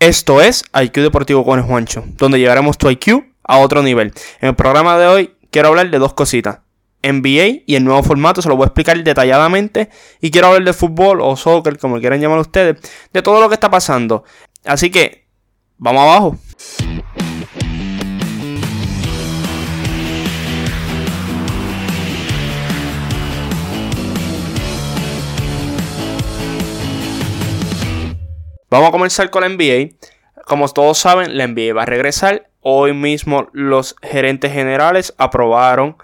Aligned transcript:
Esto 0.00 0.40
es 0.40 0.64
IQ 0.72 1.02
Deportivo 1.02 1.44
con 1.44 1.62
Juancho, 1.62 2.04
donde 2.16 2.38
llevaremos 2.38 2.78
tu 2.78 2.88
IQ 2.88 3.22
a 3.44 3.58
otro 3.58 3.82
nivel. 3.82 4.14
En 4.40 4.48
el 4.48 4.56
programa 4.56 4.96
de 4.96 5.06
hoy 5.06 5.34
quiero 5.50 5.68
hablar 5.68 5.90
de 5.90 5.98
dos 5.98 6.14
cositas. 6.14 6.60
NBA 7.02 7.64
y 7.66 7.74
el 7.74 7.84
nuevo 7.84 8.02
formato, 8.02 8.40
se 8.40 8.48
lo 8.48 8.56
voy 8.56 8.64
a 8.64 8.68
explicar 8.68 9.04
detalladamente. 9.04 9.90
Y 10.22 10.30
quiero 10.30 10.46
hablar 10.46 10.64
de 10.64 10.72
fútbol 10.72 11.20
o 11.20 11.36
soccer, 11.36 11.78
como 11.78 12.00
quieran 12.00 12.18
llamar 12.18 12.38
ustedes, 12.38 12.78
de 13.12 13.20
todo 13.20 13.42
lo 13.42 13.48
que 13.50 13.54
está 13.54 13.70
pasando. 13.70 14.24
Así 14.64 14.90
que, 14.90 15.26
vamos 15.76 16.00
abajo. 16.00 16.38
Vamos 28.70 28.90
a 28.90 28.92
comenzar 28.92 29.30
con 29.30 29.42
la 29.42 29.48
NBA. 29.48 29.96
Como 30.44 30.68
todos 30.68 30.96
saben, 30.96 31.36
la 31.36 31.48
NBA 31.48 31.74
va 31.74 31.82
a 31.82 31.86
regresar. 31.86 32.50
Hoy 32.60 32.92
mismo 32.92 33.48
los 33.52 33.96
gerentes 34.00 34.52
generales 34.52 35.12
aprobaron 35.18 35.96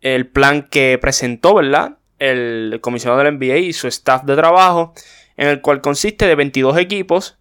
el 0.00 0.26
plan 0.26 0.62
que 0.62 0.96
presentó, 0.98 1.54
¿verdad? 1.54 1.98
El 2.18 2.78
comisionado 2.80 3.18
de 3.18 3.24
la 3.24 3.36
NBA 3.36 3.58
y 3.58 3.72
su 3.74 3.88
staff 3.88 4.22
de 4.24 4.36
trabajo, 4.36 4.94
en 5.36 5.48
el 5.48 5.60
cual 5.60 5.82
consiste 5.82 6.26
de 6.26 6.34
22 6.34 6.78
equipos, 6.78 7.36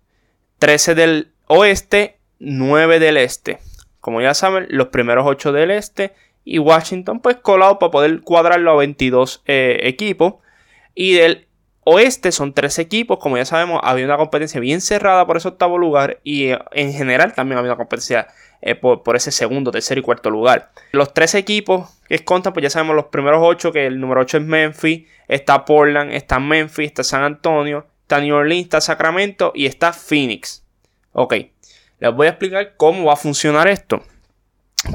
13 0.60 0.96
del 0.96 1.32
oeste, 1.48 2.20
9 2.40 3.00
del 3.00 3.16
este. 3.16 3.60
Como 4.02 4.20
ya 4.20 4.34
saben, 4.34 4.68
los 4.70 4.88
primeros 4.88 5.26
8 5.26 5.54
del 5.54 5.72
este 5.72 6.14
y 6.44 6.60
Washington 6.60 7.22
pues 7.22 7.38
colado 7.38 7.80
para 7.80 7.92
poder 7.92 8.20
cuadrarlo 8.20 8.72
a 8.72 8.76
22 8.76 9.44
eh, 9.46 9.80
equipos. 9.84 10.34
Y 10.94 11.14
del 11.14 11.47
oeste 11.90 12.34
son 12.34 12.54
tres 12.54 12.80
equipos, 12.80 13.18
como 13.18 13.38
ya 13.38 13.46
sabemos, 13.46 13.80
había 13.82 14.04
una 14.04 14.18
competencia 14.18 14.60
bien 14.60 14.82
cerrada 14.82 15.26
por 15.26 15.38
ese 15.38 15.48
octavo 15.48 15.78
lugar 15.78 16.20
y 16.22 16.48
eh, 16.48 16.60
en 16.74 16.92
general 16.92 17.34
también 17.34 17.58
había 17.58 17.72
una 17.72 17.78
competencia 17.78 18.28
eh, 18.62 18.76
por, 18.76 19.16
ese 19.16 19.32
segundo, 19.32 19.72
tercer 19.72 19.98
y 19.98 20.02
cuarto 20.02 20.30
lugar. 20.30 20.72
Los 20.92 21.14
tres 21.14 21.34
equipos 21.34 21.90
que 22.10 22.20
contan, 22.26 22.52
pues 22.52 22.64
ya 22.64 22.70
sabemos 22.70 22.96
los 22.96 23.06
primeros 23.06 23.40
ocho, 23.42 23.72
que 23.72 23.86
el 23.86 24.02
número 24.02 24.20
8 24.22 24.38
es 24.38 24.44
Memphis, 24.44 25.08
está 25.30 25.64
Portland, 25.64 26.12
está 26.12 26.40
Memphis, 26.40 26.88
está 26.88 27.04
San 27.06 27.24
Antonio, 27.24 27.88
está 28.02 28.20
New 28.20 28.36
Orleans, 28.36 28.66
está 28.66 28.82
Sacramento 28.82 29.54
y 29.56 29.66
está 29.66 29.94
Phoenix. 29.94 30.66
Ok, 31.14 31.36
les 32.00 32.14
voy 32.14 32.28
a 32.28 32.32
explicar 32.32 32.74
cómo 32.76 33.06
va 33.06 33.14
a 33.14 33.18
funcionar 33.18 33.70
esto. 33.70 34.04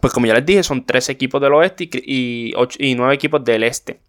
Pues 0.03 0.12
como 0.12 0.27
ya 0.27 0.34
les 0.34 0.44
dije, 0.44 0.62
son 0.62 0.84
tres 0.84 1.09
equipos 1.09 1.41
del 1.41 1.55
oeste 1.55 1.88
y, 1.91 2.53
y 2.78 2.94
nueve 2.94 3.14
equipos 3.14 3.42
del 3.42 3.62
este 3.62 4.00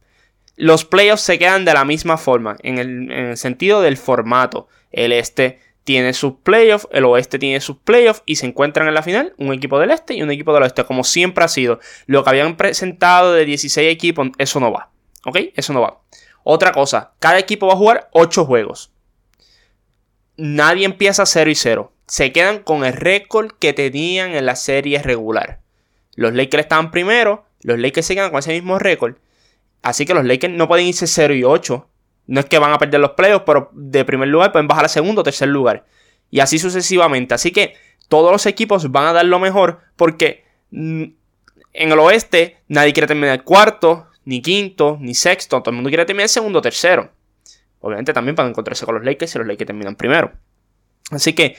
los 0.56 0.86
playoffs 0.86 1.24
se 1.24 1.40
quedan 1.40 1.66
de 1.66 1.74
la 1.74 1.86
misma 1.86 2.18
forma, 2.18 2.58
en 2.62 2.78
el, 2.78 3.38
sentido 3.38 3.82
del 3.82 3.98
formato. 3.98 4.68
El 4.92 5.12
este 5.12 5.60
tiene 5.84 6.14
sus 6.14 6.36
playoffs, 6.44 6.88
el 6.92 7.06
oeste 7.06 7.40
tiene 7.40 7.60
sus 7.60 7.78
playoffs 7.78 8.22
y 8.26 8.36
se 8.36 8.46
encuentran 8.46 8.88
en 8.88 8.94
la 8.94 9.04
final 9.04 9.34
un 9.38 9.52
equipo 9.52 9.80
del 9.80 9.92
este 9.92 10.14
y 10.14 10.22
un 10.22 10.32
equipo 10.32 10.54
del 10.54 10.64
oeste, 10.64 10.86
como 10.86 11.04
siempre 11.04 11.44
ha 11.44 11.48
sido. 11.48 11.80
Lo 12.06 12.24
que 12.24 12.30
habían 12.30 12.56
presentado 12.56 13.34
de 13.34 13.46
16 13.46 13.92
equipos, 13.92 14.30
eso 14.38 14.60
no 14.60 14.72
va. 14.72 14.92
¿Ok? 15.26 15.40
Eso 15.56 15.74
no 15.74 15.82
va. 15.82 16.02
Otra 16.44 16.72
cosa, 16.72 17.14
cada 17.20 17.40
equipo 17.40 17.68
va 17.68 17.74
a 17.74 17.78
jugar 17.78 18.10
8 18.12 18.46
juegos. 18.46 18.92
Nadie 20.38 20.86
empieza 20.86 21.26
0 21.26 21.50
y 21.50 21.56
0. 21.56 21.92
Se 22.06 22.32
quedan 22.32 22.60
con 22.60 22.86
el 22.86 22.94
récord 22.94 23.52
que 23.60 23.74
tenían 23.74 24.36
en 24.36 24.46
la 24.46 24.56
serie 24.56 25.02
regular. 25.02 25.62
Los 26.16 26.34
Lakers 26.34 26.64
estaban 26.64 26.92
primero, 26.92 27.46
los 27.62 27.80
Lakers 27.80 28.06
se 28.06 28.16
quedan 28.16 28.30
con 28.30 28.40
ese 28.40 28.52
mismo 28.52 28.78
récord 28.78 29.16
Así 29.84 30.06
que 30.06 30.14
los 30.14 30.26
Lakers 30.26 30.54
no 30.54 30.68
pueden 30.68 30.88
irse 30.88 31.06
0 31.06 31.36
y 31.36 31.44
8. 31.44 31.90
No 32.26 32.40
es 32.40 32.46
que 32.46 32.58
van 32.58 32.72
a 32.72 32.80
perder 32.80 33.02
los 33.02 33.12
playoffs, 33.12 33.44
pero 33.46 33.70
de 33.74 34.06
primer 34.06 34.30
lugar 34.30 34.52
pueden 34.52 34.68
bajar 34.68 34.86
a 34.86 34.90
segundo 34.90 35.22
o 35.22 35.24
tercer 35.24 35.50
lugar. 35.50 35.86
Y 36.32 36.40
así 36.40 36.58
sucesivamente. 36.58 37.36
Así 37.36 37.52
que 37.52 37.76
todos 38.08 38.32
los 38.32 38.46
equipos 38.46 38.92
van 38.92 39.08
a 39.08 39.14
dar 39.14 39.26
lo 39.26 39.40
mejor 39.40 39.80
porque 39.98 40.46
mm, 40.72 41.04
en 41.74 41.92
el 41.92 42.00
oeste 42.00 42.58
nadie 42.70 42.94
quiere 42.94 43.08
terminar 43.08 43.44
cuarto, 43.44 44.08
ni 44.24 44.42
quinto, 44.42 44.98
ni 45.00 45.14
sexto. 45.14 45.62
Todo 45.62 45.72
el 45.72 45.76
mundo 45.76 45.90
quiere 45.90 46.06
terminar 46.06 46.30
segundo 46.30 46.60
o 46.60 46.62
tercero. 46.62 47.12
Obviamente 47.82 48.14
también 48.14 48.36
para 48.36 48.48
encontrarse 48.48 48.86
con 48.86 48.96
los 48.96 49.04
Lakers 49.04 49.32
si 49.32 49.38
los 49.38 49.46
Lakers 49.46 49.68
terminan 49.68 49.96
primero. 49.96 50.32
Así 51.12 51.34
que 51.34 51.58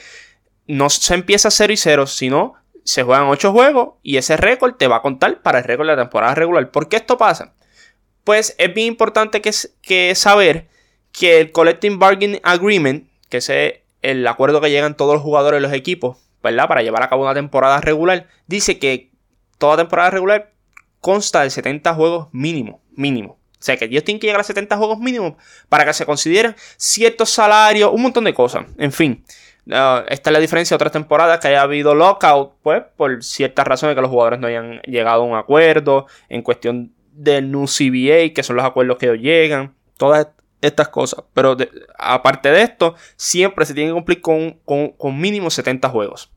no 0.65 0.89
se 0.89 1.13
empieza 1.13 1.51
0 1.51 1.73
y 1.73 1.77
0, 1.77 2.07
sino 2.07 2.55
se 2.83 3.03
juegan 3.03 3.27
8 3.27 3.51
juegos 3.51 3.95
y 4.01 4.17
ese 4.17 4.35
récord 4.35 4.75
te 4.75 4.87
va 4.87 4.97
a 4.97 5.01
contar 5.03 5.43
para 5.43 5.59
el 5.59 5.63
récord 5.63 5.87
de 5.87 5.95
la 5.95 6.01
temporada 6.01 6.33
regular. 6.33 6.71
¿Por 6.71 6.89
qué 6.89 6.95
esto 6.95 7.19
pasa? 7.19 7.53
Pues 8.25 8.55
es 8.57 8.73
bien 8.73 8.87
importante 8.87 9.39
que, 9.41 10.15
saber 10.15 10.67
que 11.13 11.39
el 11.39 11.51
Collective 11.53 11.95
Bargaining 11.95 12.41
Agreement, 12.43 13.07
que 13.29 13.37
es 13.37 13.49
el 14.01 14.27
acuerdo 14.27 14.59
que 14.59 14.71
llegan 14.71 14.97
todos 14.97 15.13
los 15.13 15.23
jugadores 15.23 15.61
de 15.61 15.67
los 15.67 15.77
equipos, 15.77 16.17
¿verdad? 16.43 16.67
Para 16.67 16.81
llevar 16.81 17.03
a 17.03 17.09
cabo 17.09 17.23
una 17.23 17.33
temporada 17.33 17.79
regular, 17.79 18.27
dice 18.47 18.79
que 18.79 19.11
toda 19.57 19.77
temporada 19.77 20.09
regular 20.09 20.51
consta 20.99 21.43
de 21.43 21.51
70 21.51 21.93
juegos 21.93 22.27
mínimo, 22.31 22.81
mínimo. 22.95 23.33
O 23.33 23.63
sea 23.65 23.77
que 23.77 23.85
ellos 23.85 24.03
tienen 24.03 24.19
que 24.19 24.27
llegar 24.27 24.41
a 24.41 24.43
70 24.43 24.75
juegos 24.75 24.99
mínimos 24.99 25.33
para 25.69 25.85
que 25.85 25.93
se 25.93 26.05
consideren 26.05 26.55
ciertos 26.77 27.29
salarios, 27.29 27.91
un 27.93 28.01
montón 28.01 28.23
de 28.23 28.33
cosas. 28.33 28.65
En 28.77 28.91
fin, 28.91 29.23
uh, 29.67 30.01
esta 30.07 30.29
es 30.29 30.33
la 30.33 30.39
diferencia 30.39 30.73
de 30.73 30.77
otras 30.77 30.91
temporadas 30.91 31.39
que 31.39 31.49
haya 31.49 31.61
habido 31.61 31.93
lockout, 31.93 32.55
pues 32.63 32.83
por 32.97 33.23
ciertas 33.23 33.67
razones 33.67 33.95
que 33.95 34.01
los 34.01 34.09
jugadores 34.09 34.39
no 34.39 34.47
hayan 34.47 34.81
llegado 34.81 35.21
a 35.21 35.25
un 35.25 35.35
acuerdo 35.35 36.07
en 36.27 36.41
cuestión 36.41 36.94
del 37.15 37.51
new 37.51 37.65
CBA, 37.65 38.33
que 38.33 38.43
son 38.43 38.57
los 38.57 38.65
acuerdos 38.65 38.97
que 38.97 39.07
ellos 39.07 39.19
llegan, 39.19 39.73
todas 39.97 40.27
estas 40.61 40.89
cosas. 40.89 41.23
Pero 41.33 41.55
aparte 41.97 42.49
de 42.49 42.61
esto, 42.61 42.95
siempre 43.15 43.65
se 43.65 43.73
tiene 43.73 43.89
que 43.89 43.93
cumplir 43.93 44.21
con, 44.21 45.19
mínimo 45.19 45.49
70 45.49 45.89
juegos. 45.89 46.31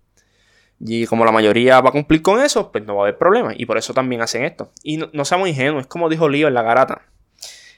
Y 0.81 1.06
como 1.06 1.25
la 1.25 1.33
mayoría 1.33 1.81
va 1.81 1.89
a 1.89 1.93
cumplir 1.93 2.22
con 2.22 2.41
eso, 2.41 2.71
pues 2.71 2.84
no 2.84 2.94
va 2.94 3.03
a 3.03 3.05
haber 3.06 3.19
problema. 3.19 3.53
Y 3.56 3.66
por 3.66 3.78
eso 3.78 3.93
también 3.94 4.22
hacen 4.22 4.44
esto. 4.44 4.71
Y 4.83 4.99
no, 4.99 5.25
seamos 5.25 5.49
ingenuos, 5.49 5.83
es 5.83 5.87
como 5.89 6.09
dijo 6.09 6.28
Lío 6.28 6.47
en 6.47 6.55
la 6.55 6.62
garata. 6.62 7.03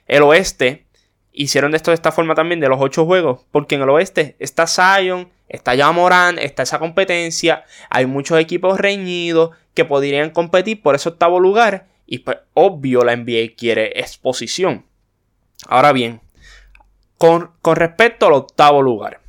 El 0.06 0.22
oeste 0.22 0.86
hicieron 1.32 1.74
esto 1.74 1.92
de 1.92 1.94
esta 1.94 2.12
forma 2.12 2.34
también 2.34 2.60
de 2.60 2.68
los 2.68 2.78
8 2.80 3.06
juegos. 3.06 3.46
Porque 3.50 3.76
en 3.76 3.82
el 3.82 3.88
oeste 3.88 4.36
está 4.38 4.66
Zion, 4.66 5.30
está 5.48 5.74
ya 5.74 5.90
Morán, 5.92 6.38
está 6.38 6.62
esa 6.62 6.78
competencia. 6.78 7.64
Hay 7.88 8.04
muchos 8.04 8.38
equipos 8.38 8.78
reñidos 8.78 9.50
que 9.72 9.86
podrían 9.86 10.30
competir 10.30 10.82
por 10.82 10.94
ese 10.94 11.08
octavo 11.08 11.40
lugar. 11.40 11.86
Y 12.12 12.18
pues 12.18 12.38
obvio 12.54 13.04
la 13.04 13.14
NBA 13.14 13.54
quiere 13.56 14.00
exposición. 14.00 14.84
Ahora 15.68 15.92
bien, 15.92 16.20
con, 17.16 17.52
respecto 17.62 18.26
al 18.26 18.32
octavo 18.32 18.82
lugar. 18.82 19.20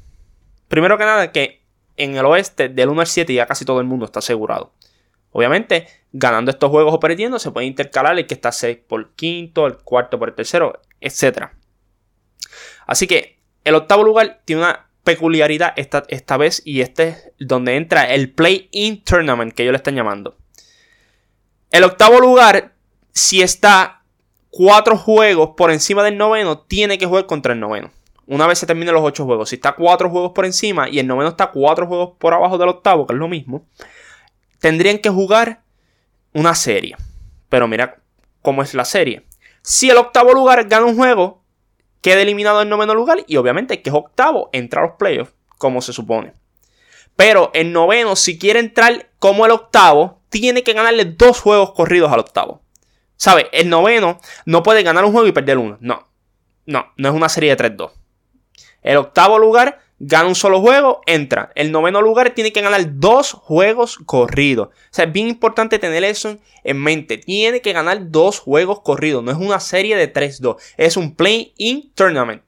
Primero 0.68 0.98
que 0.98 1.06
nada 1.06 1.32
que 1.32 1.62
en 1.96 2.18
el 2.18 2.26
oeste 2.26 2.70
del 2.70 2.90
1 2.90 3.02
al 3.02 3.06
7 3.06 3.32
ya 3.36 3.46
casi 3.46 3.66
todo 3.66 3.80
el 3.80 3.86
mundo 3.86 4.06
está 4.06 4.18
asegurado. 4.18 4.74
Obviamente, 5.30 5.90
ganando 6.12 6.50
estos 6.50 6.72
juegos 6.72 6.92
o 6.92 7.00
perdiendo, 7.00 7.38
se 7.38 7.52
puede 7.52 7.68
intercalar 7.68 8.18
el 8.18 8.26
que 8.26 8.34
está 8.34 8.52
6 8.52 8.80
por 8.88 9.12
quinto, 9.12 9.68
el 9.68 9.78
cuarto 9.78 10.18
por 10.18 10.30
el 10.30 10.36
tercero, 10.36 10.82
etc. 11.02 11.50
Así 12.88 13.06
que 13.06 13.38
el 13.64 13.76
octavo 13.76 14.04
lugar 14.04 14.42
tiene 14.44 14.64
una 14.64 14.88
peculiaridad 15.04 15.74
esta, 15.76 16.04
esta 16.08 16.36
vez 16.38 16.64
y 16.66 16.82
este 16.82 17.10
es 17.10 17.32
donde 17.38 17.76
entra 17.76 18.12
el 18.12 18.32
Play-In 18.32 19.04
Tournament 19.04 19.54
que 19.54 19.62
ellos 19.62 19.74
le 19.74 19.78
están 19.78 19.96
llamando. 19.96 20.41
El 21.72 21.86
octavo 21.86 22.20
lugar, 22.20 22.74
si 23.14 23.42
está 23.42 24.04
cuatro 24.50 24.98
juegos 24.98 25.52
por 25.56 25.72
encima 25.72 26.04
del 26.04 26.18
noveno, 26.18 26.60
tiene 26.60 26.98
que 26.98 27.06
jugar 27.06 27.26
contra 27.26 27.54
el 27.54 27.62
noveno. 27.62 27.92
Una 28.28 28.46
vez 28.46 28.60
se 28.60 28.66
terminen 28.66 28.94
los 28.94 29.04
ocho 29.04 29.26
juegos. 29.26 29.50
Si 29.50 29.56
está 29.56 29.74
cuatro 29.74 30.10
juegos 30.10 30.34
por 30.34 30.46
encima 30.46 30.90
y 30.90 31.00
el 31.00 31.08
noveno 31.08 31.30
está 31.30 31.48
cuatro 31.48 31.88
juegos 31.88 32.12
por 32.18 32.34
abajo 32.34 32.58
del 32.58 32.70
octavo, 32.70 33.08
que 33.08 33.14
es 33.14 33.20
lo 33.20 33.30
mismo, 33.30 33.66
tendrían 34.60 35.00
que 35.00 35.10
jugar 35.10 35.62
una 36.34 36.56
serie. 36.56 36.98
Pero 37.48 37.70
mira 37.70 38.00
cómo 38.42 38.62
es 38.64 38.74
la 38.74 38.86
serie. 38.86 39.26
Si 39.62 39.90
el 39.90 39.98
octavo 39.98 40.34
lugar 40.34 40.68
gana 40.68 40.86
un 40.86 40.98
juego, 40.98 41.42
queda 42.02 42.22
eliminado 42.22 42.62
el 42.62 42.70
noveno 42.70 42.94
lugar 42.94 43.24
y 43.28 43.38
obviamente 43.38 43.82
que 43.82 43.90
es 43.90 43.96
octavo, 43.96 44.50
entra 44.52 44.82
a 44.82 44.88
los 44.88 44.96
playoffs, 44.98 45.34
como 45.58 45.82
se 45.82 45.94
supone. 45.94 46.34
Pero 47.16 47.52
el 47.54 47.72
noveno, 47.72 48.16
si 48.16 48.38
quiere 48.38 48.60
entrar 48.60 49.10
como 49.20 49.46
el 49.46 49.52
octavo, 49.52 50.21
tiene 50.32 50.64
que 50.64 50.74
ganarle 50.74 51.06
dos 51.06 51.40
juegos 51.40 51.74
corridos 51.74 52.12
al 52.12 52.22
octavo. 52.22 52.64
¿Sabe? 53.18 53.50
El 53.52 53.70
noveno 53.70 54.20
no 54.46 54.64
puede 54.64 54.82
ganar 54.82 55.06
un 55.06 55.12
juego 55.12 55.28
y 55.28 55.32
perder 55.32 55.60
uno. 55.60 55.78
No. 55.80 56.08
No, 56.66 56.92
no 56.98 57.10
es 57.10 57.14
una 57.14 57.30
serie 57.30 57.56
de 57.56 57.78
3-2. 57.78 57.92
El 58.82 58.98
octavo 58.98 59.38
lugar 59.38 59.80
gana 60.00 60.28
un 60.28 60.36
solo 60.36 60.62
juego, 60.62 61.02
entra. 61.06 61.52
El 61.54 61.72
noveno 61.72 62.02
lugar 62.02 62.32
tiene 62.32 62.52
que 62.52 62.62
ganar 62.62 62.98
dos 62.98 63.34
juegos 63.34 64.00
corridos. 64.06 64.70
O 64.70 64.72
sea, 64.90 65.06
es 65.06 65.12
bien 65.12 65.28
importante 65.28 65.78
tener 65.78 66.04
eso 66.04 66.40
en 66.64 66.82
mente. 66.82 67.20
Tiene 67.20 67.62
que 67.62 67.74
ganar 67.74 68.10
dos 68.10 68.40
juegos 68.40 68.82
corridos. 68.82 69.24
No 69.24 69.32
es 69.32 69.38
una 69.38 69.60
serie 69.60 69.96
de 69.96 70.12
3-2. 70.12 70.56
Es 70.78 70.98
un 70.98 71.16
play-in 71.16 71.92
tournament. 71.94 72.42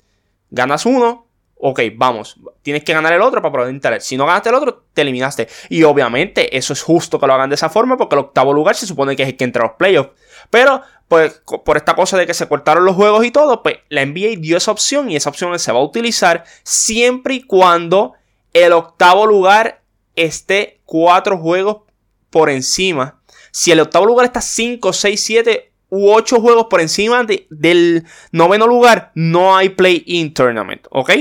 Ganas 0.49 0.87
uno, 0.87 1.22
ok, 1.65 1.79
vamos, 1.95 2.35
tienes 2.61 2.83
que 2.83 2.93
ganar 2.93 3.13
el 3.13 3.21
otro 3.21 3.41
para 3.41 3.53
poder 3.53 3.69
entrar. 3.69 4.01
Si 4.01 4.17
no 4.17 4.25
ganaste 4.25 4.49
el 4.49 4.55
otro, 4.55 4.83
te 4.93 5.01
eliminaste. 5.01 5.47
Y 5.69 5.83
obviamente 5.83 6.57
eso 6.57 6.73
es 6.73 6.81
justo 6.81 7.17
que 7.17 7.25
lo 7.25 7.33
hagan 7.33 7.49
de 7.49 7.55
esa 7.55 7.69
forma 7.69 7.95
porque 7.95 8.15
el 8.15 8.19
octavo 8.19 8.51
lugar 8.51 8.75
se 8.75 8.85
supone 8.85 9.15
que 9.15 9.23
es 9.23 9.29
el 9.29 9.37
que 9.37 9.45
entra 9.45 9.63
a 9.63 9.67
los 9.67 9.77
playoffs. 9.77 10.11
Pero, 10.49 10.81
pues, 11.07 11.41
por 11.63 11.77
esta 11.77 11.95
cosa 11.95 12.17
de 12.17 12.27
que 12.27 12.33
se 12.33 12.49
cortaron 12.49 12.83
los 12.83 12.97
juegos 12.97 13.25
y 13.25 13.31
todo, 13.31 13.63
pues 13.63 13.77
la 13.87 14.05
NBA 14.05 14.39
dio 14.39 14.57
esa 14.57 14.71
opción 14.71 15.09
y 15.09 15.15
esa 15.15 15.29
opción 15.29 15.57
se 15.57 15.71
va 15.71 15.79
a 15.79 15.83
utilizar 15.83 16.43
siempre 16.63 17.35
y 17.35 17.43
cuando 17.43 18.11
el 18.51 18.73
octavo 18.73 19.25
lugar 19.25 19.83
esté 20.17 20.81
cuatro 20.83 21.37
juegos 21.37 21.83
por 22.29 22.49
encima. 22.49 23.21
Si 23.51 23.71
el 23.71 23.79
octavo 23.79 24.05
lugar 24.05 24.25
está 24.25 24.41
5, 24.41 24.91
6, 24.91 25.23
7 25.23 25.71
u 25.87 26.11
8 26.11 26.41
juegos 26.41 26.65
por 26.69 26.81
encima 26.81 27.25
del 27.49 28.05
noveno 28.33 28.67
lugar, 28.67 29.13
no 29.15 29.55
hay 29.55 29.69
play-in 29.69 30.33
tournament, 30.33 30.87
¿ok? 30.89 31.11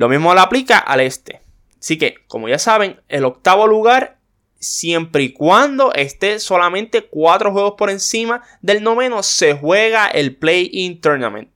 Lo 0.00 0.08
mismo 0.08 0.32
le 0.32 0.40
aplica 0.40 0.78
al 0.78 1.00
este. 1.00 1.42
Así 1.78 1.98
que, 1.98 2.14
como 2.26 2.48
ya 2.48 2.58
saben, 2.58 3.02
el 3.10 3.26
octavo 3.26 3.66
lugar, 3.66 4.16
siempre 4.58 5.24
y 5.24 5.34
cuando 5.34 5.92
esté 5.92 6.38
solamente 6.38 7.02
4 7.02 7.52
juegos 7.52 7.74
por 7.76 7.90
encima 7.90 8.40
del 8.62 8.82
noveno, 8.82 9.22
se 9.22 9.52
juega 9.52 10.06
el 10.06 10.36
play-in 10.36 11.02
tournament. 11.02 11.50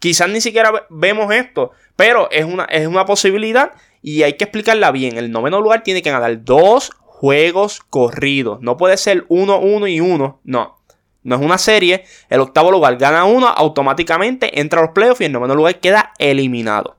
Quizás 0.00 0.28
ni 0.28 0.40
siquiera 0.40 0.72
vemos 0.90 1.32
esto, 1.32 1.70
pero 1.94 2.28
es 2.32 2.44
una, 2.44 2.64
es 2.64 2.88
una 2.88 3.04
posibilidad 3.04 3.70
y 4.02 4.24
hay 4.24 4.32
que 4.32 4.42
explicarla 4.42 4.90
bien. 4.90 5.16
El 5.16 5.30
noveno 5.30 5.60
lugar 5.60 5.84
tiene 5.84 6.02
que 6.02 6.10
ganar 6.10 6.42
dos 6.42 6.90
juegos 6.96 7.78
corridos. 7.90 8.60
No 8.60 8.76
puede 8.76 8.96
ser 8.96 9.24
uno, 9.28 9.60
uno 9.60 9.86
y 9.86 10.00
uno. 10.00 10.40
No. 10.42 10.80
No 11.22 11.36
es 11.36 11.40
una 11.40 11.58
serie. 11.58 12.04
El 12.28 12.40
octavo 12.40 12.72
lugar 12.72 12.96
gana 12.96 13.24
uno, 13.24 13.46
automáticamente 13.46 14.58
entra 14.58 14.80
a 14.80 14.86
los 14.86 14.94
playoffs 14.94 15.20
y 15.20 15.26
el 15.26 15.32
noveno 15.32 15.54
lugar 15.54 15.78
queda 15.78 16.12
eliminado. 16.18 16.96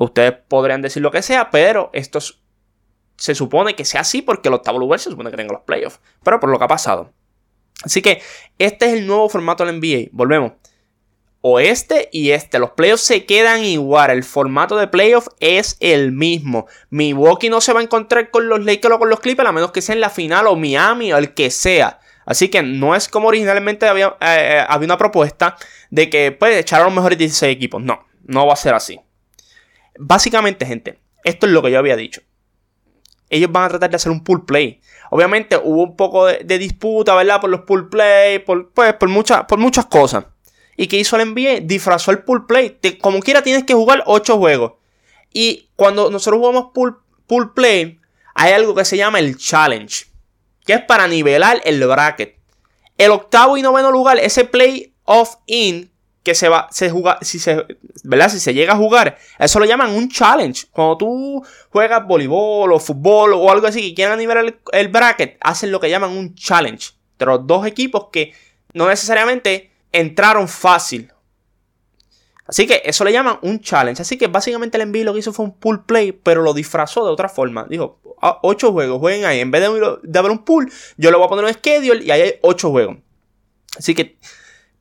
Ustedes 0.00 0.32
podrían 0.48 0.80
decir 0.80 1.02
lo 1.02 1.10
que 1.10 1.20
sea, 1.20 1.50
pero 1.50 1.90
esto 1.92 2.20
se 3.16 3.34
supone 3.34 3.74
que 3.74 3.84
sea 3.84 4.00
así 4.00 4.22
porque 4.22 4.48
octavo 4.48 4.78
lugar 4.78 4.98
se 4.98 5.10
supone 5.10 5.30
que 5.30 5.36
tenga 5.36 5.52
los 5.52 5.62
playoffs. 5.62 6.00
Pero 6.24 6.40
por 6.40 6.48
lo 6.48 6.58
que 6.58 6.64
ha 6.64 6.68
pasado. 6.68 7.12
Así 7.84 8.00
que 8.00 8.22
este 8.58 8.86
es 8.86 8.92
el 8.94 9.06
nuevo 9.06 9.28
formato 9.28 9.66
del 9.66 9.78
NBA. 9.78 10.08
Volvemos 10.12 10.52
oeste 11.42 12.08
y 12.12 12.30
este. 12.30 12.58
Los 12.58 12.70
playoffs 12.70 13.02
se 13.02 13.26
quedan 13.26 13.62
igual. 13.62 14.10
El 14.10 14.24
formato 14.24 14.78
de 14.78 14.88
playoff 14.88 15.28
es 15.38 15.76
el 15.80 16.12
mismo. 16.12 16.66
Milwaukee 16.88 17.50
no 17.50 17.60
se 17.60 17.74
va 17.74 17.80
a 17.80 17.82
encontrar 17.82 18.30
con 18.30 18.48
los 18.48 18.64
Lakers 18.64 18.94
o 18.94 18.98
con 18.98 19.10
los 19.10 19.20
Clippers 19.20 19.50
a 19.50 19.52
menos 19.52 19.70
que 19.70 19.82
sea 19.82 19.94
en 19.94 20.00
la 20.00 20.08
final 20.08 20.46
o 20.46 20.56
Miami 20.56 21.12
o 21.12 21.18
el 21.18 21.34
que 21.34 21.50
sea. 21.50 22.00
Así 22.24 22.48
que 22.48 22.62
no 22.62 22.94
es 22.94 23.06
como 23.06 23.28
originalmente 23.28 23.86
había, 23.86 24.16
eh, 24.20 24.60
eh, 24.60 24.64
había 24.66 24.86
una 24.86 24.96
propuesta 24.96 25.58
de 25.90 26.08
que 26.08 26.38
echar 26.40 26.80
a 26.80 26.84
los 26.84 26.94
mejores 26.94 27.18
16 27.18 27.54
equipos. 27.54 27.82
No, 27.82 28.06
no 28.24 28.46
va 28.46 28.54
a 28.54 28.56
ser 28.56 28.72
así. 28.72 28.98
Básicamente, 29.98 30.66
gente, 30.66 30.98
esto 31.24 31.46
es 31.46 31.52
lo 31.52 31.62
que 31.62 31.70
yo 31.70 31.78
había 31.78 31.96
dicho. 31.96 32.22
Ellos 33.28 33.50
van 33.52 33.64
a 33.64 33.68
tratar 33.68 33.90
de 33.90 33.96
hacer 33.96 34.10
un 34.10 34.24
pool 34.24 34.44
play. 34.44 34.80
Obviamente 35.10 35.56
hubo 35.56 35.84
un 35.84 35.96
poco 35.96 36.26
de, 36.26 36.58
disputa, 36.58 37.14
¿verdad? 37.14 37.40
Por 37.40 37.50
los 37.50 37.60
pool 37.60 37.88
play, 37.88 38.40
por, 38.40 38.70
pues, 38.72 38.94
por, 38.94 39.08
muchas, 39.08 39.44
por 39.44 39.58
muchas 39.58 39.86
cosas. 39.86 40.24
¿Y 40.76 40.88
qué 40.88 40.96
hizo 40.96 41.16
el 41.16 41.32
NBA? 41.32 41.60
Disfrazó 41.62 42.10
el 42.10 42.20
pool 42.20 42.46
play. 42.46 42.78
como 43.00 43.20
quiera 43.20 43.42
tienes 43.42 43.64
que 43.64 43.74
jugar 43.74 44.02
8 44.06 44.36
juegos. 44.38 44.72
Y 45.32 45.68
cuando 45.76 46.10
nosotros 46.10 46.40
jugamos 46.40 46.72
pool 46.72 47.52
play, 47.52 48.00
hay 48.34 48.52
algo 48.52 48.74
que 48.74 48.84
se 48.84 48.96
llama 48.96 49.20
el 49.20 49.36
challenge. 49.36 50.06
Que 50.64 50.74
es 50.74 50.82
para 50.82 51.06
nivelar 51.06 51.60
el 51.64 51.86
bracket. 51.86 52.38
El 52.98 53.12
octavo 53.12 53.56
y 53.56 53.62
noveno 53.62 53.90
lugar, 53.90 54.18
ese 54.18 54.44
play 54.44 54.94
off 55.04 55.36
in 55.46 55.89
se 56.34 56.48
va, 56.48 56.68
se 56.70 56.90
juega, 56.90 57.18
si 57.22 57.38
se, 57.38 57.64
¿verdad? 58.04 58.28
Si 58.28 58.40
se 58.40 58.54
llega 58.54 58.74
a 58.74 58.76
jugar, 58.76 59.18
eso 59.38 59.58
lo 59.58 59.64
llaman 59.64 59.90
un 59.90 60.08
challenge. 60.08 60.66
Cuando 60.70 60.98
tú 60.98 61.46
juegas 61.70 62.06
voleibol 62.06 62.72
o 62.72 62.78
fútbol 62.78 63.34
o 63.34 63.50
algo 63.50 63.66
así 63.66 63.80
y 63.86 63.94
quieren 63.94 64.18
nivelar 64.18 64.44
el, 64.44 64.58
el, 64.72 64.88
bracket, 64.88 65.38
hacen 65.40 65.70
lo 65.70 65.80
que 65.80 65.90
llaman 65.90 66.10
un 66.10 66.34
challenge. 66.34 66.92
De 67.18 67.26
los 67.26 67.46
dos 67.46 67.66
equipos 67.66 68.08
que 68.12 68.32
no 68.72 68.88
necesariamente 68.88 69.70
entraron 69.92 70.48
fácil. 70.48 71.12
Así 72.46 72.66
que 72.66 72.82
eso 72.84 73.04
le 73.04 73.12
llaman 73.12 73.38
un 73.42 73.60
challenge. 73.60 74.02
Así 74.02 74.18
que 74.18 74.26
básicamente 74.26 74.76
el 74.76 74.82
envío 74.82 75.04
lo 75.04 75.12
que 75.12 75.20
hizo 75.20 75.32
fue 75.32 75.44
un 75.44 75.52
pool 75.52 75.84
play, 75.84 76.12
pero 76.12 76.42
lo 76.42 76.52
disfrazó 76.52 77.04
de 77.04 77.12
otra 77.12 77.28
forma. 77.28 77.64
Dijo, 77.70 78.00
8 78.20 78.66
ah, 78.66 78.72
juegos, 78.72 78.98
jueguen 78.98 79.24
ahí. 79.24 79.40
En 79.40 79.50
vez 79.50 79.62
de, 79.62 79.98
de 80.02 80.18
haber 80.18 80.32
un 80.32 80.44
pool, 80.44 80.70
yo 80.96 81.10
le 81.10 81.16
voy 81.16 81.26
a 81.26 81.28
poner 81.28 81.44
un 81.44 81.52
schedule 81.52 82.04
y 82.04 82.10
ahí 82.10 82.22
hay 82.22 82.34
8 82.42 82.70
juegos. 82.70 82.96
Así 83.78 83.94
que 83.94 84.18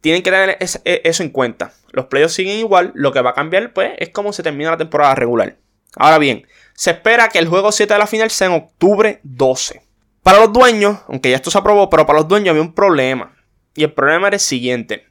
tienen 0.02 0.24
que 0.24 0.32
tener 0.32 0.58
e, 0.60 1.02
eso 1.04 1.24
en 1.24 1.30
cuenta. 1.30 1.74
Los 1.92 2.06
playoffs 2.06 2.36
siguen 2.36 2.60
igual. 2.60 2.92
Lo 2.96 3.12
que 3.12 3.22
va 3.22 3.32
a 3.32 3.36
cambiar, 3.36 3.74
pues, 3.74 3.94
es 3.98 4.10
cómo 4.10 4.34
se 4.34 4.44
termina 4.44 4.72
la 4.72 4.78
temporada 4.78 5.16
regular. 5.16 5.58
Ahora 5.96 6.18
bien, 6.18 6.46
se 6.74 6.92
espera 6.92 7.30
que 7.30 7.40
el 7.40 7.48
juego 7.48 7.72
7 7.72 7.94
de 7.94 8.00
la 8.00 8.08
final 8.08 8.30
sea 8.30 8.48
en 8.48 8.54
octubre 8.54 9.20
12. 9.24 9.82
Para 10.24 10.40
los 10.40 10.54
dueños, 10.54 11.00
aunque 11.08 11.30
ya 11.30 11.38
esto 11.38 11.52
se 11.52 11.58
aprobó, 11.58 11.90
pero 11.90 12.06
para 12.06 12.20
los 12.20 12.28
dueños 12.28 12.50
había 12.50 12.62
un 12.62 12.74
problema. 12.74 13.36
Y 13.76 13.84
el 13.84 13.94
problema 13.94 14.28
era 14.28 14.36
el 14.36 14.42
siguiente. 14.42 15.08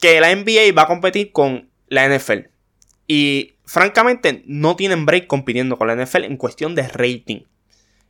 Que 0.00 0.20
la 0.20 0.34
NBA 0.34 0.74
va 0.76 0.82
a 0.82 0.88
competir 0.88 1.32
con 1.32 1.70
la 1.88 2.08
NFL. 2.08 2.48
Y 3.06 3.56
francamente 3.64 4.42
no 4.46 4.76
tienen 4.76 5.06
break 5.06 5.26
compitiendo 5.26 5.76
con 5.76 5.86
la 5.86 5.96
NFL 5.96 6.24
en 6.24 6.36
cuestión 6.36 6.74
de 6.74 6.88
rating. 6.88 7.42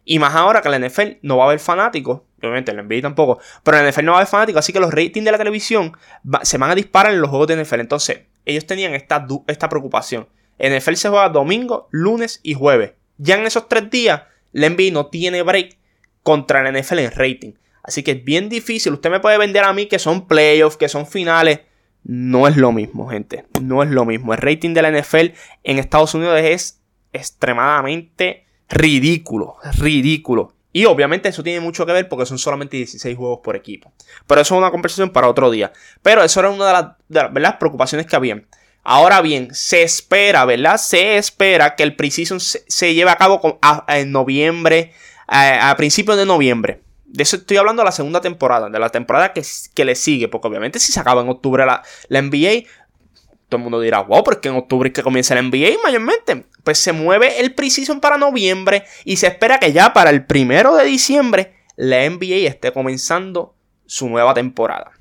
Y 0.05 0.19
más 0.19 0.35
ahora 0.35 0.61
que 0.63 0.69
la 0.69 0.79
NFL 0.79 1.19
no 1.23 1.37
va 1.37 1.45
a 1.45 1.47
haber 1.49 1.61
fanáticos. 1.61 2.23
Obviamente 2.41 2.73
la 2.73 2.83
NBA 2.83 3.03
tampoco. 3.03 3.39
Pero 3.63 3.77
la 3.77 3.89
NFL 3.89 4.05
no 4.05 4.13
va 4.13 4.19
a 4.19 4.21
haber 4.21 4.31
fanáticos. 4.31 4.61
Así 4.61 4.73
que 4.73 4.81
los 4.81 4.93
ratings 4.93 5.25
de 5.25 5.33
la 5.33 5.39
televisión 5.39 5.97
se 6.43 6.59
van 6.59 6.71
a 6.71 6.75
disparar 6.75 7.13
en 7.13 7.21
los 7.21 7.31
juegos 7.31 7.49
de 7.49 7.63
NFL. 7.63 7.81
Entonces 7.81 8.21
ellos 8.45 8.67
tenían 8.67 8.95
esta, 8.95 9.27
esta 9.47 9.69
preocupación. 9.69 10.29
NFL 10.59 10.95
se 10.95 11.09
juega 11.09 11.29
domingo, 11.29 11.89
lunes 11.91 12.41
y 12.43 12.55
jueves. 12.55 12.93
Ya 13.19 13.37
en 13.37 13.47
esos 13.47 13.69
tres 13.69 13.91
días 13.91 14.23
la 14.53 14.69
NBA 14.69 14.93
no 14.93 15.07
tiene 15.07 15.43
break 15.43 15.77
contra 16.23 16.63
la 16.63 16.79
NFL 16.79 16.99
en 16.99 17.11
rating. 17.13 17.53
Así 17.83 18.03
que 18.03 18.13
es 18.13 18.25
bien 18.25 18.49
difícil. 18.49 18.93
Usted 18.93 19.11
me 19.11 19.21
puede 19.21 19.39
vender 19.39 19.65
a 19.65 19.73
mí 19.73 19.87
que 19.87 19.99
son 19.99 20.27
playoffs, 20.27 20.77
que 20.77 20.89
son 20.89 21.07
finales. 21.07 21.61
No 22.05 22.49
es 22.49 22.57
lo 22.57 22.73
mismo, 22.73 23.09
gente. 23.09 23.45
No 23.61 23.83
es 23.83 23.91
lo 23.91 24.05
mismo. 24.05 24.33
El 24.35 24.41
rating 24.41 24.75
de 24.75 24.83
la 24.83 24.91
NFL 24.91 25.35
en 25.65 25.79
Estados 25.79 26.15
Unidos 26.15 26.39
es 26.41 26.81
extremadamente 27.13 28.47
ridículo. 28.73 29.57
Ridículo. 29.79 30.53
Y 30.73 30.87
obviamente 30.87 31.29
eso 31.29 31.43
tiene 31.43 31.61
mucho 31.61 31.85
que 31.85 31.93
ver 31.93 32.09
porque 32.09 32.27
son 32.27 32.39
solamente 32.39 32.79
16 32.79 33.17
juegos 33.17 33.41
por 33.45 33.57
equipo. 33.57 33.93
Pero 34.27 34.41
eso 34.41 34.55
es 34.55 34.59
una 34.59 34.71
conversación 34.71 35.11
para 35.11 35.29
otro 35.29 35.51
día. 35.51 35.73
Pero 36.03 36.23
eso 36.23 36.41
era 36.41 36.51
una 36.51 36.97
de 37.09 37.41
las, 37.41 37.57
preocupaciones 37.57 38.07
que 38.07 38.17
había. 38.17 38.43
Ahora 38.83 39.21
bien, 39.21 39.55
se 39.55 39.83
espera, 39.83 40.45
¿verdad? 40.45 40.79
Se 40.79 41.17
espera 41.17 41.77
que 41.77 41.83
el 41.83 41.95
preseason 41.95 42.41
se, 42.41 42.95
lleve 42.95 43.11
a 43.11 43.17
cabo 43.17 43.61
en 43.87 44.11
noviembre, 44.11 44.93
a 45.29 45.75
principios 45.77 46.17
de 46.17 46.27
noviembre 46.27 46.81
de 47.13 47.23
eso 47.23 47.37
estoy 47.37 47.59
hablando 47.59 47.83
de 47.83 47.87
la 47.87 47.93
segunda 47.93 48.21
temporada, 48.21 48.71
de 48.71 48.79
la 48.79 48.89
temporada 48.89 49.33
que, 49.33 49.43
que 49.75 49.85
le 49.85 49.95
sigue, 49.95 50.29
porque 50.29 50.49
obviamente 50.49 50.79
si 50.79 50.93
se 50.93 50.99
acaba 51.01 51.21
en 51.21 51.29
octubre 51.29 51.65
la, 51.67 51.83
la 52.09 52.23
NBA, 52.23 52.65
todo 53.49 53.59
el 53.59 53.63
mundo 53.63 53.81
dirá, 53.81 54.01
wow, 54.01 54.25
porque 54.25 54.49
en 54.49 54.57
octubre 54.57 54.89
es 54.89 54.95
que 54.95 55.03
comienza 55.03 55.35
la 55.35 55.43
NBA 55.43 55.77
mayormente. 55.85 56.47
Pues 56.65 56.79
se 56.79 56.93
mueve 56.93 57.41
el 57.41 57.55
preseason 57.55 58.01
para 58.01 58.19
noviembre 58.19 58.85
y 59.05 59.17
se 59.17 59.27
espera 59.27 59.59
que 59.59 59.73
ya 59.73 59.93
para 59.93 60.11
el 60.11 60.27
primero 60.27 60.77
de 60.77 60.85
diciembre 60.85 61.55
la 61.77 62.09
NBA 62.09 62.49
esté 62.49 62.73
comenzando 62.73 63.55
su 63.87 64.09
nueva 64.09 64.35
temporada. 64.35 64.93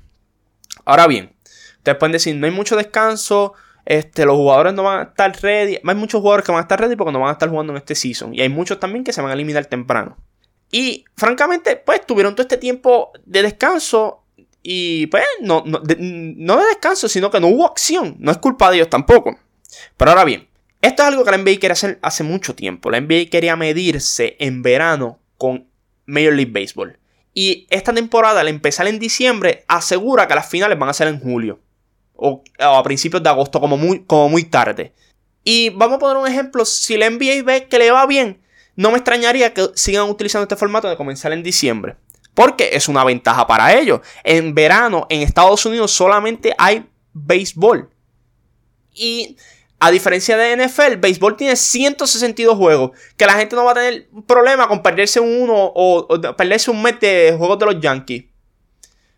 Ahora 0.84 1.06
bien, 1.06 1.34
ustedes 1.78 1.98
pueden 1.98 2.12
decir, 2.12 2.34
no 2.34 2.46
hay 2.46 2.52
mucho 2.52 2.76
descanso, 2.76 3.54
este, 3.84 4.24
los 4.24 4.36
jugadores 4.36 4.74
no 4.74 4.84
van 4.84 5.00
a 5.00 5.02
estar 5.10 5.36
ready. 5.42 5.78
Hay 5.84 5.94
muchos 5.94 6.20
jugadores 6.20 6.46
que 6.46 6.52
van 6.52 6.60
a 6.60 6.62
estar 6.62 6.80
ready 6.80 6.96
porque 6.96 7.12
no 7.12 7.20
van 7.20 7.30
a 7.30 7.32
estar 7.32 7.48
jugando 7.48 7.72
en 7.72 7.78
este 7.78 7.94
season. 7.94 8.34
Y 8.34 8.40
hay 8.40 8.48
muchos 8.48 8.78
también 8.78 9.04
que 9.04 9.12
se 9.12 9.20
van 9.20 9.30
a 9.30 9.34
eliminar 9.34 9.66
temprano. 9.66 10.16
Y 10.70 11.04
francamente, 11.16 11.76
pues 11.76 12.06
tuvieron 12.06 12.34
todo 12.34 12.42
este 12.42 12.56
tiempo 12.56 13.12
de 13.24 13.42
descanso 13.42 14.24
y 14.62 15.06
pues 15.08 15.24
no, 15.40 15.62
no, 15.66 15.80
de, 15.80 15.96
descanso, 16.68 17.08
sino 17.08 17.30
que 17.30 17.40
no 17.40 17.48
hubo 17.48 17.66
acción. 17.66 18.16
No 18.18 18.30
es 18.30 18.38
culpa 18.38 18.70
de 18.70 18.76
ellos 18.76 18.88
tampoco. 18.88 19.36
Pero 19.96 20.10
ahora 20.10 20.24
bien, 20.24 20.48
esto 20.82 21.02
es 21.02 21.08
algo 21.08 21.24
que 21.24 21.30
la 21.30 21.38
NBA 21.38 21.54
quería 21.60 21.72
hacer 21.72 22.00
hace 22.02 22.24
mucho 22.24 22.56
tiempo. 22.56 22.90
La 22.90 23.00
NBA 23.00 23.30
quería 23.30 23.54
medirse 23.54 24.36
en 24.40 24.62
verano 24.62 25.20
con 25.38 25.68
Major 26.06 26.34
League 26.34 26.50
Baseball. 26.52 26.98
Y 27.32 27.68
esta 27.70 27.94
temporada, 27.94 28.40
al 28.40 28.48
empezar 28.48 28.88
en 28.88 28.98
diciembre, 28.98 29.64
asegura 29.68 30.26
que 30.26 30.34
las 30.34 30.48
finales 30.48 30.76
van 30.78 30.88
a 30.88 30.92
ser 30.92 31.06
en 31.06 31.20
julio. 31.20 31.60
O, 32.14 32.42
a 32.58 32.82
principios 32.82 33.22
de 33.22 33.28
agosto, 33.28 33.60
como 33.60 33.76
muy, 33.76 34.04
como 34.04 34.28
muy 34.28 34.42
tarde. 34.42 34.92
Y 35.44 35.70
vamos 35.70 35.96
a 35.96 35.98
poner 36.00 36.16
un 36.16 36.26
ejemplo. 36.26 36.64
Si 36.64 36.96
la 36.96 37.08
NBA 37.08 37.44
ve 37.44 37.68
que 37.68 37.78
le 37.78 37.92
va 37.92 38.04
bien, 38.06 38.42
no 38.74 38.90
me 38.90 38.98
extrañaría 38.98 39.54
que 39.54 39.68
sigan 39.76 40.10
utilizando 40.10 40.42
este 40.42 40.56
formato 40.56 40.88
de 40.88 40.96
comenzar 40.96 41.32
en 41.32 41.44
diciembre. 41.44 41.94
Porque 42.34 42.70
es 42.72 42.88
una 42.88 43.04
ventaja 43.04 43.46
para 43.46 43.78
ellos. 43.78 44.00
En 44.24 44.52
verano, 44.52 45.06
en 45.10 45.22
Estados 45.22 45.64
Unidos, 45.64 45.92
solamente 45.92 46.52
hay 46.58 46.86
béisbol. 47.12 47.88
Y 48.92 49.36
a 49.84 49.90
diferencia 49.90 50.36
de 50.36 50.56
NFL, 50.56 51.00
béisbol 51.00 51.36
tiene 51.36 51.56
162 51.56 52.56
juegos. 52.56 52.92
Que 53.16 53.26
la 53.26 53.32
gente 53.32 53.56
no 53.56 53.64
va 53.64 53.72
a 53.72 53.74
tener 53.74 54.08
problema 54.28 54.68
con 54.68 54.80
perderse 54.80 55.18
uno 55.18 55.72
o, 55.74 56.06
perderse 56.36 56.70
un 56.70 56.80
mes 56.80 57.00
de 57.00 57.34
juegos 57.36 57.58
de 57.58 57.66
los 57.66 57.80
Yankees. 57.80 58.26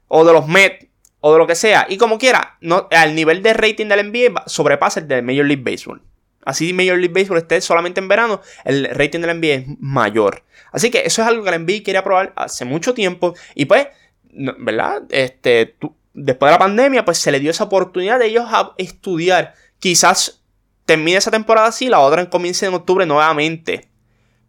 O 0.09 0.25
de 0.25 0.33
los 0.33 0.49
Mets. 0.49 0.87
O 1.21 1.35
de 1.35 1.39
lo 1.39 1.47
que 1.47 1.55
sea. 1.55 1.85
Y 1.91 1.99
como 1.99 2.17
quiera, 2.17 2.57
al 2.93 3.15
nivel 3.15 3.43
de 3.43 3.53
rating 3.53 3.89
del 3.89 4.11
NBA 4.11 4.45
sobrepasa 4.47 5.01
el 5.01 5.09
de 5.09 5.21
Major 5.21 5.45
League 5.45 5.63
Baseball. 5.63 6.01
Así 6.47 6.73
Major 6.73 6.97
League 6.97 7.13
Baseball 7.13 7.39
esté 7.39 7.61
solamente 7.61 8.01
en 8.01 8.09
verano, 8.09 8.41
el 8.65 8.87
rating 8.87 9.21
de 9.21 9.27
la 9.27 9.35
NBA 9.35 9.47
es 9.47 9.65
mayor. 9.81 10.45
Así 10.73 10.91
que 10.91 11.03
eso 11.05 11.21
es 11.21 11.29
algo 11.29 11.45
que 11.45 11.51
la 11.51 11.59
NBA 11.59 11.83
quería 11.85 12.03
probar 12.03 12.33
hace 12.37 12.65
mucho 12.65 12.95
tiempo. 12.95 13.35
Y 13.55 13.67
pues, 13.67 13.89
¿verdad? 14.33 15.03
Este, 15.11 15.77
después 16.15 16.49
de 16.49 16.55
la 16.55 16.59
pandemia, 16.59 17.05
pues 17.05 17.19
se 17.19 17.31
le 17.31 17.39
dio 17.39 17.51
esa 17.51 17.65
oportunidad 17.65 18.19
de 18.19 18.29
ellos 18.29 18.47
a 18.49 18.73
estudiar. 18.79 19.53
Quizás 19.79 20.44
termine 20.85 21.19
esa 21.19 21.31
temporada 21.31 21.69
así, 21.69 21.89
la 21.89 22.01
otra 22.01 22.29
comience 22.29 22.67
en 22.67 22.75
octubre 22.75 23.07
nuevamente. 23.07 23.89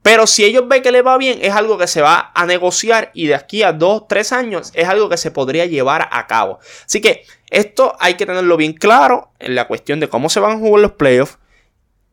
Pero 0.05 0.27
si 0.27 0.43
ellos 0.45 0.67
ven 0.67 0.83
que 0.83 0.91
le 0.91 1.01
va 1.01 1.17
bien, 1.17 1.39
es 1.41 1.53
algo 1.53 1.79
que 1.79 1.87
se 1.87 1.99
va 1.99 2.31
a 2.35 2.45
negociar 2.45 3.09
y 3.15 3.25
de 3.25 3.33
aquí 3.33 3.63
a 3.63 3.73
dos, 3.73 4.07
tres 4.07 4.31
años 4.31 4.71
es 4.75 4.87
algo 4.87 5.09
que 5.09 5.17
se 5.17 5.31
podría 5.31 5.65
llevar 5.65 6.09
a 6.11 6.27
cabo. 6.27 6.59
Así 6.85 7.01
que 7.01 7.23
esto 7.49 7.95
hay 7.99 8.13
que 8.13 8.27
tenerlo 8.27 8.55
bien 8.55 8.73
claro 8.73 9.31
en 9.39 9.55
la 9.55 9.67
cuestión 9.67 9.99
de 9.99 10.07
cómo 10.07 10.29
se 10.29 10.39
van 10.39 10.51
a 10.51 10.59
jugar 10.59 10.81
los 10.83 10.91
playoffs 10.91 11.39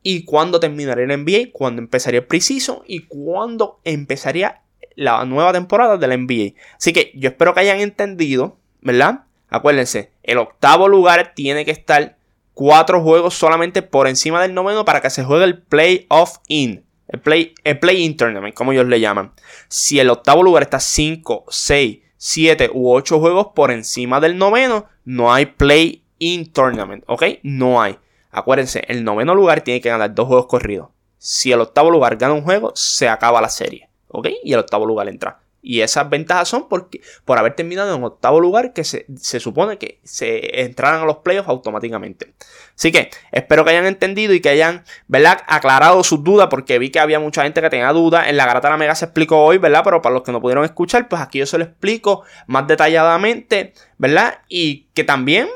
y 0.01 0.25
cuándo 0.25 0.59
terminaría 0.59 1.05
el 1.05 1.23
NBA, 1.23 1.51
cuándo 1.51 1.83
empezaría 1.83 2.21
el 2.21 2.25
preciso 2.25 2.83
y 2.87 3.01
cuándo 3.01 3.79
empezaría 3.83 4.63
la 4.95 5.23
nueva 5.25 5.53
temporada 5.53 5.97
del 5.97 6.25
NBA. 6.25 6.59
Así 6.77 6.93
que 6.93 7.11
yo 7.13 7.29
espero 7.29 7.53
que 7.53 7.59
hayan 7.59 7.79
entendido, 7.79 8.57
¿verdad? 8.81 9.25
Acuérdense, 9.49 10.11
el 10.23 10.39
octavo 10.39 10.87
lugar 10.87 11.33
tiene 11.35 11.63
que 11.63 11.69
estar 11.69 12.17
cuatro 12.53 13.01
juegos 13.01 13.33
solamente 13.33 13.81
por 13.81 14.07
encima 14.07 14.41
del 14.41 14.53
noveno 14.53 14.85
para 14.85 15.01
que 15.01 15.09
se 15.09 15.23
juegue 15.23 15.45
el 15.45 15.61
playoff 15.61 16.37
in. 16.47 16.85
El 17.07 17.19
play, 17.19 17.53
el 17.63 17.79
play 17.79 18.03
in 18.03 18.17
tournament, 18.17 18.55
como 18.55 18.71
ellos 18.71 18.87
le 18.87 18.99
llaman. 18.99 19.33
Si 19.67 19.99
el 19.99 20.09
octavo 20.09 20.41
lugar 20.41 20.63
está 20.63 20.79
5, 20.79 21.45
6, 21.47 21.99
7 22.17 22.71
u 22.73 22.91
8 22.91 23.19
juegos 23.19 23.47
por 23.53 23.71
encima 23.71 24.19
del 24.19 24.37
noveno, 24.37 24.87
no 25.05 25.33
hay 25.33 25.45
play 25.45 26.03
in 26.17 26.51
tournament, 26.51 27.03
¿ok? 27.07 27.23
No 27.43 27.81
hay. 27.81 27.97
Acuérdense, 28.31 28.83
el 28.87 29.03
noveno 29.03 29.35
lugar 29.35 29.61
tiene 29.61 29.81
que 29.81 29.89
ganar 29.89 30.15
dos 30.15 30.27
juegos 30.27 30.47
corridos. 30.47 30.89
Si 31.19 31.51
el 31.51 31.61
octavo 31.61 31.91
lugar 31.91 32.17
gana 32.17 32.33
un 32.33 32.41
juego, 32.41 32.71
se 32.73 33.07
acaba 33.07 33.41
la 33.41 33.49
serie. 33.49 33.89
¿Ok? 34.07 34.27
Y 34.43 34.53
el 34.53 34.59
octavo 34.59 34.85
lugar 34.85 35.07
entra. 35.07 35.39
Y 35.65 35.79
esas 35.79 36.09
ventajas 36.09 36.49
son 36.49 36.67
porque, 36.67 36.99
por 37.23 37.37
haber 37.37 37.55
terminado 37.55 37.95
en 37.95 38.03
octavo 38.03 38.41
lugar, 38.41 38.73
que 38.73 38.83
se, 38.83 39.05
supone 39.39 39.77
que 39.77 40.01
se 40.03 40.61
entraran 40.61 41.01
a 41.01 41.05
los 41.05 41.19
playoffs 41.19 41.47
automáticamente. 41.47 42.33
Así 42.75 42.91
que 42.91 43.09
espero 43.31 43.63
que 43.63 43.71
hayan 43.71 43.85
entendido 43.85 44.33
y 44.33 44.41
que 44.41 44.49
hayan, 44.49 44.83
¿verdad? 45.07 45.39
Aclarado 45.47 46.03
sus 46.03 46.21
dudas, 46.21 46.49
porque 46.49 46.79
vi 46.79 46.89
que 46.89 46.99
había 46.99 47.21
mucha 47.21 47.43
gente 47.43 47.61
que 47.61 47.69
tenía 47.69 47.93
dudas. 47.93 48.27
En 48.27 48.35
la 48.35 48.45
Garata 48.45 48.69
la 48.69 48.75
Mega 48.75 48.93
se 48.93 49.05
explicó 49.05 49.41
hoy, 49.41 49.57
¿verdad? 49.57 49.83
Pero 49.85 50.01
para 50.01 50.13
los 50.13 50.23
que 50.23 50.33
no 50.33 50.41
pudieron 50.41 50.65
escuchar, 50.65 51.07
pues 51.07 51.21
aquí 51.21 51.39
yo 51.39 51.45
se 51.45 51.57
lo 51.57 51.63
explico 51.63 52.23
más 52.47 52.67
detalladamente, 52.67 53.73
¿verdad? 53.97 54.39
Y 54.49 54.89
que 54.93 55.05
también 55.05 55.47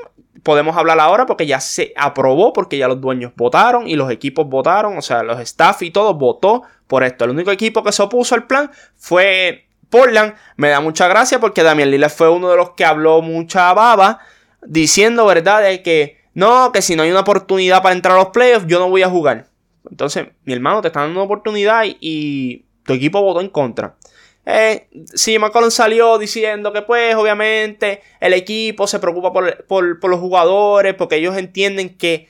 podemos 0.42 0.78
hablar 0.78 0.98
ahora 1.02 1.26
porque 1.26 1.46
ya 1.46 1.60
se 1.60 1.92
aprobó, 1.98 2.54
porque 2.54 2.78
ya 2.78 2.88
los 2.88 3.02
dueños 3.02 3.34
votaron 3.36 3.90
y 3.90 3.98
los 3.98 4.10
equipos 4.10 4.48
votaron, 4.48 4.98
o 4.98 5.02
sea, 5.02 5.22
los 5.22 5.38
staff 5.42 5.82
y 5.82 5.92
todo 5.92 6.14
votó 6.14 6.64
por 6.88 7.04
esto. 7.04 7.26
El 7.26 7.32
único 7.32 7.52
equipo 7.52 7.84
que 7.84 7.92
se 7.92 8.02
opuso 8.02 8.36
al 8.36 8.48
plan 8.48 8.72
fue 8.96 9.67
Portland. 9.90 10.36
Me 10.56 10.70
da 10.70 10.80
mucha 10.80 11.08
gracia 11.08 11.40
porque 11.40 11.64
Damian 11.64 11.92
Lillard 11.92 12.12
fue 12.12 12.30
uno 12.30 12.50
de 12.50 12.58
los 12.58 12.72
que 12.72 12.86
habló 12.86 13.22
mucha 13.22 13.74
baba 13.74 14.20
diciendo, 14.66 15.26
¿verdad?, 15.26 15.64
de 15.64 15.82
que 15.84 16.18
no, 16.34 16.72
que 16.72 16.82
si 16.82 16.96
no 16.96 17.04
hay 17.04 17.12
una 17.12 17.22
oportunidad 17.22 17.82
para 17.82 17.96
entrar 17.96 18.16
a 18.16 18.20
los 18.20 18.30
playoffs, 18.30 18.68
yo 18.68 18.80
no 18.80 18.90
voy 18.90 19.04
a 19.04 19.10
jugar. 19.10 19.48
Entonces, 19.90 20.28
mi 20.44 20.54
hermano, 20.54 20.82
te 20.82 20.88
está 20.88 21.02
dando 21.02 21.20
una 21.20 21.26
oportunidad 21.26 21.84
y 21.86 22.66
tu 22.84 22.94
equipo 22.94 23.22
votó 23.22 23.42
en 23.42 23.50
contra. 23.50 23.96
Eh, 24.50 24.88
sí, 25.14 25.38
McCollum 25.38 25.72
salió 25.72 26.18
diciendo 26.18 26.72
que 26.72 26.82
pues 26.82 27.14
obviamente 27.16 28.02
el 28.22 28.32
equipo 28.32 28.88
se 28.88 28.98
preocupa 28.98 29.34
por, 29.34 30.10
los 30.10 30.20
jugadores 30.22 30.94
porque 30.94 31.18
ellos 31.18 31.36
entienden 31.36 31.98
que 31.98 32.30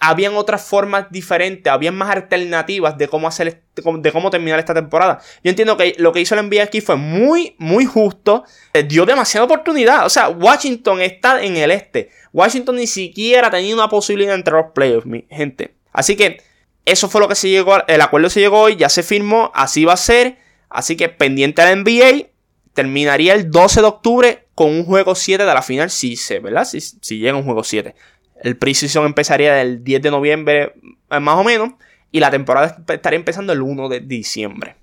habían 0.00 0.34
otras 0.34 0.64
formas 0.64 1.06
diferentes, 1.10 1.70
habían 1.70 1.94
más 1.94 2.10
alternativas 2.10 2.96
de 2.96 3.06
cómo 3.06 3.28
hacer 3.28 3.62
de 3.74 4.12
cómo 4.12 4.30
terminar 4.30 4.58
esta 4.58 4.74
temporada. 4.74 5.20
Yo 5.44 5.50
entiendo 5.50 5.76
que 5.76 5.94
lo 5.98 6.12
que 6.12 6.20
hizo 6.20 6.34
el 6.34 6.48
NBA 6.48 6.62
aquí 6.62 6.80
fue 6.80 6.96
muy 6.96 7.54
muy 7.58 7.84
justo, 7.84 8.44
dio 8.88 9.06
demasiada 9.06 9.44
oportunidad, 9.44 10.06
o 10.06 10.08
sea, 10.08 10.30
Washington 10.30 11.02
está 11.02 11.42
en 11.42 11.56
el 11.56 11.70
este. 11.70 12.10
Washington 12.32 12.76
ni 12.76 12.86
siquiera 12.86 13.50
tenía 13.50 13.74
una 13.74 13.88
posibilidad 13.88 14.32
de 14.32 14.38
entrar 14.38 14.62
los 14.62 14.72
playoffs, 14.72 15.06
mi 15.06 15.26
gente. 15.30 15.74
Así 15.92 16.16
que 16.16 16.42
eso 16.86 17.08
fue 17.08 17.20
lo 17.20 17.28
que 17.28 17.34
se 17.34 17.48
llegó, 17.48 17.86
el 17.86 18.00
acuerdo 18.00 18.30
se 18.30 18.40
llegó 18.40 18.60
hoy, 18.60 18.76
ya 18.76 18.88
se 18.88 19.02
firmó, 19.02 19.52
así 19.54 19.84
va 19.84 19.92
a 19.92 19.98
ser. 19.98 20.38
Así 20.70 20.96
que 20.96 21.08
pendiente 21.08 21.62
al 21.62 21.82
NBA, 21.82 22.28
terminaría 22.74 23.34
el 23.34 23.50
12 23.50 23.80
de 23.80 23.86
octubre 23.86 24.46
con 24.54 24.68
un 24.68 24.84
juego 24.84 25.14
7 25.14 25.44
de 25.44 25.54
la 25.54 25.62
final, 25.62 25.90
si 25.90 26.16
se, 26.16 26.38
¿verdad? 26.38 26.64
Si, 26.64 26.80
si 26.80 27.18
llega 27.18 27.36
un 27.36 27.44
juego 27.44 27.64
7. 27.64 27.94
El 28.40 28.56
preseason 28.56 29.06
empezaría 29.06 29.60
el 29.62 29.84
10 29.84 30.02
de 30.02 30.10
noviembre, 30.10 30.74
eh, 31.10 31.20
más 31.20 31.36
o 31.36 31.44
menos, 31.44 31.72
y 32.10 32.20
la 32.20 32.30
temporada 32.30 32.82
estaría 32.88 33.18
empezando 33.18 33.52
el 33.52 33.62
1 33.62 33.88
de 33.88 34.00
diciembre. 34.00 34.76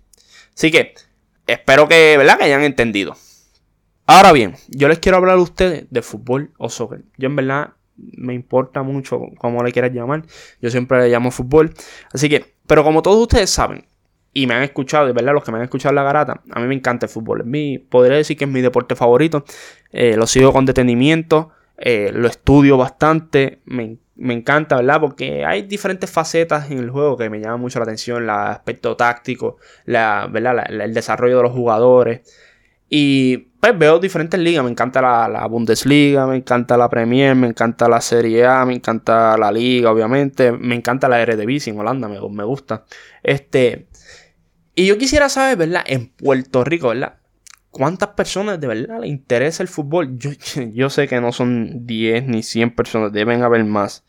Así 0.56 0.72
que 0.72 0.96
espero 1.46 1.88
que, 1.88 2.18
¿verdad? 2.18 2.38
que 2.38 2.46
hayan 2.46 2.64
entendido. 2.64 3.16
Ahora 4.06 4.32
bien, 4.32 4.56
yo 4.70 4.88
les 4.88 5.00
quiero 5.00 5.18
hablar 5.18 5.38
a 5.38 5.42
ustedes 5.42 5.86
de 5.90 6.02
fútbol 6.02 6.52
o 6.58 6.70
soccer. 6.70 7.02
Yo 7.18 7.28
en 7.28 7.36
verdad 7.36 7.74
me 7.98 8.34
importa 8.34 8.84
mucho 8.84 9.20
cómo 9.38 9.64
le 9.64 9.72
quieras 9.72 9.92
llamar. 9.92 10.24
Yo 10.62 10.70
siempre 10.70 11.00
le 11.02 11.10
llamo 11.10 11.32
fútbol. 11.32 11.74
Así 12.14 12.30
que, 12.30 12.56
pero 12.68 12.84
como 12.84 13.02
todos 13.02 13.22
ustedes 13.22 13.50
saben, 13.50 13.86
y 14.34 14.46
me 14.46 14.54
han 14.54 14.64
escuchado, 14.64 15.08
de 15.08 15.14
verdad, 15.14 15.34
los 15.34 15.44
que 15.44 15.52
me 15.52 15.58
han 15.58 15.64
escuchado 15.64 15.96
la 15.96 16.04
garata, 16.04 16.42
a 16.52 16.60
mí 16.60 16.68
me 16.68 16.76
encanta 16.76 17.08
el 17.08 17.10
fútbol. 17.10 17.42
Es 17.54 17.82
podría 17.90 18.18
decir 18.18 18.38
que 18.38 18.46
es 18.46 18.50
mi 18.50 18.62
deporte 18.62 18.96
favorito. 18.96 19.44
Eh, 19.92 20.16
lo 20.16 20.28
sigo 20.28 20.54
con 20.54 20.66
detenimiento, 20.66 21.50
eh, 21.78 22.12
lo 22.14 22.28
estudio 22.28 22.78
bastante, 22.78 23.62
me, 23.66 24.00
encanta, 24.16 24.78
¿verdad? 24.78 25.00
Porque 25.00 25.46
hay 25.46 25.64
diferentes 25.64 26.10
facetas 26.10 26.72
en 26.72 26.80
el 26.80 26.90
juego 26.90 27.18
que 27.18 27.30
me 27.30 27.40
llaman 27.40 27.62
mucho 27.62 27.80
la 27.80 27.84
atención, 27.84 28.24
el 28.24 28.30
aspecto 28.30 28.96
táctico, 28.98 29.58
la, 29.86 30.28
¿verdad? 30.32 30.66
el 30.70 30.94
desarrollo 30.94 31.38
de 31.38 31.44
los 31.44 31.52
jugadores. 31.52 32.22
Y 32.90 33.38
pues 33.60 33.78
veo 33.78 34.00
diferentes 34.00 34.40
ligas, 34.40 34.64
me 34.64 34.72
encanta 34.72 35.02
la, 35.02 35.28
la, 35.28 35.46
Bundesliga, 35.48 36.26
me 36.26 36.38
encanta 36.38 36.78
la 36.78 36.90
Premier, 36.90 37.36
me 37.36 37.48
encanta 37.48 37.90
la 37.90 38.02
Serie 38.02 38.46
A, 38.46 38.66
me 38.66 38.74
encanta 38.76 39.38
la 39.38 39.52
Liga, 39.52 39.92
obviamente, 39.92 40.52
me 40.52 40.76
encanta 40.76 41.10
la 41.10 41.22
Eredivisie 41.22 41.74
en 41.74 41.80
Holanda, 41.80 42.08
me, 42.08 42.20
me 42.30 42.44
gusta. 42.44 42.86
Este, 43.24 43.88
y 44.74 44.86
yo 44.88 44.98
quisiera 44.98 45.28
saber, 45.30 45.58
¿verdad? 45.58 45.84
En 45.86 46.10
Puerto 46.10 46.64
Rico, 46.64 46.90
¿verdad? 46.90 47.18
¿Cuántas 47.78 48.10
personas 48.10 48.60
de 48.60 48.66
verdad 48.66 49.02
le 49.02 49.08
interesa 49.08 49.62
el 49.62 49.70
fútbol? 49.70 50.18
Yo, 50.18 50.32
yo 50.74 50.90
sé 50.90 51.08
que 51.08 51.22
no 51.22 51.32
son 51.32 51.86
10 51.86 52.26
ni 52.26 52.42
100 52.42 52.74
personas, 52.74 53.14
deben 53.14 53.44
haber 53.44 53.64
más. 53.66 54.04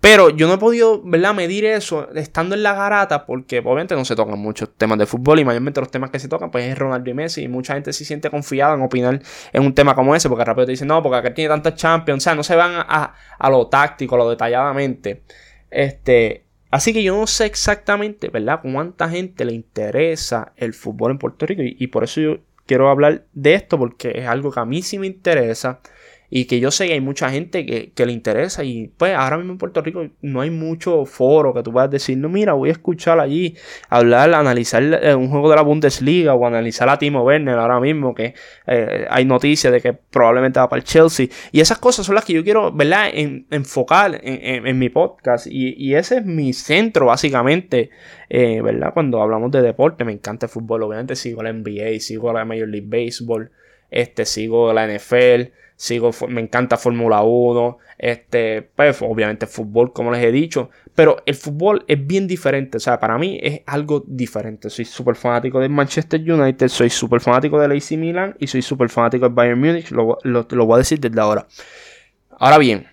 Pero 0.00 0.30
yo 0.30 0.48
no 0.48 0.54
he 0.54 0.58
podido, 0.58 1.00
¿verdad?, 1.04 1.32
medir 1.32 1.64
eso 1.64 2.08
estando 2.14 2.56
en 2.56 2.64
la 2.64 2.74
garata 2.74 3.24
porque 3.24 3.60
obviamente 3.60 3.94
no 3.94 4.04
se 4.04 4.16
tocan 4.16 4.40
muchos 4.40 4.74
temas 4.76 4.98
de 4.98 5.06
fútbol 5.06 5.38
y 5.38 5.44
mayormente 5.44 5.80
los 5.80 5.92
temas 5.92 6.10
que 6.10 6.18
se 6.18 6.28
tocan 6.28 6.50
pues 6.50 6.64
es 6.64 6.76
Ronaldo 6.76 7.08
y 7.08 7.14
Messi 7.14 7.42
y 7.42 7.48
mucha 7.48 7.74
gente 7.74 7.92
se 7.92 8.04
siente 8.04 8.30
confiada 8.30 8.74
en 8.74 8.82
opinar 8.82 9.22
en 9.52 9.62
un 9.64 9.74
tema 9.74 9.94
como 9.94 10.16
ese 10.16 10.28
porque 10.28 10.44
rápido 10.44 10.66
te 10.66 10.72
dicen, 10.72 10.88
no, 10.88 11.00
porque 11.00 11.18
acá 11.18 11.34
tiene 11.34 11.50
tantas 11.50 11.76
Champions, 11.76 12.22
o 12.22 12.24
sea, 12.24 12.34
no 12.34 12.42
se 12.42 12.56
van 12.56 12.72
a, 12.74 13.14
a 13.38 13.50
lo 13.50 13.68
táctico, 13.68 14.16
lo 14.16 14.28
detalladamente. 14.28 15.22
Este, 15.70 16.48
Así 16.70 16.92
que 16.92 17.02
yo 17.02 17.16
no 17.16 17.26
sé 17.26 17.46
exactamente, 17.46 18.28
¿verdad?, 18.28 18.60
cuánta 18.62 19.08
gente 19.08 19.44
le 19.44 19.54
interesa 19.54 20.52
el 20.56 20.74
fútbol 20.74 21.12
en 21.12 21.18
Puerto 21.18 21.46
Rico. 21.46 21.62
Y, 21.64 21.86
por 21.86 22.04
eso 22.04 22.20
yo 22.20 22.36
quiero 22.68 22.90
hablar 22.90 23.24
de 23.32 23.54
esto, 23.54 23.78
porque 23.78 24.12
es 24.14 24.26
algo 24.28 24.52
que 24.52 24.60
a 24.60 24.64
mí 24.64 24.82
sí 24.82 24.98
me 25.00 25.08
interesa. 25.08 25.80
Y 26.30 26.44
que 26.44 26.60
yo 26.60 26.70
sé 26.70 26.86
que 26.86 26.92
hay 26.92 27.00
mucha 27.00 27.30
gente 27.30 27.64
que, 27.64 28.06
le 28.06 28.12
interesa. 28.12 28.62
Y 28.62 28.92
pues 28.96 29.14
ahora 29.14 29.38
mismo 29.38 29.52
en 29.52 29.58
Puerto 29.58 29.80
Rico 29.80 30.06
no 30.20 30.42
hay 30.42 30.50
mucho 30.50 31.06
foro 31.06 31.54
que 31.54 31.62
tú 31.62 31.72
puedas 31.72 31.90
decir, 31.90 32.18
no, 32.18 32.28
mira, 32.28 32.52
voy 32.52 32.68
a 32.68 32.72
escuchar 32.72 33.18
allí, 33.18 33.56
hablar, 33.88 34.34
analizar 34.34 34.82
eh, 34.82 35.14
un 35.14 35.28
juego 35.28 35.48
de 35.48 35.56
la 35.56 35.62
Bundesliga 35.62 36.34
o 36.34 36.46
analizar 36.46 36.88
a 36.88 36.98
Timo 36.98 37.22
Werner 37.22 37.56
ahora 37.58 37.80
mismo, 37.80 38.14
que 38.14 38.34
eh, 38.66 39.06
hay 39.08 39.24
noticias 39.24 39.72
de 39.72 39.80
que 39.80 39.94
probablemente 39.94 40.60
va 40.60 40.68
para 40.68 40.80
el 40.80 40.84
Chelsea. 40.84 41.28
Y 41.50 41.60
esas 41.60 41.78
cosas 41.78 42.04
son 42.04 42.14
las 42.14 42.24
que 42.24 42.34
yo 42.34 42.44
quiero, 42.44 42.72
¿verdad?, 42.72 43.08
enfocar 43.14 44.20
en, 44.22 44.78
mi 44.78 44.90
podcast. 44.90 45.46
Y, 45.50 45.94
ese 45.94 46.18
es 46.18 46.24
mi 46.26 46.52
centro, 46.52 47.06
básicamente, 47.06 47.90
eh, 48.28 48.60
¿verdad? 48.60 48.92
Cuando 48.92 49.22
hablamos 49.22 49.50
de 49.50 49.62
deporte, 49.62 50.04
me 50.04 50.12
encanta 50.12 50.46
el 50.46 50.50
fútbol. 50.50 50.82
Obviamente 50.82 51.16
sigo 51.16 51.42
la 51.42 51.52
NBA, 51.52 52.00
sigo 52.00 52.32
la 52.32 52.44
Major 52.44 52.68
League 52.68 52.86
Baseball, 52.88 53.50
este, 53.90 54.26
sigo 54.26 54.72
la 54.74 54.86
NFL 54.86 55.52
sigo, 55.78 56.10
me 56.28 56.40
encanta 56.40 56.76
Fórmula 56.76 57.22
1, 57.22 57.78
este, 57.98 58.62
pues 58.62 59.00
obviamente 59.00 59.46
fútbol, 59.46 59.92
como 59.92 60.10
les 60.10 60.24
he 60.24 60.32
dicho, 60.32 60.70
pero 60.96 61.22
el 61.24 61.36
fútbol 61.36 61.84
es 61.86 62.04
bien 62.04 62.26
diferente, 62.26 62.78
o 62.78 62.80
sea, 62.80 62.98
para 62.98 63.16
mí 63.16 63.38
es 63.40 63.60
algo 63.64 64.02
diferente. 64.04 64.70
Soy 64.70 64.84
súper 64.84 65.14
fanático 65.14 65.60
del 65.60 65.70
Manchester 65.70 66.20
United, 66.20 66.66
soy 66.66 66.90
súper 66.90 67.20
fanático 67.20 67.60
del 67.60 67.70
AC 67.70 67.92
Milan 67.92 68.34
y 68.40 68.48
soy 68.48 68.60
súper 68.60 68.88
fanático 68.88 69.26
del 69.26 69.34
Bayern 69.34 69.60
Munich, 69.60 69.92
lo, 69.92 70.18
lo, 70.24 70.66
voy 70.66 70.74
a 70.74 70.78
decir 70.78 70.98
desde 70.98 71.20
ahora. 71.20 71.46
Ahora 72.40 72.58
bien, 72.58 72.88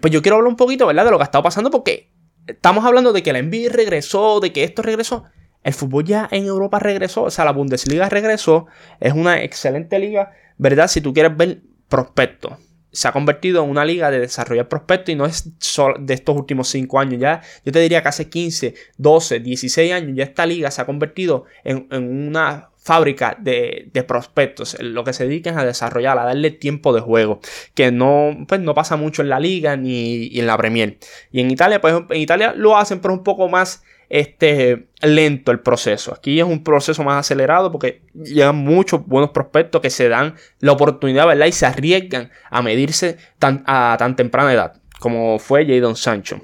pues 0.00 0.12
yo 0.12 0.22
quiero 0.22 0.36
hablar 0.36 0.48
un 0.48 0.56
poquito, 0.56 0.86
¿verdad?, 0.86 1.06
de 1.06 1.10
lo 1.10 1.16
que 1.16 1.22
ha 1.22 1.24
estado 1.24 1.42
pasando 1.42 1.72
porque 1.72 2.12
estamos 2.46 2.84
hablando 2.84 3.12
de 3.12 3.24
que 3.24 3.32
la 3.32 3.42
NBA 3.42 3.68
regresó, 3.72 4.38
de 4.38 4.52
que 4.52 4.62
esto 4.62 4.82
regresó. 4.82 5.24
El 5.64 5.74
fútbol 5.74 6.04
ya 6.04 6.28
en 6.30 6.46
Europa 6.46 6.78
regresó, 6.78 7.24
o 7.24 7.30
sea, 7.30 7.44
la 7.44 7.50
Bundesliga 7.50 8.08
regresó, 8.08 8.66
es 9.00 9.12
una 9.12 9.42
excelente 9.42 9.98
liga, 9.98 10.30
¿verdad? 10.56 10.86
Si 10.86 11.00
tú 11.00 11.12
quieres 11.12 11.36
ver 11.36 11.62
prospectos. 11.90 12.52
Se 12.92 13.06
ha 13.06 13.12
convertido 13.12 13.62
en 13.62 13.70
una 13.70 13.84
liga 13.84 14.10
de 14.10 14.18
desarrollar 14.18 14.68
prospectos 14.68 15.12
y 15.12 15.16
no 15.16 15.26
es 15.26 15.50
solo 15.58 15.96
de 16.00 16.14
estos 16.14 16.34
últimos 16.34 16.68
5 16.68 16.98
años. 16.98 17.20
Ya, 17.20 17.42
yo 17.64 17.70
te 17.70 17.80
diría 17.80 18.02
que 18.02 18.08
hace 18.08 18.30
15, 18.30 18.74
12, 18.96 19.40
16 19.40 19.92
años 19.92 20.12
ya 20.16 20.24
esta 20.24 20.46
liga 20.46 20.70
se 20.70 20.80
ha 20.80 20.86
convertido 20.86 21.44
en, 21.62 21.86
una 21.92 22.70
fábrica 22.78 23.36
de, 23.38 23.90
prospectos, 24.08 24.76
lo 24.80 25.04
que 25.04 25.12
se 25.12 25.24
dedican 25.24 25.58
a 25.58 25.64
desarrollar, 25.64 26.18
a 26.18 26.24
darle 26.24 26.50
tiempo 26.50 26.92
de 26.92 27.00
juego, 27.00 27.40
que 27.74 27.92
no, 27.92 28.36
pues 28.48 28.60
no 28.60 28.74
pasa 28.74 28.96
mucho 28.96 29.22
en 29.22 29.28
la 29.28 29.38
liga 29.38 29.76
ni 29.76 30.30
en 30.38 30.46
la 30.46 30.56
Premier. 30.56 30.98
Y 31.30 31.40
en 31.40 31.50
Italia, 31.50 31.80
pues 31.80 31.94
en 32.08 32.16
Italia 32.16 32.54
lo 32.56 32.76
hacen, 32.76 33.00
pero 33.00 33.14
un 33.14 33.22
poco 33.22 33.48
más 33.48 33.84
este, 34.10 34.88
lento 35.00 35.52
el 35.52 35.60
proceso. 35.60 36.12
Aquí 36.12 36.38
es 36.40 36.44
un 36.44 36.62
proceso 36.62 37.02
más 37.02 37.20
acelerado 37.20 37.72
porque 37.72 38.02
llegan 38.12 38.56
muchos 38.56 39.06
buenos 39.06 39.30
prospectos 39.30 39.80
que 39.80 39.88
se 39.88 40.08
dan 40.08 40.34
la 40.58 40.72
oportunidad, 40.72 41.26
¿verdad? 41.26 41.46
Y 41.46 41.52
se 41.52 41.64
arriesgan 41.64 42.30
a 42.50 42.60
medirse 42.60 43.16
a 43.40 43.96
tan 43.98 44.16
temprana 44.16 44.52
edad, 44.52 44.82
como 44.98 45.38
fue 45.38 45.64
Jadon 45.64 45.96
Sancho. 45.96 46.40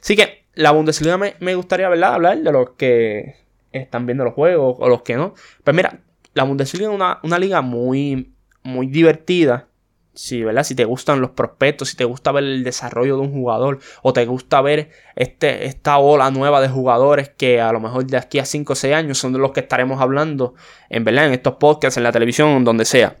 Así 0.00 0.16
que 0.16 0.44
la 0.54 0.70
Bundesliga 0.70 1.18
me, 1.18 1.34
me 1.40 1.54
gustaría, 1.56 1.88
¿verdad? 1.88 2.14
Hablar 2.14 2.38
de 2.38 2.52
los 2.52 2.70
que 2.70 3.34
están 3.72 4.06
viendo 4.06 4.24
los 4.24 4.34
juegos 4.34 4.76
o 4.78 4.88
los 4.88 5.02
que 5.02 5.16
no. 5.16 5.34
Pues 5.64 5.76
mira, 5.76 6.00
la 6.34 6.44
Bundesliga 6.44 6.88
es 6.88 6.94
una, 6.94 7.18
una 7.24 7.38
liga 7.38 7.60
muy, 7.60 8.32
muy 8.62 8.86
divertida. 8.86 9.66
Si, 10.12 10.42
¿verdad? 10.42 10.64
si 10.64 10.74
te 10.74 10.84
gustan 10.84 11.20
los 11.20 11.30
prospectos, 11.30 11.90
si 11.90 11.96
te 11.96 12.04
gusta 12.04 12.32
ver 12.32 12.42
el 12.42 12.64
desarrollo 12.64 13.16
de 13.16 13.22
un 13.22 13.32
jugador 13.32 13.78
o 14.02 14.12
te 14.12 14.26
gusta 14.26 14.60
ver 14.60 14.90
este, 15.14 15.66
esta 15.66 15.98
ola 15.98 16.30
nueva 16.32 16.60
de 16.60 16.68
jugadores 16.68 17.28
que 17.28 17.60
a 17.60 17.72
lo 17.72 17.78
mejor 17.78 18.06
de 18.06 18.16
aquí 18.16 18.40
a 18.40 18.44
5 18.44 18.72
o 18.72 18.76
6 18.76 18.94
años 18.94 19.18
son 19.18 19.32
de 19.32 19.38
los 19.38 19.52
que 19.52 19.60
estaremos 19.60 20.00
hablando 20.00 20.54
en, 20.88 21.04
¿verdad? 21.04 21.26
en 21.26 21.34
estos 21.34 21.54
podcasts, 21.54 21.96
en 21.96 22.02
la 22.02 22.12
televisión, 22.12 22.64
donde 22.64 22.84
sea. 22.84 23.18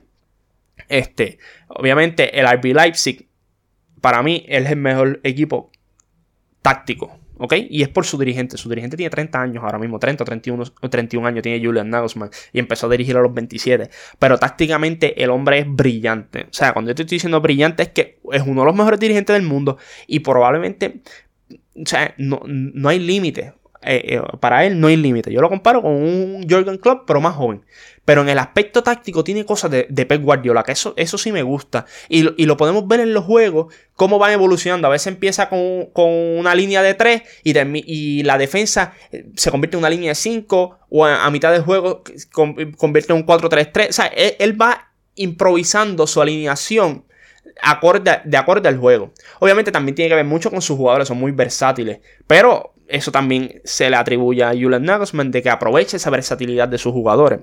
Este, 0.88 1.38
obviamente 1.68 2.38
el 2.38 2.46
RB 2.46 2.74
Leipzig 2.74 3.28
para 4.00 4.22
mí 4.22 4.44
es 4.48 4.68
el 4.68 4.76
mejor 4.76 5.20
equipo 5.22 5.70
táctico 6.62 7.19
¿ok? 7.40 7.54
Y 7.70 7.82
es 7.82 7.88
por 7.88 8.04
su 8.04 8.18
dirigente. 8.18 8.56
Su 8.56 8.68
dirigente 8.68 8.96
tiene 8.96 9.10
30 9.10 9.40
años 9.40 9.64
ahora 9.64 9.78
mismo, 9.78 9.98
30 9.98 10.22
o 10.22 10.26
31, 10.26 10.64
31 10.88 11.26
años 11.26 11.42
tiene 11.42 11.64
Julian 11.64 11.88
Nagelsmann 11.88 12.30
y 12.52 12.58
empezó 12.58 12.86
a 12.86 12.90
dirigir 12.90 13.16
a 13.16 13.20
los 13.20 13.32
27. 13.32 13.90
Pero 14.18 14.38
tácticamente 14.38 15.22
el 15.22 15.30
hombre 15.30 15.60
es 15.60 15.66
brillante. 15.68 16.42
O 16.42 16.52
sea, 16.52 16.72
cuando 16.72 16.90
yo 16.90 16.94
te 16.94 17.02
estoy 17.02 17.16
diciendo 17.16 17.40
brillante 17.40 17.82
es 17.82 17.88
que 17.88 18.20
es 18.30 18.42
uno 18.46 18.60
de 18.60 18.66
los 18.66 18.76
mejores 18.76 19.00
dirigentes 19.00 19.34
del 19.34 19.42
mundo 19.42 19.78
y 20.06 20.20
probablemente, 20.20 21.00
o 21.74 21.86
sea, 21.86 22.14
no, 22.18 22.42
no 22.46 22.88
hay 22.88 22.98
límite. 22.98 23.54
Eh, 23.82 24.16
eh, 24.16 24.22
para 24.40 24.66
él 24.66 24.78
no 24.78 24.88
hay 24.88 24.96
límite. 24.96 25.32
Yo 25.32 25.40
lo 25.40 25.48
comparo 25.48 25.80
con 25.80 25.92
un 25.92 26.46
Jorgen 26.48 26.76
Klopp, 26.76 27.06
pero 27.06 27.20
más 27.20 27.34
joven. 27.34 27.64
Pero 28.04 28.22
en 28.22 28.28
el 28.28 28.38
aspecto 28.38 28.82
táctico 28.82 29.24
tiene 29.24 29.44
cosas 29.44 29.70
de, 29.70 29.86
de 29.88 30.04
Pep 30.04 30.22
Guardiola, 30.22 30.62
que 30.62 30.72
eso, 30.72 30.92
eso 30.96 31.16
sí 31.16 31.32
me 31.32 31.42
gusta. 31.42 31.86
Y, 32.08 32.22
lo 32.44 32.56
podemos 32.56 32.86
ver 32.86 33.00
en 33.00 33.14
los 33.14 33.24
juegos, 33.24 33.72
cómo 33.94 34.18
van 34.18 34.32
evolucionando. 34.32 34.86
A 34.86 34.90
veces 34.90 35.06
empieza 35.06 35.48
con, 35.48 35.88
una 35.94 36.54
línea 36.54 36.82
de 36.82 36.94
3 36.94 37.22
y, 37.44 38.22
la 38.22 38.36
defensa 38.36 38.94
eh, 39.12 39.26
se 39.36 39.50
convierte 39.50 39.76
en 39.76 39.80
una 39.80 39.90
línea 39.90 40.10
de 40.10 40.14
5 40.14 40.78
o 40.90 41.06
a, 41.06 41.30
mitad 41.30 41.52
del 41.52 41.62
juego 41.62 42.02
convierte 42.32 43.12
en 43.12 43.18
un 43.18 43.26
4-3-3. 43.26 43.88
O 43.88 43.92
sea, 43.92 44.06
él, 44.06 44.60
va 44.60 44.92
improvisando 45.14 46.06
su 46.06 46.20
alineación 46.20 47.04
acorde, 47.62 48.20
de 48.24 48.36
acuerdo 48.36 48.68
al 48.68 48.78
juego. 48.78 49.12
Obviamente 49.38 49.72
también 49.72 49.94
tiene 49.94 50.08
que 50.08 50.16
ver 50.16 50.24
mucho 50.24 50.50
con 50.50 50.60
sus 50.60 50.76
jugadores, 50.76 51.08
son 51.08 51.18
muy 51.18 51.32
versátiles. 51.32 52.00
Pero 52.26 52.74
eso 52.90 53.12
también 53.12 53.60
se 53.64 53.90
le 53.90 53.96
atribuye 53.96 54.42
a 54.42 54.50
Julian 54.50 54.84
Nagelsmann 54.84 55.30
de 55.30 55.42
que 55.42 55.50
aproveche 55.50 55.96
esa 55.96 56.10
versatilidad 56.10 56.68
de 56.68 56.78
sus 56.78 56.92
jugadores. 56.92 57.40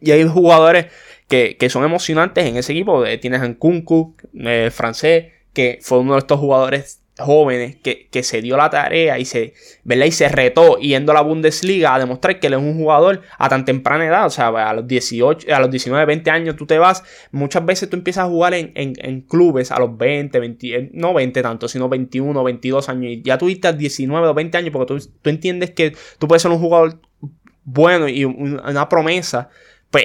Y 0.00 0.10
hay 0.10 0.24
jugadores 0.24 0.86
que, 1.28 1.56
son 1.70 1.84
emocionantes 1.84 2.44
en 2.44 2.56
ese 2.56 2.72
equipo. 2.72 3.04
Eh, 3.04 3.18
tienes 3.18 3.40
a 3.40 3.48
Nkunku, 3.48 4.16
eh, 4.34 4.70
francés, 4.72 5.32
que 5.52 5.78
fue 5.82 5.98
uno 5.98 6.14
de 6.14 6.18
estos 6.20 6.38
jugadores 6.38 7.02
jóvenes 7.18 7.76
que, 7.76 8.22
se 8.22 8.42
dio 8.42 8.56
la 8.56 8.68
tarea 8.68 9.18
y 9.18 9.24
se, 9.24 9.54
y 9.84 10.10
se 10.12 10.28
retó 10.28 10.78
yendo 10.78 11.12
a 11.12 11.14
la 11.14 11.20
Bundesliga 11.22 11.94
a 11.94 11.98
demostrar 11.98 12.38
que 12.38 12.48
él 12.48 12.54
es 12.54 12.58
un 12.58 12.76
jugador 12.76 13.22
a 13.38 13.48
tan 13.48 13.64
temprana 13.64 14.06
edad, 14.06 14.26
o 14.26 14.30
sea, 14.30 14.48
a 14.48 14.74
los 14.74 14.86
18, 14.86 15.54
a 15.54 15.60
los 15.60 15.70
19, 15.70 16.04
20 16.04 16.30
años 16.30 16.56
tú 16.56 16.66
te 16.66 16.78
vas, 16.78 17.02
muchas 17.30 17.64
veces 17.64 17.88
tú 17.88 17.96
empiezas 17.96 18.24
a 18.24 18.28
jugar 18.28 18.54
en, 18.54 19.20
clubes 19.22 19.72
a 19.72 19.78
los 19.78 19.96
20, 19.96 20.38
20, 20.38 20.76
eh, 20.76 20.90
no 20.92 21.14
20 21.14 21.42
tanto, 21.42 21.68
sino 21.68 21.88
21, 21.88 22.44
22 22.44 22.88
años 22.88 23.12
y 23.12 23.22
ya 23.22 23.38
tuviste 23.38 23.72
19 23.72 24.28
o 24.28 24.34
20 24.34 24.58
años 24.58 24.70
porque 24.72 24.94
tú, 24.94 25.10
tú 25.22 25.30
entiendes 25.30 25.70
que 25.70 25.94
tú 26.18 26.28
puedes 26.28 26.42
ser 26.42 26.50
un 26.50 26.58
jugador 26.58 27.00
bueno 27.64 28.08
y 28.08 28.24
una 28.24 28.88
promesa 28.88 29.48
pues 29.90 30.04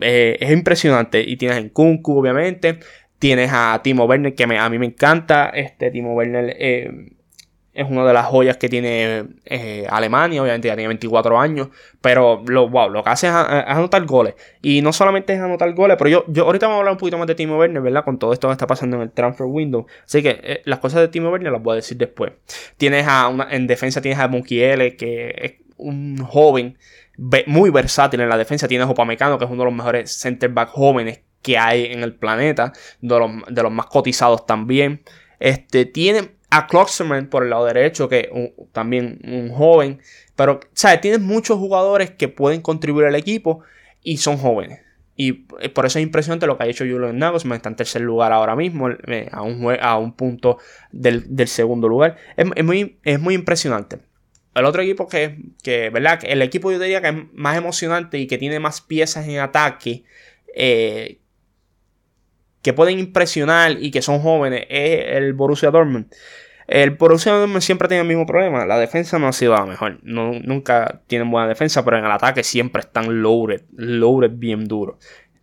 eh, 0.00 0.36
es 0.40 0.50
impresionante. 0.50 1.22
Y 1.22 1.36
tienes 1.36 1.58
en 1.58 1.68
Kunku, 1.68 2.18
obviamente. 2.18 2.80
Tienes 3.24 3.50
a 3.54 3.80
Timo 3.82 4.04
Werner, 4.04 4.34
que 4.34 4.44
a 4.44 4.68
mí 4.68 4.78
me 4.78 4.84
encanta. 4.84 5.48
Este 5.48 5.90
Timo 5.90 6.12
Werner 6.12 6.54
eh, 6.58 7.14
es 7.72 7.90
una 7.90 8.04
de 8.04 8.12
las 8.12 8.26
joyas 8.26 8.58
que 8.58 8.68
tiene 8.68 9.24
eh, 9.46 9.86
Alemania. 9.88 10.42
Obviamente 10.42 10.68
ya 10.68 10.74
tiene 10.74 10.88
24 10.88 11.40
años. 11.40 11.68
Pero 12.02 12.42
lo, 12.46 12.68
wow, 12.68 12.90
lo 12.90 13.02
que 13.02 13.08
hace 13.08 13.28
es, 13.28 13.32
anotar 13.32 14.04
goles. 14.04 14.34
Y 14.60 14.82
no 14.82 14.92
solamente 14.92 15.32
es 15.32 15.40
anotar 15.40 15.72
goles, 15.72 15.96
pero 15.96 16.10
yo, 16.10 16.24
yo 16.28 16.44
ahorita 16.44 16.66
vamos 16.66 16.76
a 16.76 16.78
hablar 16.80 16.92
un 16.92 16.98
poquito 16.98 17.16
más 17.16 17.26
de 17.26 17.34
Timo 17.34 17.56
Werner, 17.56 17.80
¿verdad? 17.80 18.04
Con 18.04 18.18
todo 18.18 18.34
esto 18.34 18.48
que 18.48 18.52
está 18.52 18.66
pasando 18.66 18.96
en 18.96 19.04
el 19.04 19.10
transfer 19.10 19.46
window. 19.46 19.86
Así 20.04 20.22
que 20.22 20.60
las 20.66 20.80
cosas 20.80 21.00
de 21.00 21.08
Timo 21.08 21.30
Werner 21.30 21.50
las 21.50 21.62
voy 21.62 21.72
a 21.72 21.76
decir 21.76 21.96
después. 21.96 22.32
Tienes 22.76 23.06
a 23.08 23.48
en 23.50 23.66
defensa 23.66 24.02
tienes 24.02 24.20
a 24.20 24.28
Mukiele, 24.28 24.96
que 24.96 25.34
es 25.34 25.52
un 25.78 26.18
joven 26.18 26.76
muy 27.46 27.70
versátil 27.70 28.20
en 28.20 28.28
la 28.28 28.36
defensa. 28.36 28.68
Tiene 28.68 28.84
a 28.84 28.86
Opamecano, 28.86 29.38
que 29.38 29.46
es 29.46 29.50
uno 29.50 29.62
de 29.62 29.70
los 29.70 29.74
mejores 29.74 30.14
center 30.14 30.50
back 30.50 30.68
jóvenes 30.68 31.20
que 31.44 31.58
hay 31.58 31.92
en 31.92 32.02
el 32.02 32.14
planeta, 32.14 32.72
de 33.00 33.18
los, 33.62 33.70
más 33.70 33.86
cotizados 33.86 34.46
también. 34.46 35.02
Este, 35.38 35.84
tiene 35.84 36.30
a 36.50 36.66
Kloxerman 36.66 37.28
por 37.28 37.44
el 37.44 37.50
lado 37.50 37.66
derecho, 37.66 38.08
que 38.08 38.30
también 38.72 39.20
un 39.24 39.50
joven. 39.50 40.00
Pero, 40.34 40.60
¿sabes? 40.72 41.02
Tienes 41.02 41.20
muchos 41.20 41.58
jugadores 41.58 42.10
que 42.10 42.28
pueden 42.28 42.62
contribuir 42.62 43.06
al 43.06 43.14
equipo 43.14 43.60
y 44.02 44.16
son 44.16 44.38
jóvenes. 44.38 44.80
Y 45.16 45.32
por 45.32 45.86
eso 45.86 45.98
es 45.98 46.02
impresionante 46.02 46.46
lo 46.46 46.56
que 46.56 46.64
ha 46.64 46.66
hecho 46.66 46.84
Julian 46.84 47.18
Nagelsmann. 47.18 47.56
Está 47.56 47.68
en 47.68 47.76
tercer 47.76 48.02
lugar 48.02 48.32
ahora 48.32 48.56
mismo, 48.56 48.88
eh, 48.90 49.28
a 49.30 49.42
un, 49.42 49.70
a 49.80 49.98
un 49.98 50.14
punto 50.14 50.58
del, 50.92 51.46
segundo 51.46 51.88
lugar. 51.88 52.16
muy, 52.64 52.98
es 53.04 53.20
muy 53.20 53.34
impresionante. 53.34 53.98
El 54.54 54.64
otro 54.64 54.80
equipo 54.80 55.08
que, 55.08 55.36
que, 55.62 55.90
¿verdad? 55.90 56.20
El 56.22 56.40
equipo 56.40 56.72
yo 56.72 56.78
diría 56.78 57.02
que 57.02 57.08
es 57.08 57.14
más 57.34 57.58
emocionante 57.58 58.18
y 58.18 58.26
que 58.26 58.38
tiene 58.38 58.60
más 58.60 58.80
piezas 58.80 59.28
en 59.28 59.40
ataque 59.40 60.04
eh, 60.54 61.18
que 62.64 62.72
pueden 62.72 62.98
impresionar 62.98 63.76
y 63.78 63.90
que 63.90 64.00
son 64.00 64.20
jóvenes 64.20 64.64
es 64.70 65.16
el 65.16 65.34
Borussia 65.34 65.70
Dortmund. 65.70 66.06
El 66.66 66.92
Borussia 66.92 67.32
Dortmund 67.32 67.60
siempre 67.60 67.88
tiene 67.88 68.00
el 68.00 68.08
mismo 68.08 68.24
problema. 68.24 68.64
La 68.64 68.78
defensa 68.78 69.18
no 69.18 69.28
ha 69.28 69.32
sido 69.34 69.52
la 69.52 69.66
mejor. 69.66 69.98
nunca 70.02 71.02
tienen 71.06 71.30
buena 71.30 71.46
defensa, 71.46 71.84
pero 71.84 71.98
en 71.98 72.06
el 72.06 72.10
ataque 72.10 72.42
siempre 72.42 72.80
están 72.80 73.22
loaded. 73.22 73.62
Loaded 73.76 74.30
bien 74.32 74.66
duro. 74.66 74.98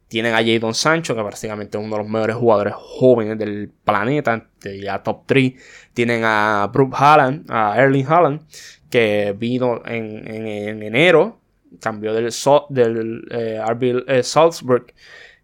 Tienen 0.07 0.33
a 0.33 0.43
Jadon 0.43 0.73
Sancho, 0.73 1.15
que 1.15 1.21
básicamente 1.21 1.77
es 1.77 1.83
uno 1.83 1.95
de 1.95 2.01
los 2.01 2.11
mejores 2.11 2.35
jugadores 2.35 2.73
jóvenes 2.75 3.37
del 3.37 3.71
planeta, 3.85 4.47
ya 4.63 5.03
top 5.03 5.27
3. 5.27 5.53
Tienen 5.93 6.23
a 6.25 6.69
Brooke 6.73 6.95
Haaland, 6.97 7.45
a 7.49 7.75
Erling 7.77 8.07
Haaland, 8.07 8.41
que 8.89 9.35
vino 9.37 9.83
en, 9.85 10.81
enero, 10.81 11.39
cambió 11.79 12.13
del, 12.13 12.31
del 12.69 13.27
eh, 13.31 13.61
eh, 14.07 14.23
Salzburg, 14.23 14.87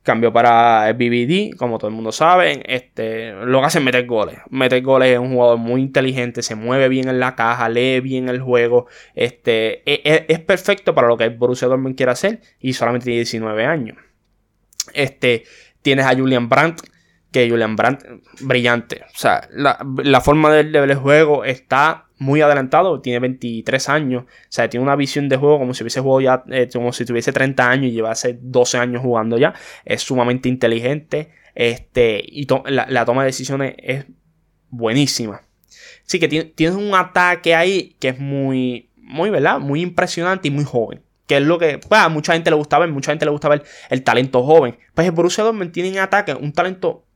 cambió 0.08 0.32
para 0.32 0.92
BBD, 0.94 1.58
como 1.58 1.78
todo 1.78 1.90
el 1.90 1.96
mundo 1.96 2.14
sabe. 2.14 2.64
Este, 2.66 3.34
lo 3.34 3.60
que 3.60 3.66
hace 3.66 3.80
es 3.80 3.84
meter 3.84 4.08
goles. 4.08 4.40
Meter 4.50 4.82
goles 4.82 5.10
es 5.10 5.20
un 5.20 5.34
jugador 5.34 5.58
muy 5.58 5.82
inteligente, 5.82 6.42
se 6.42 6.56
mueve 6.56 6.88
bien 6.88 7.10
en 7.10 7.20
la 7.20 7.36
caja, 7.36 7.68
lee 7.68 8.00
bien 8.00 8.30
el 8.30 8.40
juego. 8.40 8.88
Este, 9.16 9.84
e, 9.86 10.02
e, 10.06 10.26
es, 10.30 10.40
perfecto 10.40 10.96
para 10.96 11.10
lo 11.10 11.18
que 11.18 11.26
el 11.26 11.32
Borussia 11.32 11.68
Dortmund 11.68 11.98
quiere 11.98 12.14
hacer 12.14 12.40
y 12.62 12.72
solamente 12.72 13.04
tiene 13.04 13.18
19 13.18 13.66
años. 13.66 13.98
Este, 14.94 15.44
tienes 15.82 16.06
a 16.06 16.16
Julian 16.16 16.48
Brandt, 16.48 16.80
que 17.30 17.50
Julian 17.50 17.76
Brandt, 17.76 18.06
brillante. 18.40 19.02
O 19.14 19.18
sea, 19.18 19.48
la, 19.52 19.78
la 20.04 20.22
forma 20.22 20.54
de 20.54 20.64
ver 20.64 20.90
el 20.90 20.96
juego 20.96 21.44
está 21.44 22.07
muy 22.20 22.42
adelantado, 22.42 23.02
tiene 23.02 23.20
23 23.20 23.90
años, 23.90 24.24
o 24.24 24.28
sea, 24.50 24.70
tiene 24.70 24.84
una 24.84 24.96
visión 24.96 25.30
de 25.30 25.38
juego 25.38 25.60
como 25.60 25.74
si 25.74 25.84
hubiese 25.84 26.02
jugado 26.02 26.22
ya, 26.22 26.44
eh, 26.50 26.68
como 26.72 26.92
si 26.94 27.06
tuviese 27.06 27.32
30 27.32 27.70
años 27.70 27.86
y 27.88 27.92
llevase 27.92 28.38
12 28.42 28.78
años 28.78 29.02
jugando 29.02 29.38
ya, 29.38 29.54
es 29.86 30.02
sumamente 30.02 30.50
inteligente, 30.50 31.32
este, 31.56 32.24
y 32.24 32.48
la, 32.68 33.06
toma 33.06 33.24
de 33.24 33.28
decisiones 33.30 33.74
es 33.80 34.06
buenísima. 34.70 35.42
Sí, 36.04 36.20
que 36.20 36.28
tiene, 36.28 36.76
un 36.76 36.94
ataque 36.94 37.56
ahí 37.56 37.96
que 38.00 38.10
es 38.10 38.20
muy, 38.20 38.92
muy, 38.96 39.32
¿verdad? 39.32 39.60
Muy 39.60 39.82
impresionante 39.82 40.50
y 40.50 40.52
muy 40.52 40.64
joven. 40.64 41.02
Que 41.26 41.38
es 41.38 41.44
lo 41.44 41.58
que, 41.58 41.80
pues, 41.80 42.00
a 42.00 42.10
mucha 42.10 42.34
gente 42.34 42.52
le 42.52 42.56
gusta 42.56 42.78
ver, 42.78 42.90
mucha 42.90 43.12
gente 43.12 43.26
le 43.26 43.32
gusta 43.32 43.50
ver 43.50 43.64
el 43.90 44.04
talento 44.04 44.44
joven. 44.44 44.78
Pues 44.94 45.08
el 45.08 45.14
Borussia 45.14 45.44
Dortmund 45.44 45.72
tiene 45.72 45.90
en 45.90 45.98
ataque 45.98 46.36
un 46.36 46.54
talento 46.54 47.07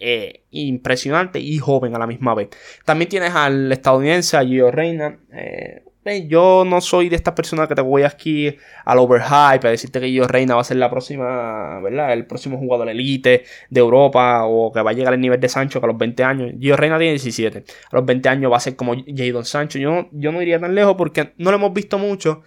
eh, 0.00 0.44
impresionante 0.50 1.40
y 1.40 1.58
joven 1.58 1.94
a 1.94 1.98
la 1.98 2.06
misma 2.06 2.34
vez. 2.34 2.48
También 2.84 3.08
tienes 3.08 3.34
al 3.34 3.70
estadounidense, 3.72 4.36
a 4.36 4.44
Gio 4.44 4.70
Reina. 4.70 5.18
Eh, 5.32 5.82
yo 6.26 6.64
no 6.66 6.80
soy 6.80 7.08
de 7.08 7.16
estas 7.16 7.34
personas 7.34 7.68
que 7.68 7.74
te 7.74 7.82
voy 7.82 8.02
aquí 8.02 8.56
al 8.84 8.98
overhype 8.98 9.68
a 9.68 9.70
decirte 9.70 10.00
que 10.00 10.08
Gio 10.08 10.26
Reina 10.26 10.54
va 10.54 10.62
a 10.62 10.64
ser 10.64 10.78
la 10.78 10.90
próxima, 10.90 11.80
¿verdad? 11.80 12.12
El 12.12 12.26
próximo 12.26 12.58
jugador 12.58 12.88
elite 12.88 13.44
de 13.68 13.80
Europa 13.80 14.44
o 14.46 14.72
que 14.72 14.80
va 14.80 14.90
a 14.90 14.94
llegar 14.94 15.12
al 15.12 15.20
nivel 15.20 15.40
de 15.40 15.48
Sancho 15.48 15.80
que 15.80 15.86
a 15.86 15.88
los 15.88 15.98
20 15.98 16.24
años. 16.24 16.52
Gio 16.58 16.76
Reina 16.76 16.98
tiene 16.98 17.12
17. 17.12 17.64
A 17.90 17.96
los 17.96 18.06
20 18.06 18.28
años 18.28 18.52
va 18.52 18.56
a 18.56 18.60
ser 18.60 18.76
como 18.76 18.94
Jadon 19.06 19.44
Sancho. 19.44 19.78
Yo, 19.78 20.08
yo 20.12 20.32
no 20.32 20.40
iría 20.40 20.58
tan 20.58 20.74
lejos 20.74 20.94
porque 20.96 21.34
no 21.36 21.50
lo 21.50 21.56
hemos 21.56 21.72
visto 21.72 21.98
mucho. 21.98 22.42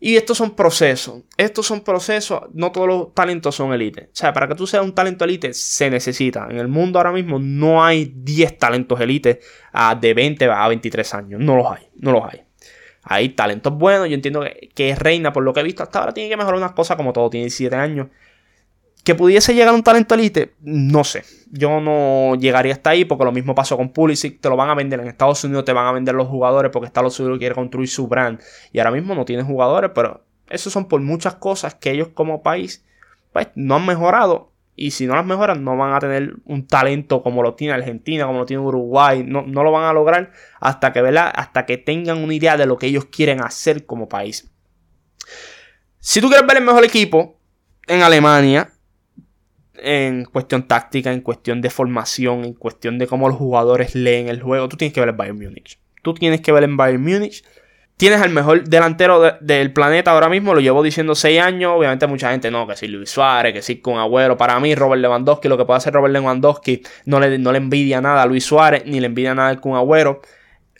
Y 0.00 0.16
estos 0.16 0.38
son 0.38 0.56
procesos. 0.56 1.22
Estos 1.36 1.66
son 1.66 1.82
procesos. 1.82 2.44
No 2.54 2.72
todos 2.72 2.88
los 2.88 3.14
talentos 3.14 3.54
son 3.54 3.74
elite. 3.74 4.04
O 4.04 4.16
sea, 4.16 4.32
para 4.32 4.48
que 4.48 4.54
tú 4.54 4.66
seas 4.66 4.82
un 4.82 4.94
talento 4.94 5.26
elite 5.26 5.52
se 5.52 5.90
necesita. 5.90 6.48
En 6.50 6.58
el 6.58 6.68
mundo 6.68 6.98
ahora 6.98 7.12
mismo 7.12 7.38
no 7.38 7.84
hay 7.84 8.10
10 8.16 8.58
talentos 8.58 8.98
elite 8.98 9.40
de 10.00 10.14
20 10.14 10.46
a 10.46 10.68
23 10.68 11.14
años. 11.14 11.40
No 11.40 11.54
los 11.54 11.66
hay. 11.70 11.88
No 11.96 12.12
los 12.12 12.24
hay. 12.24 12.40
Hay 13.02 13.30
talentos 13.30 13.74
buenos. 13.74 14.08
Yo 14.08 14.14
entiendo 14.14 14.40
que, 14.40 14.70
que 14.74 14.94
Reina, 14.94 15.34
por 15.34 15.42
lo 15.42 15.52
que 15.52 15.60
he 15.60 15.64
visto 15.64 15.82
hasta 15.82 15.98
ahora, 15.98 16.14
tiene 16.14 16.30
que 16.30 16.36
mejorar 16.38 16.56
unas 16.56 16.72
cosas 16.72 16.96
como 16.96 17.12
todo. 17.12 17.28
Tiene 17.28 17.44
17 17.44 17.76
años. 17.76 18.08
Que 19.10 19.16
pudiese 19.16 19.54
llegar 19.54 19.74
un 19.74 19.82
talento 19.82 20.14
elite, 20.14 20.54
no 20.60 21.02
sé. 21.02 21.24
Yo 21.50 21.80
no 21.80 22.36
llegaría 22.36 22.72
hasta 22.72 22.90
ahí 22.90 23.04
porque 23.04 23.24
lo 23.24 23.32
mismo 23.32 23.56
pasó 23.56 23.76
con 23.76 23.88
Pulisic. 23.88 24.40
Te 24.40 24.48
lo 24.48 24.54
van 24.54 24.70
a 24.70 24.76
vender 24.76 25.00
en 25.00 25.08
Estados 25.08 25.42
Unidos, 25.42 25.64
te 25.64 25.72
van 25.72 25.88
a 25.88 25.90
vender 25.90 26.14
los 26.14 26.28
jugadores 26.28 26.70
porque 26.70 26.86
Estados 26.86 27.18
Unidos 27.18 27.40
quiere 27.40 27.56
construir 27.56 27.88
su 27.88 28.06
brand. 28.06 28.40
Y 28.70 28.78
ahora 28.78 28.92
mismo 28.92 29.16
no 29.16 29.24
tiene 29.24 29.42
jugadores, 29.42 29.90
pero 29.96 30.22
eso 30.48 30.70
son 30.70 30.86
por 30.86 31.00
muchas 31.00 31.34
cosas 31.34 31.74
que 31.74 31.90
ellos 31.90 32.10
como 32.14 32.44
país 32.44 32.84
pues, 33.32 33.48
no 33.56 33.74
han 33.74 33.86
mejorado. 33.86 34.52
Y 34.76 34.92
si 34.92 35.08
no 35.08 35.16
las 35.16 35.26
mejoran, 35.26 35.64
no 35.64 35.76
van 35.76 35.92
a 35.92 35.98
tener 35.98 36.36
un 36.44 36.68
talento 36.68 37.24
como 37.24 37.42
lo 37.42 37.54
tiene 37.54 37.74
Argentina, 37.74 38.26
como 38.26 38.38
lo 38.38 38.46
tiene 38.46 38.62
Uruguay. 38.62 39.24
No, 39.26 39.42
no 39.42 39.64
lo 39.64 39.72
van 39.72 39.86
a 39.86 39.92
lograr 39.92 40.30
hasta 40.60 40.92
que, 40.92 41.00
hasta 41.00 41.66
que 41.66 41.78
tengan 41.78 42.22
una 42.22 42.34
idea 42.34 42.56
de 42.56 42.66
lo 42.66 42.78
que 42.78 42.86
ellos 42.86 43.06
quieren 43.06 43.42
hacer 43.42 43.86
como 43.86 44.08
país. 44.08 44.48
Si 45.98 46.20
tú 46.20 46.28
quieres 46.28 46.46
ver 46.46 46.58
el 46.58 46.64
mejor 46.64 46.84
equipo 46.84 47.40
en 47.88 48.02
Alemania, 48.02 48.70
en 49.82 50.24
cuestión 50.24 50.66
táctica, 50.66 51.12
en 51.12 51.20
cuestión 51.20 51.60
de 51.60 51.70
formación, 51.70 52.44
en 52.44 52.54
cuestión 52.54 52.98
de 52.98 53.06
cómo 53.06 53.28
los 53.28 53.38
jugadores 53.38 53.94
leen 53.94 54.28
el 54.28 54.42
juego, 54.42 54.68
tú 54.68 54.76
tienes 54.76 54.92
que 54.92 55.00
ver 55.00 55.10
el 55.10 55.16
Bayern 55.16 55.38
Múnich. 55.38 55.78
Tú 56.02 56.14
tienes 56.14 56.40
que 56.40 56.52
ver 56.52 56.64
el 56.64 56.74
Bayern 56.76 57.02
Múnich. 57.02 57.44
Tienes 57.96 58.22
al 58.22 58.30
mejor 58.30 58.64
delantero 58.64 59.36
del 59.42 59.74
planeta 59.74 60.12
ahora 60.12 60.30
mismo, 60.30 60.54
lo 60.54 60.60
llevo 60.60 60.82
diciendo 60.82 61.14
6 61.14 61.38
años. 61.38 61.72
Obviamente, 61.76 62.06
mucha 62.06 62.30
gente 62.30 62.50
no, 62.50 62.66
que 62.66 62.74
si 62.74 62.88
Luis 62.88 63.10
Suárez, 63.10 63.52
que 63.52 63.60
si 63.60 63.76
con 63.80 63.98
Agüero. 63.98 64.38
Para 64.38 64.58
mí, 64.58 64.74
Robert 64.74 65.02
Lewandowski, 65.02 65.48
lo 65.48 65.58
que 65.58 65.66
puede 65.66 65.76
hacer 65.76 65.92
Robert 65.92 66.14
Lewandowski, 66.14 66.82
no 67.04 67.20
le, 67.20 67.38
no 67.38 67.52
le 67.52 67.58
envidia 67.58 68.00
nada 68.00 68.22
a 68.22 68.26
Luis 68.26 68.44
Suárez, 68.44 68.84
ni 68.86 69.00
le 69.00 69.06
envidia 69.06 69.34
nada 69.34 69.50
al 69.50 69.60
Kun 69.60 69.76
Agüero. 69.76 70.22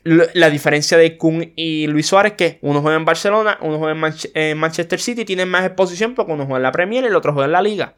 La 0.02 0.48
diferencia 0.48 0.96
de 0.96 1.18
Kun 1.18 1.52
y 1.56 1.86
Luis 1.86 2.06
Suárez 2.06 2.32
es 2.32 2.36
que 2.38 2.58
uno 2.62 2.80
juega 2.80 2.96
en 2.96 3.04
Barcelona, 3.04 3.58
uno 3.60 3.76
juega 3.78 3.92
en, 4.32 4.56
Manchester 4.56 4.98
City, 4.98 5.26
tienen 5.26 5.50
más 5.50 5.66
exposición 5.66 6.14
porque 6.14 6.32
uno 6.32 6.46
juega 6.46 6.56
en 6.56 6.62
la 6.62 6.72
Premier 6.72 7.04
y 7.04 7.08
el 7.08 7.16
otro 7.16 7.34
juega 7.34 7.44
en 7.44 7.52
la 7.52 7.60
Liga. 7.60 7.96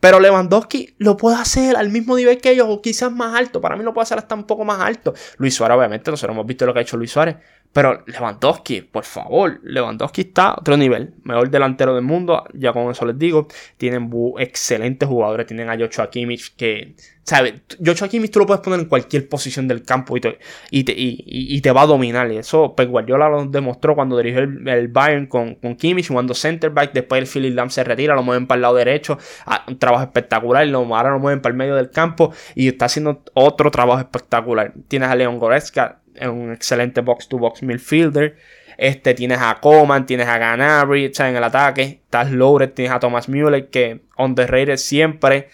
Pero 0.00 0.20
Lewandowski 0.20 0.96
lo 0.98 1.16
puede 1.16 1.36
hacer 1.36 1.76
al 1.76 1.90
mismo 1.90 2.16
nivel 2.16 2.40
que 2.40 2.50
ellos 2.50 2.66
o 2.68 2.82
quizás 2.82 3.10
más 3.10 3.34
alto. 3.34 3.60
Para 3.60 3.76
mí 3.76 3.84
lo 3.84 3.94
puede 3.94 4.04
hacer 4.04 4.18
hasta 4.18 4.34
un 4.34 4.44
poco 4.44 4.64
más 4.64 4.80
alto. 4.80 5.14
Luis 5.38 5.54
Suárez, 5.54 5.76
obviamente, 5.76 6.10
nosotros 6.10 6.34
hemos 6.34 6.46
visto 6.46 6.66
lo 6.66 6.72
que 6.72 6.80
ha 6.80 6.82
hecho 6.82 6.96
Luis 6.96 7.10
Suárez. 7.10 7.36
Pero 7.74 8.04
Lewandowski, 8.06 8.82
por 8.82 9.02
favor, 9.02 9.58
Lewandowski 9.64 10.20
está 10.20 10.50
a 10.50 10.60
otro 10.60 10.76
nivel. 10.76 11.12
Mejor 11.24 11.50
delantero 11.50 11.92
del 11.92 12.04
mundo, 12.04 12.44
ya 12.54 12.72
con 12.72 12.88
eso 12.88 13.04
les 13.04 13.18
digo. 13.18 13.48
Tienen 13.76 14.08
excelentes 14.38 15.08
jugadores. 15.08 15.44
Tienen 15.48 15.68
a 15.68 15.76
Joshua 15.76 16.08
Kimmich 16.08 16.54
que, 16.54 16.94
¿sabes? 17.24 17.54
Joshua 17.84 18.06
Kimmich 18.06 18.30
tú 18.30 18.38
lo 18.38 18.46
puedes 18.46 18.62
poner 18.62 18.78
en 18.78 18.86
cualquier 18.86 19.28
posición 19.28 19.66
del 19.66 19.82
campo 19.82 20.16
y 20.16 20.20
te, 20.20 20.38
y 20.70 20.84
y, 21.26 21.60
te 21.62 21.72
va 21.72 21.82
a 21.82 21.86
dominar. 21.86 22.30
Y 22.30 22.36
eso 22.36 22.76
Pep 22.76 22.88
Guardiola 22.88 23.28
lo 23.28 23.44
demostró 23.46 23.96
cuando 23.96 24.16
dirigió 24.18 24.42
el, 24.42 24.86
Bayern 24.86 25.26
con, 25.26 25.56
con 25.56 25.74
Kimmich, 25.74 26.06
jugando 26.06 26.32
center 26.32 26.70
back. 26.70 26.92
Después 26.92 27.22
el 27.22 27.26
Philip 27.26 27.56
Lam 27.56 27.70
se 27.70 27.82
retira, 27.82 28.14
lo 28.14 28.22
mueven 28.22 28.46
para 28.46 28.58
el 28.58 28.62
lado 28.62 28.76
derecho. 28.76 29.18
Ah, 29.46 29.64
un 29.66 29.80
trabajo 29.80 30.04
espectacular. 30.04 30.64
Lo, 30.68 30.78
ahora 30.94 31.10
lo 31.10 31.18
mueven 31.18 31.42
para 31.42 31.50
el 31.50 31.56
medio 31.56 31.74
del 31.74 31.90
campo 31.90 32.32
y 32.54 32.68
está 32.68 32.84
haciendo 32.84 33.24
otro 33.34 33.72
trabajo 33.72 33.98
espectacular. 33.98 34.72
Tienes 34.86 35.08
a 35.08 35.16
Leon 35.16 35.40
Goretzka 35.40 36.03
un 36.22 36.52
excelente 36.52 37.00
box-to-box 37.00 37.62
midfielder. 37.62 38.36
Este, 38.76 39.14
tienes 39.14 39.38
a 39.40 39.60
Coman, 39.60 40.06
tienes 40.06 40.26
a 40.26 40.38
Ganabry, 40.38 41.12
en 41.16 41.36
el 41.36 41.44
ataque. 41.44 41.82
Estás 42.04 42.30
Loaded, 42.30 42.70
tienes 42.70 42.92
a 42.92 42.98
Thomas 43.00 43.28
Mueller, 43.28 43.68
que 43.70 44.02
on 44.16 44.34
the 44.34 44.46
rated 44.46 44.76
siempre. 44.76 45.48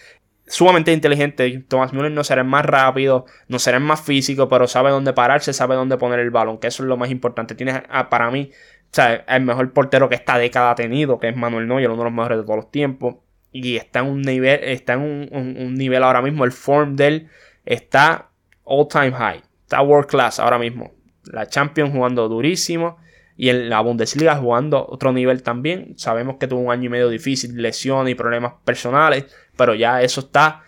Sumamente 0.47 0.91
inteligente. 0.91 1.63
Thomas 1.67 1.93
Mueller 1.93 2.11
no 2.11 2.23
será 2.23 2.43
más 2.43 2.65
rápido, 2.65 3.25
no 3.47 3.59
será 3.59 3.79
más 3.79 4.01
físico, 4.01 4.49
pero 4.49 4.67
sabe 4.67 4.89
dónde 4.89 5.13
pararse, 5.13 5.53
sabe 5.53 5.75
dónde 5.75 5.97
poner 5.97 6.19
el 6.19 6.31
balón, 6.31 6.57
que 6.57 6.67
eso 6.67 6.83
es 6.83 6.89
lo 6.89 6.97
más 6.97 7.09
importante. 7.09 7.55
Tienes 7.55 7.81
para 8.09 8.31
mí, 8.31 8.51
o 8.97 9.01
el 9.27 9.43
mejor 9.43 9.71
portero 9.71 10.09
que 10.09 10.15
esta 10.15 10.37
década 10.37 10.71
ha 10.71 10.75
tenido, 10.75 11.19
que 11.19 11.29
es 11.29 11.35
Manuel 11.35 11.67
Neuer, 11.67 11.89
uno 11.89 11.99
de 11.99 12.03
los 12.05 12.13
mejores 12.13 12.37
de 12.39 12.43
todos 12.43 12.57
los 12.57 12.71
tiempos. 12.71 13.15
Y 13.53 13.75
está 13.75 13.99
en 13.99 14.07
un 14.07 14.21
nivel, 14.21 14.59
está 14.63 14.93
en 14.93 15.01
un 15.01 15.75
nivel 15.75 16.03
ahora 16.03 16.21
mismo, 16.21 16.45
el 16.45 16.51
form 16.51 16.95
de 16.95 17.07
él 17.07 17.29
está 17.65 18.29
all 18.63 18.87
time 18.87 19.11
high 19.11 19.41
está 19.71 19.81
world 19.81 20.09
class 20.09 20.39
ahora 20.39 20.59
mismo. 20.59 20.91
La 21.23 21.47
Champions 21.47 21.91
jugando 21.93 22.27
durísimo. 22.27 22.97
Y 23.37 23.49
en 23.49 23.69
la 23.69 23.79
Bundesliga 23.79 24.35
jugando 24.35 24.85
otro 24.87 25.13
nivel 25.13 25.41
también. 25.41 25.97
Sabemos 25.97 26.35
que 26.35 26.47
tuvo 26.47 26.59
un 26.59 26.71
año 26.71 26.87
y 26.87 26.89
medio 26.89 27.09
difícil, 27.09 27.59
lesiones 27.59 28.11
y 28.11 28.15
problemas 28.15 28.53
personales. 28.65 29.25
Pero 29.55 29.73
ya 29.73 30.01
eso 30.01 30.19
está 30.19 30.63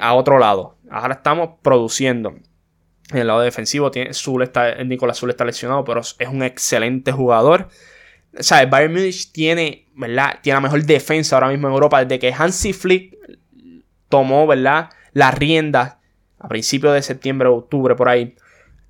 a 0.00 0.14
otro 0.14 0.38
lado. 0.38 0.78
Ahora 0.88 1.14
estamos 1.14 1.58
produciendo. 1.62 2.36
En 3.10 3.18
el 3.18 3.26
lado 3.26 3.40
defensivo, 3.40 3.90
tiene, 3.90 4.10
está, 4.10 4.84
Nicolás 4.84 5.18
Zul 5.18 5.30
está 5.30 5.44
lesionado, 5.44 5.84
pero 5.84 6.00
es 6.00 6.28
un 6.28 6.44
excelente 6.44 7.10
jugador. 7.10 7.68
O 8.38 8.42
sea, 8.42 8.62
el 8.62 8.70
Bayern 8.70 8.92
Munich 8.92 9.32
tiene, 9.32 9.88
¿verdad? 9.96 10.38
Tiene 10.42 10.58
la 10.58 10.60
mejor 10.60 10.84
defensa 10.84 11.34
ahora 11.34 11.48
mismo 11.48 11.66
en 11.66 11.74
Europa. 11.74 12.04
Desde 12.04 12.20
que 12.20 12.32
Hansi 12.32 12.72
Flick 12.72 13.16
tomó, 14.08 14.46
¿verdad? 14.46 14.90
Las 15.12 15.36
riendas 15.36 15.99
a 16.40 16.48
principios 16.48 16.94
de 16.94 17.02
septiembre 17.02 17.48
octubre 17.48 17.94
por 17.94 18.08
ahí, 18.08 18.34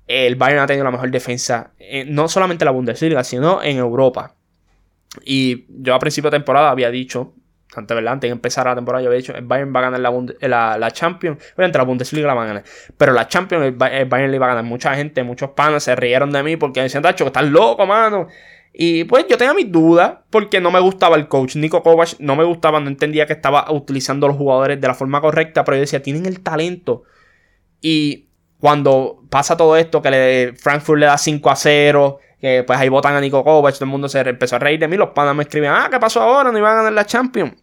el 0.07 0.35
Bayern 0.35 0.61
ha 0.61 0.67
tenido 0.67 0.83
la 0.83 0.91
mejor 0.91 1.11
defensa, 1.11 1.71
no 2.07 2.27
solamente 2.27 2.63
en 2.63 2.67
la 2.67 2.71
Bundesliga, 2.71 3.23
sino 3.23 3.61
en 3.61 3.77
Europa. 3.77 4.35
Y 5.23 5.65
yo 5.69 5.93
a 5.93 5.99
principio 5.99 6.29
de 6.29 6.37
temporada 6.37 6.69
había 6.69 6.89
dicho, 6.89 7.33
antes, 7.75 7.95
¿verdad? 7.95 8.13
antes 8.13 8.29
de 8.29 8.33
empezar 8.33 8.65
la 8.65 8.75
temporada, 8.75 9.03
yo 9.03 9.09
había 9.09 9.19
dicho, 9.19 9.33
el 9.33 9.45
Bayern 9.45 9.73
va 9.73 9.79
a 9.79 9.83
ganar 9.83 9.99
la, 9.99 10.77
la, 10.77 10.91
Champions, 10.91 11.37
obviamente 11.55 11.77
la 11.77 11.83
Bundesliga 11.83 12.27
la 12.27 12.33
van 12.33 12.45
a 12.45 12.47
ganar, 12.47 12.63
pero 12.97 13.13
la 13.13 13.27
Champions 13.27 13.65
el, 13.65 13.71
Bayern 13.73 14.31
le 14.31 14.39
va 14.39 14.47
a 14.47 14.49
ganar. 14.49 14.63
Mucha 14.63 14.95
gente, 14.95 15.23
muchos 15.23 15.51
panas 15.51 15.83
se 15.83 15.95
rieron 15.95 16.31
de 16.31 16.43
mí 16.43 16.57
porque 16.57 16.81
decían, 16.81 17.03
Tacho, 17.03 17.25
que 17.25 17.29
estás 17.29 17.45
loco, 17.45 17.85
mano. 17.85 18.27
Y 18.73 19.03
pues 19.03 19.25
yo 19.29 19.37
tenía 19.37 19.53
mis 19.53 19.69
dudas 19.69 20.19
porque 20.29 20.61
no 20.61 20.71
me 20.71 20.79
gustaba 20.79 21.17
el 21.17 21.27
coach. 21.27 21.57
Nico 21.57 21.83
Kovac 21.83 22.19
no 22.19 22.37
me 22.37 22.45
gustaba, 22.45 22.79
no 22.79 22.87
entendía 22.87 23.25
que 23.25 23.33
estaba 23.33 23.69
utilizando 23.69 24.29
los 24.29 24.37
jugadores 24.37 24.79
de 24.79 24.87
la 24.87 24.93
forma 24.93 25.19
correcta, 25.19 25.65
pero 25.65 25.75
yo 25.75 25.81
decía, 25.81 26.01
tienen 26.01 26.25
el 26.25 26.39
talento 26.39 27.03
y 27.81 28.27
cuando 28.59 29.23
pasa 29.29 29.57
todo 29.57 29.75
esto, 29.75 30.01
que 30.01 30.53
Frankfurt 30.57 30.99
le 30.99 31.07
da 31.07 31.17
5 31.17 31.49
a 31.49 31.55
0, 31.55 32.19
que 32.39 32.63
pues 32.63 32.79
ahí 32.79 32.89
votan 32.89 33.15
a 33.15 33.21
Nico 33.21 33.43
Kovac, 33.43 33.73
todo 33.73 33.85
el 33.85 33.91
mundo 33.91 34.07
se 34.07 34.19
empezó 34.19 34.55
a 34.55 34.59
reír 34.59 34.79
de 34.79 34.87
mí, 34.87 34.97
los 34.97 35.09
panas 35.09 35.35
me 35.35 35.43
escribían, 35.43 35.75
ah, 35.75 35.87
¿qué 35.89 35.99
pasó 35.99 36.21
ahora? 36.21 36.51
No 36.51 36.57
iban 36.57 36.73
a 36.73 36.75
ganar 36.77 36.93
la 36.93 37.05
Champions. 37.05 37.55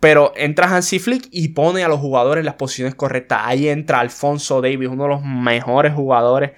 Pero 0.00 0.32
entra 0.34 0.66
Hansi 0.66 0.98
Flick 0.98 1.28
y 1.30 1.50
pone 1.50 1.84
a 1.84 1.88
los 1.88 2.00
jugadores 2.00 2.40
en 2.40 2.46
las 2.46 2.56
posiciones 2.56 2.96
correctas. 2.96 3.42
Ahí 3.44 3.68
entra 3.68 4.00
Alfonso 4.00 4.60
Davis, 4.60 4.88
uno 4.88 5.04
de 5.04 5.08
los 5.10 5.22
mejores 5.22 5.94
jugadores 5.94 6.52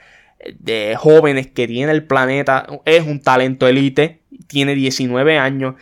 de 0.58 0.96
jóvenes 0.96 1.48
que 1.48 1.66
tiene 1.66 1.92
el 1.92 2.06
planeta. 2.06 2.66
Es 2.86 3.06
un 3.06 3.20
talento 3.20 3.68
elite, 3.68 4.22
tiene 4.46 4.74
19 4.74 5.36
años. 5.36 5.74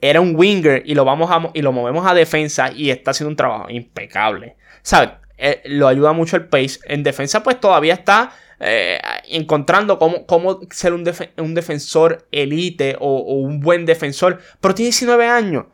Era 0.00 0.20
un 0.20 0.34
winger 0.34 0.82
y 0.84 0.94
lo, 0.94 1.04
vamos 1.04 1.30
y 1.54 1.62
lo 1.62 1.70
movemos 1.70 2.04
a 2.04 2.14
defensa 2.14 2.72
y 2.72 2.90
está 2.90 3.12
haciendo 3.12 3.30
un 3.30 3.36
trabajo 3.36 3.70
impecable. 3.70 4.56
¿Sabes? 4.82 5.10
Eh, 5.36 5.62
lo 5.66 5.88
ayuda 5.88 6.12
mucho 6.12 6.36
el 6.36 6.46
pace. 6.46 6.80
En 6.84 7.02
defensa, 7.02 7.42
pues 7.42 7.60
todavía 7.60 7.94
está 7.94 8.32
eh, 8.60 9.00
encontrando 9.28 9.98
cómo, 9.98 10.26
cómo 10.26 10.60
ser 10.70 10.92
un, 10.92 11.10
un, 11.38 11.54
defensor 11.54 12.26
elite 12.30 12.96
o, 13.00 13.20
un 13.20 13.60
buen 13.60 13.84
defensor. 13.84 14.40
Pero 14.60 14.74
tiene 14.74 14.88
19 14.88 15.26
años. 15.26 15.66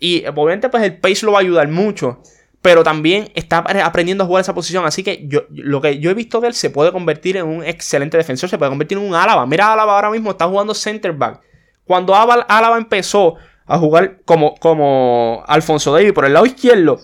Y 0.00 0.26
obviamente, 0.26 0.68
pues 0.68 0.82
el 0.82 0.98
pace 0.98 1.24
lo 1.24 1.32
va 1.32 1.38
a 1.38 1.42
ayudar 1.42 1.68
mucho. 1.68 2.20
Pero 2.60 2.82
también 2.82 3.30
está 3.34 3.58
aprendiendo 3.58 4.24
a 4.24 4.26
jugar 4.26 4.40
esa 4.40 4.54
posición. 4.54 4.86
Así 4.86 5.02
que 5.02 5.26
yo, 5.28 5.42
lo 5.50 5.80
que 5.80 5.98
yo 5.98 6.10
he 6.10 6.14
visto 6.14 6.40
de 6.40 6.48
él 6.48 6.54
se 6.54 6.70
puede 6.70 6.92
convertir 6.92 7.36
en 7.36 7.46
un 7.46 7.62
excelente 7.62 8.16
defensor. 8.16 8.48
Se 8.48 8.58
puede 8.58 8.70
convertir 8.70 8.98
en 8.98 9.04
un 9.04 9.14
Álava. 9.14 9.46
Mira, 9.46 9.72
Álava 9.72 9.94
ahora 9.94 10.10
mismo 10.10 10.30
está 10.30 10.46
jugando 10.46 10.74
center 10.74 11.12
back. 11.12 11.42
Cuando 11.84 12.14
Álava 12.14 12.78
empezó 12.78 13.36
a 13.66 13.78
jugar 13.78 14.22
como, 14.24 14.54
como 14.56 15.44
Alfonso 15.46 15.92
Davis 15.92 16.12
por 16.12 16.24
el 16.24 16.32
lado 16.32 16.46
izquierdo 16.46 16.98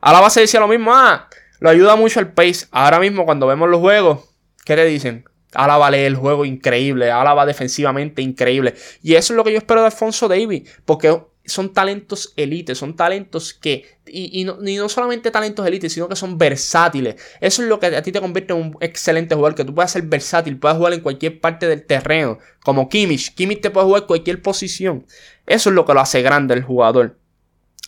a 0.00 0.12
la 0.12 0.20
base 0.20 0.40
decía 0.40 0.60
lo 0.60 0.68
mismo, 0.68 0.92
ah, 0.94 1.28
lo 1.60 1.70
ayuda 1.70 1.96
mucho 1.96 2.20
el 2.20 2.32
pace. 2.32 2.66
Ahora 2.70 3.00
mismo 3.00 3.24
cuando 3.24 3.46
vemos 3.46 3.68
los 3.68 3.80
juegos, 3.80 4.20
¿qué 4.64 4.76
te 4.76 4.84
dicen? 4.84 5.24
Álava 5.52 5.90
lee 5.90 6.04
el 6.04 6.16
juego 6.16 6.44
increíble, 6.44 7.10
Álava 7.10 7.44
defensivamente 7.44 8.22
increíble. 8.22 8.74
Y 9.02 9.14
eso 9.14 9.32
es 9.32 9.36
lo 9.36 9.44
que 9.44 9.52
yo 9.52 9.58
espero 9.58 9.80
de 9.80 9.86
Alfonso 9.86 10.28
Davis, 10.28 10.70
porque 10.84 11.20
son 11.44 11.72
talentos 11.72 12.32
elite, 12.36 12.74
son 12.74 12.94
talentos 12.94 13.54
que, 13.54 13.98
y, 14.06 14.44
no, 14.44 14.88
solamente 14.88 15.30
talentos 15.30 15.66
elite, 15.66 15.90
sino 15.90 16.08
que 16.08 16.16
son 16.16 16.38
versátiles. 16.38 17.16
Eso 17.40 17.62
es 17.62 17.68
lo 17.68 17.80
que 17.80 17.86
a 17.86 18.02
ti 18.02 18.12
te 18.12 18.20
convierte 18.20 18.52
en 18.52 18.60
un 18.60 18.76
excelente 18.80 19.34
jugador, 19.34 19.56
que 19.56 19.64
tú 19.64 19.74
puedas 19.74 19.90
ser 19.90 20.02
versátil, 20.02 20.58
puedas 20.58 20.76
jugar 20.76 20.92
en 20.92 21.00
cualquier 21.00 21.40
parte 21.40 21.66
del 21.66 21.84
terreno, 21.84 22.38
como 22.62 22.88
Kimmich. 22.88 23.34
Kimmich 23.34 23.60
te 23.60 23.70
puede 23.70 23.86
jugar 23.86 24.06
cualquier 24.06 24.40
posición. 24.40 25.06
Eso 25.46 25.70
es 25.70 25.74
lo 25.74 25.84
que 25.84 25.94
lo 25.94 26.00
hace 26.00 26.22
grande 26.22 26.54
el 26.54 26.62
jugador. 26.62 27.19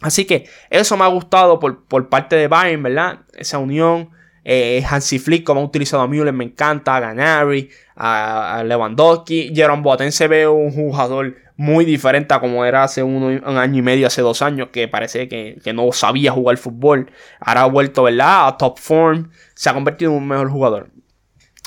Así 0.02 0.24
que 0.24 0.48
eso 0.70 0.96
me 0.96 1.04
ha 1.04 1.08
gustado 1.08 1.58
por, 1.58 2.08
parte 2.08 2.36
de 2.36 2.48
Bayern, 2.48 2.82
¿verdad? 2.82 3.20
Esa 3.34 3.58
unión, 3.58 4.10
Eh, 4.44 4.84
Hansi 4.90 5.20
Flick, 5.20 5.44
como 5.44 5.60
ha 5.60 5.64
utilizado 5.64 6.02
a 6.02 6.08
Müller, 6.08 6.32
me 6.32 6.44
encanta. 6.44 6.96
A 6.96 7.00
Ganari, 7.00 7.70
a, 7.94 8.64
Lewandowski. 8.66 9.52
Jerome 9.54 9.82
Boateng 9.82 10.10
se 10.10 10.26
ve 10.26 10.48
un 10.48 10.72
jugador 10.72 11.36
muy 11.56 11.84
diferente 11.84 12.34
a 12.34 12.40
como 12.40 12.64
era 12.64 12.82
hace 12.82 13.04
un 13.04 13.40
año 13.46 13.78
y 13.78 13.82
medio, 13.82 14.08
hace 14.08 14.20
dos 14.20 14.42
años, 14.42 14.70
que 14.72 14.88
parece 14.88 15.28
que, 15.28 15.60
que, 15.62 15.72
no 15.72 15.92
sabía 15.92 16.32
jugar 16.32 16.56
fútbol. 16.56 17.12
Ahora 17.38 17.62
ha 17.62 17.66
vuelto, 17.66 18.02
¿verdad? 18.02 18.48
A 18.48 18.56
top 18.56 18.78
form. 18.80 19.30
Se 19.54 19.70
ha 19.70 19.74
convertido 19.74 20.10
en 20.10 20.16
un 20.18 20.26
mejor 20.26 20.50
jugador. 20.50 20.90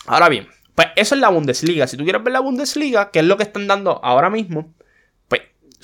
Ahora 0.06 0.28
bien, 0.28 0.48
pues 0.76 0.90
eso 0.98 1.16
es 1.16 1.22
la 1.22 1.30
Bundesliga. 1.30 1.88
Si 1.88 1.96
tú 1.96 2.04
quieres 2.04 2.24
ver 2.24 2.34
la 2.34 2.42
Bundesliga, 2.42 3.10
que 3.12 3.20
es 3.20 3.26
lo 3.26 3.38
que 3.38 3.44
están 3.44 3.68
dando 3.68 4.02
ahora 4.04 4.30
mismo, 4.30 4.75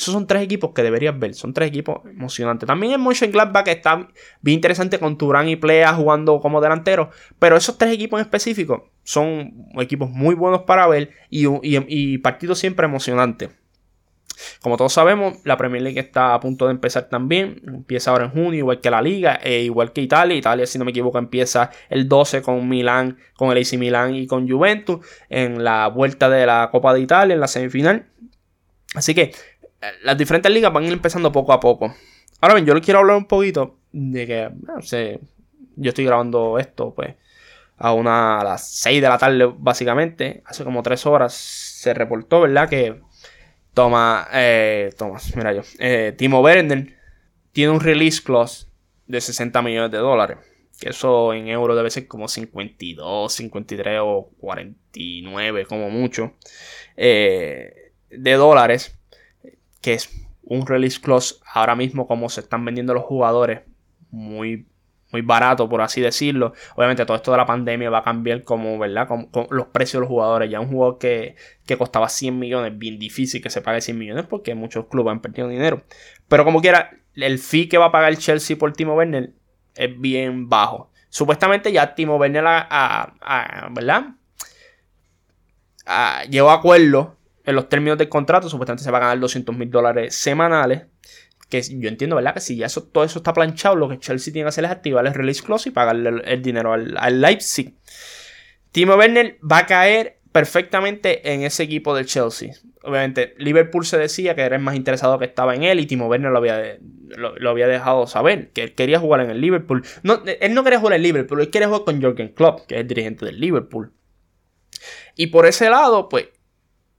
esos 0.01 0.15
son 0.15 0.25
tres 0.25 0.41
equipos 0.41 0.71
que 0.73 0.81
deberías 0.81 1.17
ver. 1.17 1.35
Son 1.35 1.53
tres 1.53 1.69
equipos 1.69 1.99
emocionantes. 2.05 2.65
También 2.65 2.93
el 2.93 2.99
Mönchengladbach 2.99 3.67
está 3.67 4.07
bien 4.41 4.55
interesante 4.55 4.97
con 4.97 5.15
Turán 5.15 5.47
y 5.47 5.57
Plea 5.57 5.93
jugando 5.93 6.39
como 6.39 6.59
delantero. 6.59 7.11
Pero 7.37 7.55
esos 7.55 7.77
tres 7.77 7.93
equipos 7.93 8.19
en 8.19 8.25
específico 8.25 8.89
son 9.03 9.67
equipos 9.79 10.09
muy 10.09 10.33
buenos 10.33 10.63
para 10.63 10.87
ver 10.87 11.11
y, 11.29 12.17
partidos 12.17 12.57
siempre 12.57 12.87
emocionantes. 12.87 13.51
Como 14.63 14.75
todos 14.75 14.91
sabemos, 14.91 15.37
la 15.43 15.55
Premier 15.55 15.83
League 15.83 15.99
está 15.99 16.33
a 16.33 16.39
punto 16.39 16.65
de 16.65 16.71
empezar 16.71 17.07
también. 17.07 17.61
Empieza 17.67 18.09
ahora 18.09 18.25
en 18.25 18.31
junio, 18.31 18.57
igual 18.57 18.81
que 18.81 18.89
la 18.89 19.03
Liga, 19.03 19.39
e 19.43 19.61
igual 19.61 19.93
que 19.93 20.01
Italia. 20.01 20.35
Italia, 20.35 20.65
si 20.65 20.79
no 20.79 20.85
me 20.85 20.89
equivoco, 20.89 21.19
empieza 21.19 21.69
el 21.89 22.09
12 22.09 22.41
con 22.41 22.67
Milán, 22.67 23.19
con 23.35 23.51
el 23.51 23.61
AC 23.61 23.77
Milán 23.77 24.15
y 24.15 24.25
con 24.25 24.49
Juventus 24.49 25.05
en 25.29 25.63
la 25.63 25.89
vuelta 25.89 26.27
de 26.27 26.47
la 26.47 26.69
Copa 26.71 26.91
de 26.95 27.01
Italia, 27.01 27.35
en 27.35 27.39
la 27.39 27.47
semifinal. 27.47 28.07
Así 28.93 29.15
que 29.15 29.31
las 30.03 30.17
diferentes 30.17 30.51
ligas 30.51 30.71
van 30.71 30.85
empezando 30.85 31.31
poco 31.31 31.53
a 31.53 31.59
poco. 31.59 31.93
Ahora 32.39 32.55
bien, 32.55 32.65
yo 32.65 32.73
les 32.73 32.83
quiero 32.83 32.99
hablar 32.99 33.17
un 33.17 33.25
poquito 33.25 33.77
de 33.91 34.27
que, 34.27 34.49
no 34.65 34.81
sé, 34.81 35.19
yo 35.75 35.89
estoy 35.89 36.05
grabando 36.05 36.59
esto, 36.59 36.93
pues, 36.93 37.15
a, 37.77 37.93
una, 37.93 38.43
las 38.43 38.69
6 38.69 39.01
de 39.01 39.09
la 39.09 39.17
tarde, 39.17 39.53
básicamente. 39.57 40.43
Hace 40.45 40.63
como 40.63 40.83
3 40.83 41.05
horas 41.05 41.33
se 41.33 41.93
reportó, 41.93 42.41
¿verdad? 42.41 42.69
Que 42.69 43.01
toma, 43.73 44.27
eh, 44.33 44.91
mira 45.35 45.53
yo, 45.53 45.61
eh, 45.79 46.13
Timo 46.17 46.41
Werner 46.41 46.95
tiene 47.51 47.71
un 47.71 47.79
release 47.79 48.21
clause 48.21 48.67
de 49.07 49.21
60 49.21 49.61
millones 49.61 49.91
de 49.91 49.97
dólares. 49.97 50.37
Que 50.79 50.89
eso 50.89 51.33
en 51.33 51.47
euros 51.47 51.77
debe 51.77 51.91
ser 51.91 52.07
como 52.07 52.27
52, 52.27 53.31
53 53.31 53.99
o 54.01 54.31
49, 54.39 55.65
como 55.67 55.89
mucho, 55.91 56.33
eh, 56.97 57.93
de 58.09 58.33
dólares 58.33 59.00
que 59.81 59.93
es 59.93 60.09
un 60.43 60.65
release 60.65 60.99
clause 60.99 61.35
ahora 61.53 61.75
mismo 61.75 62.07
como 62.07 62.29
se 62.29 62.41
están 62.41 62.63
vendiendo 62.65 62.93
los 62.93 63.03
jugadores 63.03 63.61
muy 64.09 64.67
muy 65.11 65.21
barato 65.21 65.67
por 65.67 65.81
así 65.81 66.01
decirlo. 66.01 66.53
Obviamente 66.75 67.05
todo 67.05 67.17
esto 67.17 67.31
de 67.31 67.37
la 67.37 67.45
pandemia 67.45 67.89
va 67.89 67.99
a 67.99 68.03
cambiar 68.03 68.43
como 68.43 68.77
verdad 68.79 69.07
los 69.49 69.67
precios 69.67 69.93
de 69.93 69.99
los 70.01 70.09
jugadores. 70.09 70.49
Ya 70.49 70.59
un 70.59 70.69
jugador 70.69 70.97
que, 70.97 71.35
que, 71.65 71.77
costaba 71.77 72.09
100 72.09 72.39
millones 72.39 72.77
bien 72.77 72.97
difícil 72.97 73.41
que 73.41 73.49
se 73.49 73.61
pague 73.61 73.81
100 73.81 73.97
millones 73.97 74.25
porque 74.29 74.55
muchos 74.55 74.85
clubes 74.87 75.11
han 75.11 75.21
perdido 75.21 75.47
dinero. 75.47 75.83
Pero 76.27 76.45
como 76.45 76.61
quiera 76.61 76.91
el 77.15 77.39
fee 77.39 77.67
que 77.67 77.77
va 77.77 77.87
a 77.87 77.91
pagar 77.91 78.09
el 78.09 78.17
Chelsea 78.17 78.57
por 78.57 78.71
Timo 78.73 78.95
Werner 78.95 79.33
es 79.75 79.99
bien 79.99 80.49
bajo. 80.49 80.91
Supuestamente 81.09 81.71
ya 81.71 81.93
Timo 81.93 82.15
Werner 82.15 82.45
a, 82.47 83.69
verdad 83.71 84.15
llegó 86.29 86.51
a 86.51 86.55
acuerdo 86.55 87.17
en 87.45 87.55
los 87.55 87.69
términos 87.69 87.97
del 87.97 88.09
contrato, 88.09 88.49
supuestamente 88.49 88.83
se 88.83 88.91
va 88.91 88.97
a 88.99 89.01
ganar 89.01 89.19
200 89.19 89.55
mil 89.55 89.69
dólares 89.69 90.15
semanales. 90.15 90.83
Que 91.49 91.61
yo 91.61 91.89
entiendo, 91.89 92.15
¿verdad? 92.15 92.33
Que 92.33 92.39
si 92.39 92.55
ya 92.55 92.67
eso, 92.67 92.83
todo 92.83 93.03
eso 93.03 93.19
está 93.19 93.33
planchado, 93.33 93.75
lo 93.75 93.89
que 93.89 93.99
Chelsea 93.99 94.31
tiene 94.31 94.45
que 94.45 94.49
hacer 94.49 94.63
es 94.63 94.71
activar 94.71 95.05
el 95.05 95.13
release 95.13 95.43
clause 95.43 95.69
y 95.69 95.71
pagarle 95.71 96.21
el, 96.23 96.41
dinero 96.41 96.71
al, 96.71 97.21
Leipzig. 97.21 97.75
Timo 98.71 98.95
Werner 98.95 99.37
va 99.39 99.59
a 99.59 99.65
caer 99.65 100.19
perfectamente 100.31 101.33
en 101.33 101.43
ese 101.43 101.63
equipo 101.63 101.93
del 101.93 102.05
Chelsea. 102.05 102.53
Obviamente, 102.83 103.35
Liverpool 103.37 103.85
se 103.85 103.97
decía 103.97 104.33
que 104.33 104.41
era 104.41 104.55
el 104.55 104.61
más 104.61 104.75
interesado 104.75 105.19
que 105.19 105.25
estaba 105.25 105.53
en 105.53 105.63
él 105.63 105.81
y 105.81 105.87
Timo 105.87 106.07
Werner 106.07 106.31
lo 106.31 106.37
había, 106.37 106.77
lo, 107.09 107.49
había 107.49 107.67
dejado 107.67 108.07
saber, 108.07 108.51
que 108.51 108.63
él 108.63 108.73
quería 108.73 108.99
jugar 108.99 109.19
en 109.19 109.29
el 109.29 109.41
Liverpool. 109.41 109.83
No, 110.03 110.23
él 110.25 110.53
no 110.53 110.63
quería 110.63 110.79
jugar 110.79 110.95
en 110.95 111.03
Liverpool, 111.03 111.41
él 111.41 111.49
quería 111.49 111.67
jugar 111.67 111.83
con 111.83 112.01
Jürgen 112.01 112.29
Klopp, 112.29 112.65
que 112.65 112.75
es 112.75 112.81
el 112.81 112.87
dirigente 112.87 113.25
del 113.25 113.41
Liverpool. 113.41 113.91
Y 115.15 115.27
por 115.27 115.45
ese 115.45 115.69
lado, 115.69 116.09
pues 116.09 116.29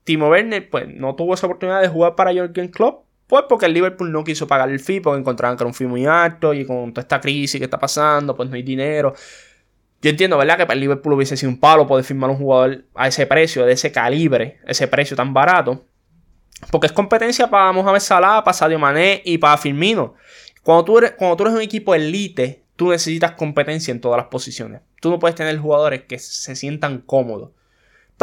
Timo 0.05 0.29
Werner 0.29 0.69
pues 0.69 0.89
no 0.89 1.15
tuvo 1.15 1.35
esa 1.35 1.47
oportunidad 1.47 1.81
de 1.81 1.89
jugar 1.89 2.15
para 2.15 2.33
Jürgen 2.33 2.69
Klopp, 2.69 3.05
pues 3.27 3.45
porque 3.49 3.67
el 3.67 3.73
Liverpool 3.73 4.13
no 4.13 4.25
quiso 4.25 4.47
pagar 4.47 4.69
el 4.71 4.81
fee 4.81 5.01
porque 5.01 5.21
encontraban 5.21 5.57
que 5.57 5.63
era 5.63 5.69
un 5.69 5.75
fee 5.75 5.87
muy 5.87 6.07
alto 6.07 6.53
y 6.53 6.67
con 6.67 6.93
toda 6.93 7.03
esta 7.03 7.21
crisis 7.21 7.59
que 7.59 7.65
está 7.65 7.79
pasando, 7.79 8.37
pues 8.37 8.49
no 8.49 8.57
hay 8.57 8.63
dinero. 8.63 9.15
Yo 10.03 10.11
entiendo, 10.11 10.37
¿verdad? 10.37 10.59
Que 10.59 10.67
para 10.67 10.75
el 10.75 10.81
Liverpool 10.81 11.13
hubiese 11.13 11.37
sido 11.37 11.51
un 11.51 11.61
palo 11.61 11.87
poder 11.87 12.05
firmar 12.05 12.29
un 12.29 12.37
jugador 12.37 12.85
a 12.95 13.07
ese 13.07 13.27
precio, 13.27 13.65
de 13.65 13.73
ese 13.73 13.93
calibre, 13.93 14.59
ese 14.67 14.89
precio 14.89 15.17
tan 15.17 15.33
barato. 15.33 15.87
Porque 16.71 16.89
es 16.89 16.93
competencia 16.93 17.49
para 17.49 17.73
Mohamed 17.73 18.01
Salah, 18.01 18.43
para 18.43 18.53
Sadio 18.53 18.79
Mané 18.79 19.23
y 19.25 19.39
para 19.39 19.57
Firmino. 19.57 20.15
Cuando 20.63 20.85
tú, 20.85 20.99
eres, 20.99 21.13
cuando 21.13 21.37
tú 21.37 21.45
eres 21.45 21.55
un 21.55 21.63
equipo 21.63 21.95
elite, 21.95 22.65
tú 22.77 22.91
necesitas 22.91 23.33
competencia 23.33 23.93
en 23.93 24.01
todas 24.01 24.17
las 24.17 24.27
posiciones. 24.27 24.81
Tú 25.01 25.11
no 25.11 25.19
puedes 25.19 25.37
tener 25.37 25.57
jugadores 25.59 26.03
que 26.03 26.19
se 26.19 26.55
sientan 26.57 26.99
cómodos. 26.99 27.51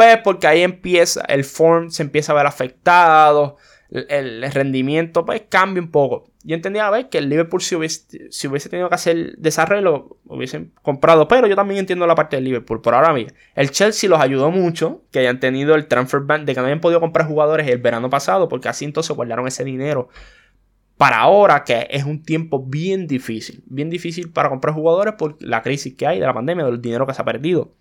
Pues 0.00 0.16
porque 0.24 0.46
ahí 0.46 0.62
empieza, 0.62 1.20
el 1.28 1.44
form 1.44 1.90
se 1.90 2.02
empieza 2.02 2.32
a 2.32 2.34
ver 2.34 2.46
afectado, 2.46 3.58
el, 3.90 4.50
rendimiento 4.50 5.26
pues 5.26 5.42
cambia 5.46 5.82
un 5.82 5.90
poco. 5.90 6.30
Yo 6.42 6.56
entendía 6.56 6.86
a 6.86 6.90
ver 6.90 7.10
que 7.10 7.18
el 7.18 7.28
Liverpool 7.28 7.60
si 7.60 7.74
hubiese, 7.74 8.32
si 8.32 8.48
hubiese 8.48 8.70
tenido 8.70 8.88
que 8.88 8.94
hacer 8.94 9.36
desarrollo, 9.36 10.16
hubiesen 10.24 10.72
comprado, 10.80 11.28
pero 11.28 11.46
yo 11.48 11.54
también 11.54 11.80
entiendo 11.80 12.06
la 12.06 12.14
parte 12.14 12.36
del 12.36 12.46
Liverpool. 12.46 12.80
Por 12.80 12.94
ahora, 12.94 13.12
mira, 13.12 13.34
el 13.54 13.72
Chelsea 13.72 14.08
los 14.08 14.22
ayudó 14.22 14.50
mucho, 14.50 15.02
que 15.10 15.18
hayan 15.18 15.38
tenido 15.38 15.74
el 15.74 15.86
transfer 15.86 16.22
ban, 16.22 16.46
de 16.46 16.54
que 16.54 16.60
no 16.62 16.66
hayan 16.66 16.80
podido 16.80 17.00
comprar 17.00 17.28
jugadores 17.28 17.68
el 17.68 17.76
verano 17.76 18.08
pasado, 18.08 18.48
porque 18.48 18.70
así 18.70 18.86
entonces 18.86 19.14
guardaron 19.14 19.46
ese 19.48 19.64
dinero 19.64 20.08
para 20.96 21.18
ahora, 21.18 21.62
que 21.64 21.88
es 21.90 22.04
un 22.04 22.22
tiempo 22.22 22.64
bien 22.64 23.06
difícil, 23.06 23.62
bien 23.66 23.90
difícil 23.90 24.30
para 24.30 24.48
comprar 24.48 24.74
jugadores 24.74 25.12
por 25.18 25.36
la 25.40 25.62
crisis 25.62 25.94
que 25.94 26.06
hay 26.06 26.20
de 26.20 26.24
la 26.24 26.32
pandemia, 26.32 26.64
del 26.64 26.80
dinero 26.80 27.06
que 27.06 27.12
se 27.12 27.20
ha 27.20 27.24
perdido. 27.26 27.74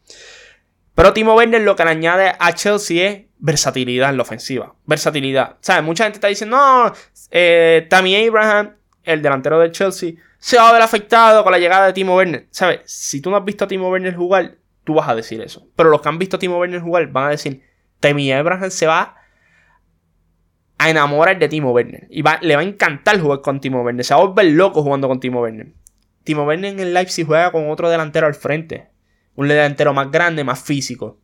Pero 0.99 1.13
Timo 1.13 1.33
Werner 1.33 1.61
lo 1.61 1.77
que 1.77 1.85
le 1.85 1.91
añade 1.91 2.33
a 2.37 2.51
Chelsea 2.51 3.09
es 3.09 3.21
versatilidad 3.37 4.09
en 4.09 4.17
la 4.17 4.23
ofensiva. 4.23 4.75
Versatilidad. 4.85 5.55
¿Sabes? 5.61 5.81
Mucha 5.81 6.03
gente 6.03 6.17
está 6.17 6.27
diciendo, 6.27 6.57
no, 6.57 6.91
eh, 7.31 7.87
Tammy 7.89 8.27
Abraham, 8.27 8.75
el 9.05 9.21
delantero 9.21 9.61
de 9.61 9.71
Chelsea, 9.71 10.15
se 10.39 10.57
va 10.57 10.67
a 10.67 10.73
ver 10.73 10.81
afectado 10.81 11.41
con 11.41 11.53
la 11.53 11.57
llegada 11.57 11.85
de 11.85 11.93
Timo 11.93 12.17
Werner. 12.17 12.47
¿Sabes? 12.51 12.81
Si 12.83 13.21
tú 13.21 13.31
no 13.31 13.37
has 13.37 13.45
visto 13.45 13.63
a 13.63 13.67
Timo 13.69 13.89
Werner 13.89 14.13
jugar, 14.13 14.57
tú 14.83 14.95
vas 14.95 15.07
a 15.07 15.15
decir 15.15 15.39
eso. 15.39 15.69
Pero 15.77 15.89
los 15.89 16.01
que 16.01 16.09
han 16.09 16.19
visto 16.19 16.35
a 16.35 16.39
Timo 16.39 16.59
Werner 16.59 16.81
jugar 16.81 17.07
van 17.07 17.27
a 17.27 17.29
decir, 17.29 17.63
Tammy 18.01 18.33
Abraham 18.33 18.69
se 18.69 18.85
va 18.85 19.15
a 20.79 20.89
enamorar 20.89 21.39
de 21.39 21.47
Timo 21.47 21.71
Werner. 21.71 22.07
Y 22.09 22.23
le 22.41 22.55
va 22.57 22.61
a 22.61 22.65
encantar 22.65 23.21
jugar 23.21 23.39
con 23.39 23.61
Timo 23.61 23.83
Werner. 23.83 24.03
Se 24.03 24.13
va 24.13 24.19
a 24.19 24.25
volver 24.25 24.47
loco 24.47 24.83
jugando 24.83 25.07
con 25.07 25.21
Timo 25.21 25.39
Werner. 25.43 25.71
Timo 26.25 26.43
Werner 26.43 26.73
en 26.73 26.81
el 26.81 26.93
Leipzig 26.93 27.25
juega 27.25 27.53
con 27.53 27.69
otro 27.69 27.89
delantero 27.89 28.27
al 28.27 28.35
frente 28.35 28.88
un 29.39 29.47
delantero 29.47 29.93
más 29.93 30.11
grande, 30.11 30.43
más 30.43 30.61
físico. 30.61 31.17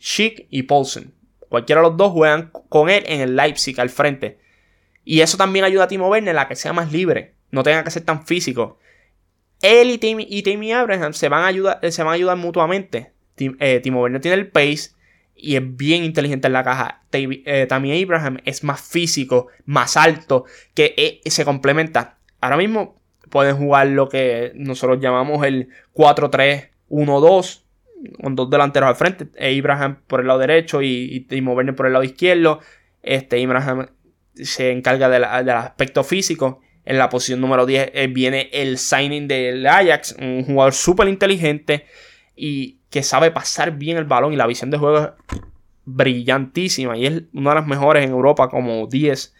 Schick 0.00 0.46
y 0.48 0.62
Paulsen. 0.62 1.12
Cualquiera 1.50 1.82
de 1.82 1.88
los 1.88 1.98
dos 1.98 2.12
juegan 2.12 2.50
con 2.70 2.88
él 2.88 3.04
en 3.06 3.20
el 3.20 3.36
Leipzig 3.36 3.78
al 3.78 3.90
frente. 3.90 4.38
Y 5.04 5.20
eso 5.20 5.36
también 5.36 5.66
ayuda 5.66 5.84
a 5.84 5.86
Timo 5.88 6.08
Werner 6.08 6.38
a 6.38 6.48
que 6.48 6.56
sea 6.56 6.72
más 6.72 6.92
libre. 6.92 7.34
No 7.50 7.62
tenga 7.62 7.84
que 7.84 7.90
ser 7.90 8.06
tan 8.06 8.24
físico. 8.24 8.78
Él 9.60 9.90
y 9.90 9.98
Timmy, 9.98 10.26
y 10.30 10.72
Abraham 10.72 11.12
se 11.12 11.28
van, 11.28 11.44
a 11.44 11.48
ayudar, 11.48 11.92
se 11.92 12.02
van 12.02 12.12
a 12.12 12.14
ayudar 12.14 12.38
mutuamente. 12.38 13.12
Eh, 13.36 13.80
Timo 13.82 14.00
Werner 14.00 14.22
tiene 14.22 14.38
el 14.38 14.48
pace 14.48 14.92
y 15.36 15.56
es 15.56 15.76
bien 15.76 16.04
inteligente 16.04 16.46
en 16.46 16.54
la 16.54 16.64
caja. 16.64 17.02
Eh, 17.12 17.66
Tammy 17.68 18.02
Abraham 18.02 18.38
es 18.46 18.64
más 18.64 18.80
físico, 18.80 19.48
más 19.66 19.98
alto, 19.98 20.46
que 20.72 20.94
eh, 20.96 21.20
se 21.30 21.44
complementa. 21.44 22.16
Ahora 22.40 22.56
mismo 22.56 22.98
pueden 23.28 23.58
jugar 23.58 23.88
lo 23.88 24.08
que 24.08 24.52
nosotros 24.54 25.00
llamamos 25.02 25.44
el 25.44 25.68
4-3 25.92 26.71
1-2, 26.92 27.62
con 28.20 28.36
dos 28.36 28.50
delanteros 28.50 28.88
al 28.88 28.96
frente, 28.96 29.28
e 29.36 29.52
Ibrahim 29.52 29.96
por 30.06 30.20
el 30.20 30.26
lado 30.26 30.38
derecho 30.38 30.82
y, 30.82 31.20
Timo 31.28 31.54
Werner 31.54 31.74
por 31.74 31.86
el 31.86 31.94
lado 31.94 32.04
izquierdo. 32.04 32.60
Este 33.02 33.40
Ibrahim 33.40 33.86
se 34.34 34.70
encarga 34.70 35.08
del 35.08 35.24
aspecto 35.24 36.04
físico. 36.04 36.60
En 36.84 36.98
la 36.98 37.08
posición 37.08 37.40
número 37.40 37.64
10 37.64 37.92
eh, 37.94 38.08
viene 38.08 38.50
el 38.52 38.76
signing 38.76 39.28
del 39.28 39.66
Ajax, 39.66 40.16
un 40.20 40.44
jugador 40.44 40.74
súper 40.74 41.08
inteligente 41.08 41.86
y 42.34 42.78
que 42.90 43.04
sabe 43.04 43.30
pasar 43.30 43.78
bien 43.78 43.96
el 43.96 44.04
balón 44.04 44.32
y 44.32 44.36
la 44.36 44.48
visión 44.48 44.70
de 44.70 44.78
juego 44.78 44.98
es 44.98 45.08
brillantísima 45.84 46.96
y 46.96 47.06
es 47.06 47.22
una 47.32 47.50
de 47.50 47.56
las 47.56 47.66
mejores 47.66 48.04
en 48.04 48.10
Europa 48.10 48.48
como 48.48 48.88
10, 48.88 49.32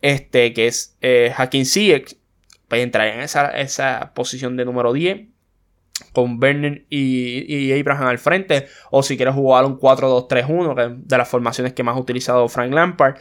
este, 0.00 0.52
que 0.52 0.68
es 0.68 0.96
eh, 1.00 1.32
Hakim 1.36 1.64
Ziyech, 1.64 2.16
pues 2.68 2.82
entraría 2.82 3.14
en 3.14 3.20
esa, 3.20 3.48
esa 3.48 4.12
posición 4.14 4.56
de 4.56 4.64
número 4.64 4.92
10 4.92 5.22
con 6.12 6.42
Werner 6.42 6.84
y, 6.90 7.72
Abraham 7.78 8.08
al 8.08 8.18
frente, 8.18 8.66
o 8.90 9.02
si 9.02 9.16
quieres 9.16 9.34
jugar 9.34 9.64
un 9.64 9.78
4-2-3-1, 9.78 10.74
que 10.74 10.82
es 10.82 11.08
de 11.08 11.18
las 11.18 11.28
formaciones 11.28 11.72
que 11.72 11.82
más 11.82 11.96
ha 11.96 12.00
utilizado 12.00 12.48
Frank 12.48 12.72
Lampard, 12.72 13.16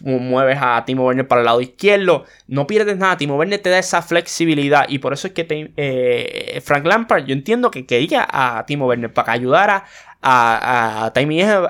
mueves 0.00 0.58
a 0.60 0.84
Timo 0.84 1.06
Werner 1.06 1.26
para 1.26 1.40
el 1.40 1.46
lado 1.46 1.60
izquierdo, 1.60 2.24
no 2.46 2.66
pierdes 2.66 2.96
nada. 2.98 3.16
Timo 3.16 3.36
Werner 3.36 3.60
te 3.60 3.70
da 3.70 3.78
esa 3.78 4.02
flexibilidad 4.02 4.86
y 4.88 4.98
por 4.98 5.12
eso 5.12 5.28
es 5.28 5.32
que 5.32 5.46
eh, 5.76 6.60
Frank 6.64 6.84
Lampard, 6.84 7.24
yo 7.24 7.32
entiendo 7.32 7.70
que 7.70 7.86
quería 7.86 8.26
a 8.28 8.64
Timo 8.66 8.86
Werner 8.86 9.12
para 9.12 9.26
que 9.26 9.30
ayudara 9.32 9.84
a, 10.20 11.06
a, 11.06 11.12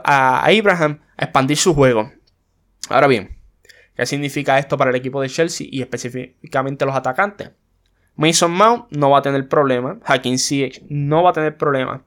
a 0.05 0.47
Abraham 0.47 1.01
a 1.17 1.25
expandir 1.25 1.57
su 1.57 1.75
juego. 1.75 2.13
Ahora 2.89 3.07
bien, 3.07 3.37
¿qué 3.95 4.07
significa 4.07 4.59
esto 4.59 4.77
para 4.77 4.91
el 4.91 4.97
equipo 4.97 5.21
de 5.21 5.29
Chelsea 5.29 5.67
y 5.71 5.83
específicamente 5.83 6.85
los 6.85 6.95
atacantes? 6.95 7.51
Mason 8.17 8.51
Mount 8.51 8.87
no 8.91 9.11
va 9.11 9.19
a 9.19 9.23
tener 9.23 9.49
problema. 9.49 9.99
Hakim 10.05 10.39
Ziyech 10.39 10.83
no 10.89 11.23
va 11.23 11.31
a 11.31 11.33
tener 11.33 11.57
problema. 11.57 12.03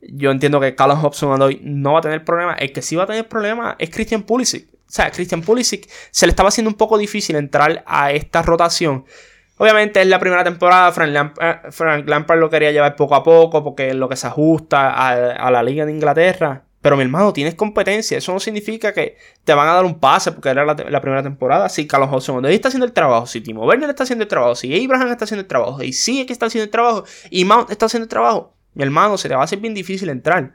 Yo 0.00 0.30
entiendo 0.30 0.60
que 0.60 0.74
Callum 0.74 1.04
Hobson 1.04 1.58
no 1.62 1.92
va 1.92 1.98
a 1.98 2.02
tener 2.02 2.24
problema. 2.24 2.54
El 2.54 2.72
que 2.72 2.82
sí 2.82 2.96
va 2.96 3.04
a 3.04 3.06
tener 3.06 3.28
problema 3.28 3.74
es 3.78 3.90
Christian 3.90 4.22
Pulisic. 4.22 4.68
O 4.72 4.90
sea, 4.90 5.10
Christian 5.10 5.42
Pulisic 5.42 5.88
se 6.10 6.26
le 6.26 6.30
estaba 6.30 6.48
haciendo 6.48 6.70
un 6.70 6.76
poco 6.76 6.96
difícil 6.96 7.36
entrar 7.36 7.82
a 7.86 8.12
esta 8.12 8.42
rotación. 8.42 9.04
Obviamente 9.58 10.00
es 10.00 10.06
la 10.06 10.20
primera 10.20 10.44
temporada, 10.44 10.92
Frank 10.92 12.06
Lampard, 12.06 12.38
lo 12.38 12.48
quería 12.48 12.70
llevar 12.70 12.94
poco 12.94 13.16
a 13.16 13.24
poco 13.24 13.64
porque 13.64 13.88
es 13.88 13.96
lo 13.96 14.08
que 14.08 14.14
se 14.14 14.28
ajusta 14.28 14.90
a, 14.90 15.50
la 15.50 15.62
liga 15.64 15.84
de 15.84 15.92
Inglaterra. 15.92 16.62
Pero 16.88 16.96
mi 16.96 17.02
hermano, 17.02 17.34
tienes 17.34 17.54
competencia. 17.54 18.16
Eso 18.16 18.32
no 18.32 18.40
significa 18.40 18.94
que 18.94 19.18
te 19.44 19.52
van 19.52 19.68
a 19.68 19.74
dar 19.74 19.84
un 19.84 20.00
pase 20.00 20.32
porque 20.32 20.48
era 20.48 20.64
la, 20.64 21.00
primera 21.02 21.22
temporada. 21.22 21.68
Si 21.68 21.86
Carlos 21.86 22.08
Hudson 22.10 22.46
está 22.46 22.68
haciendo 22.68 22.86
el 22.86 22.94
trabajo, 22.94 23.26
si 23.26 23.42
Timo 23.42 23.66
Werner 23.66 23.90
está 23.90 24.04
haciendo 24.04 24.22
el 24.22 24.28
trabajo, 24.30 24.54
si 24.54 24.74
Abraham 24.86 25.12
está 25.12 25.26
haciendo 25.26 25.42
el 25.42 25.46
trabajo, 25.48 25.82
y 25.82 25.92
sí 25.92 26.24
que 26.24 26.32
está 26.32 26.46
haciendo 26.46 26.64
el 26.64 26.70
trabajo, 26.70 27.04
y 27.28 27.44
Mount 27.44 27.70
está 27.70 27.84
haciendo 27.84 28.04
el 28.04 28.08
trabajo, 28.08 28.54
mi 28.72 28.84
hermano, 28.84 29.18
se 29.18 29.28
te 29.28 29.34
va 29.34 29.42
a 29.42 29.44
hacer 29.44 29.58
bien 29.58 29.74
difícil 29.74 30.08
entrar. 30.08 30.54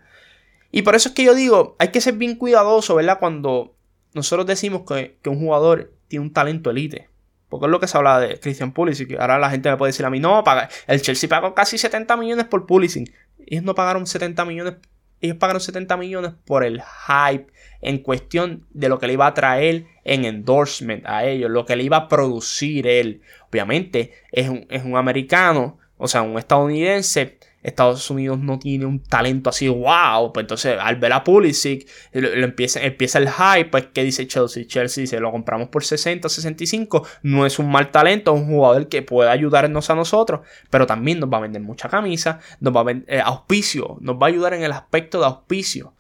Y 0.72 0.82
por 0.82 0.96
eso 0.96 1.10
es 1.10 1.14
que 1.14 1.24
yo 1.24 1.36
digo, 1.36 1.76
hay 1.78 1.90
que 1.90 2.02
ser 2.02 2.16
bien 2.16 2.36
cuidadoso, 2.36 2.96
¿verdad? 2.96 3.20
Cuando 3.20 3.76
nosotros 4.16 4.48
decimos 4.48 4.86
que, 4.88 5.20
un 5.28 5.38
jugador 5.38 5.94
tiene 6.08 6.26
un 6.26 6.34
talento 6.34 6.72
elite. 6.72 7.10
Porque 7.48 7.68
es 7.68 7.72
lo 7.72 7.80
que 7.80 7.88
se 7.88 7.96
habla 7.96 8.20
de 8.20 8.40
Christian 8.40 8.72
Pulisic. 8.72 9.20
Ahora 9.20 9.38
la 9.38 9.52
gente 9.52 9.70
me 9.70 9.78
puede 9.78 9.90
decir 9.90 10.04
a 10.04 10.10
mí, 10.10 10.20
no, 10.20 10.44
paga. 10.44 10.68
el 10.88 11.00
Chelsea 11.00 11.30
pagó 11.30 11.54
casi 11.54 11.78
70 11.78 12.18
millones 12.18 12.46
por 12.46 12.66
Pulisic. 12.66 13.14
Ellos 13.46 13.64
no 13.64 13.76
pagaron 13.76 14.08
70 14.08 14.44
millones. 14.46 14.74
Ellos 15.24 15.38
pagaron 15.38 15.62
70 15.62 15.96
millones 15.96 16.34
por 16.44 16.66
el 16.66 16.82
hype 16.82 17.48
en 17.80 18.00
cuestión 18.00 18.66
de 18.72 18.90
lo 18.90 19.00
que 19.00 19.08
le 19.08 19.14
iba 19.14 19.26
a 19.26 19.34
traer 19.34 19.86
en 20.04 20.26
endorsement 20.26 21.06
a 21.06 21.24
ellos, 21.24 21.50
lo 21.50 21.66
que 21.66 21.78
le 21.78 21.84
iba 21.84 21.96
a 21.96 22.08
producir 22.10 22.88
él. 22.88 23.22
Obviamente 23.50 24.12
es 24.34 24.50
un, 24.50 24.68
es 24.70 24.84
un 24.84 24.98
americano, 24.98 25.80
o 25.98 26.10
sea, 26.10 26.24
un 26.24 26.38
estadounidense 26.38 27.38
Estados 27.64 28.10
Unidos 28.10 28.40
no 28.40 28.60
tiene 28.60 28.86
un 28.86 29.00
talento 29.02 29.50
así, 29.50 29.68
wow. 29.68 30.32
Pues 30.34 30.44
entonces, 30.44 30.78
al 30.80 30.98
ver 30.98 31.14
a 31.14 31.24
Pulisic, 31.24 31.90
empieza, 32.12 32.82
empieza 32.82 33.20
el 33.20 33.30
hype. 33.30 33.70
Pues, 33.70 33.88
¿qué 33.94 34.04
dice 34.04 34.28
Chelsea? 34.28 34.66
Chelsea 34.68 35.02
dice: 35.02 35.20
lo 35.20 35.32
compramos 35.32 35.70
por 35.70 35.84
60, 35.84 36.28
65. 36.30 37.08
No 37.24 37.46
es 37.46 37.60
un 37.60 37.72
mal 37.72 37.90
talento, 37.90 38.36
es 38.36 38.42
un 38.42 38.48
jugador 38.48 38.88
que 38.88 39.02
puede 39.02 39.30
ayudarnos 39.30 39.90
a 39.90 39.96
nosotros, 39.96 40.42
pero 40.70 40.86
también 40.86 41.20
nos 41.20 41.32
va 41.32 41.38
a 41.38 41.42
vender 41.42 41.62
mucha 41.62 41.90
camisa, 41.90 42.40
nos 42.60 42.76
va 42.76 42.82
a 42.82 42.84
vender 42.84 43.16
eh, 43.16 43.22
auspicio, 43.22 43.98
nos 44.02 44.18
va 44.18 44.28
a 44.28 44.30
ayudar 44.30 44.54
en 44.54 44.64
el 44.64 44.72
aspecto 44.72 45.20
de 45.20 45.26
auspicio. 45.26 45.94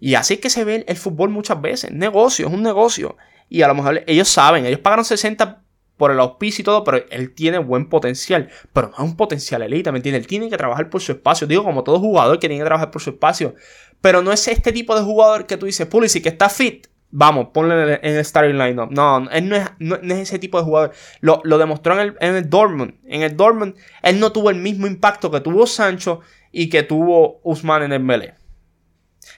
Y 0.00 0.16
así 0.16 0.34
es 0.34 0.40
que 0.40 0.50
se 0.50 0.64
ve 0.64 0.84
el, 0.86 0.96
fútbol 0.96 1.30
muchas 1.30 1.60
veces. 1.62 1.90
Negocio, 1.90 2.48
es 2.48 2.52
un 2.52 2.62
negocio. 2.62 3.16
Y 3.48 3.62
a 3.62 3.68
lo 3.68 3.74
mejor 3.74 4.02
ellos 4.06 4.28
saben, 4.28 4.66
ellos 4.66 4.80
pagaron 4.80 5.04
60 5.04 5.63
por 5.96 6.10
el 6.10 6.20
auspicio 6.20 6.62
y 6.62 6.64
todo, 6.64 6.84
pero 6.84 7.04
él 7.10 7.34
tiene 7.34 7.58
buen 7.58 7.88
potencial. 7.88 8.48
Pero 8.72 8.88
no 8.88 8.94
es 8.94 9.00
un 9.00 9.16
potencial 9.16 9.62
elite, 9.62 9.92
¿me 9.92 9.98
entiendes? 9.98 10.22
Él 10.22 10.26
tiene 10.26 10.50
que 10.50 10.56
trabajar 10.56 10.90
por 10.90 11.00
su 11.00 11.12
espacio. 11.12 11.46
Digo, 11.46 11.64
como 11.64 11.84
todo 11.84 12.00
jugador 12.00 12.38
que 12.38 12.48
tiene 12.48 12.62
que 12.62 12.66
trabajar 12.66 12.90
por 12.90 13.02
su 13.02 13.10
espacio. 13.10 13.54
Pero 14.00 14.22
no 14.22 14.32
es 14.32 14.46
este 14.48 14.72
tipo 14.72 14.94
de 14.96 15.02
jugador 15.02 15.46
que 15.46 15.56
tú 15.56 15.66
dices, 15.66 15.86
Pulisic, 15.86 16.22
que 16.22 16.28
está 16.30 16.48
fit. 16.48 16.88
Vamos, 17.16 17.48
ponle 17.54 18.00
en 18.02 18.16
el 18.16 18.24
starting 18.24 18.58
lineup. 18.58 18.90
No, 18.90 19.30
él 19.30 19.48
no 19.48 19.54
es, 19.54 19.70
no, 19.78 19.94
es, 19.94 20.18
ese 20.18 20.40
tipo 20.40 20.58
de 20.58 20.64
jugador. 20.64 20.92
Lo, 21.20 21.40
demostró 21.58 21.94
en 21.94 22.00
el, 22.00 22.16
en 22.20 22.34
el 22.34 22.50
Dortmund. 22.50 22.94
En 23.06 23.22
el 23.22 23.36
Dortmund, 23.36 23.76
él 24.02 24.18
no 24.18 24.32
tuvo 24.32 24.50
el 24.50 24.56
mismo 24.56 24.88
impacto 24.88 25.30
que 25.30 25.40
tuvo 25.40 25.66
Sancho 25.66 26.20
y 26.50 26.68
que 26.68 26.82
tuvo 26.82 27.40
Usman 27.44 27.84
en 27.84 27.92
el 27.92 28.00
Melee. 28.00 28.34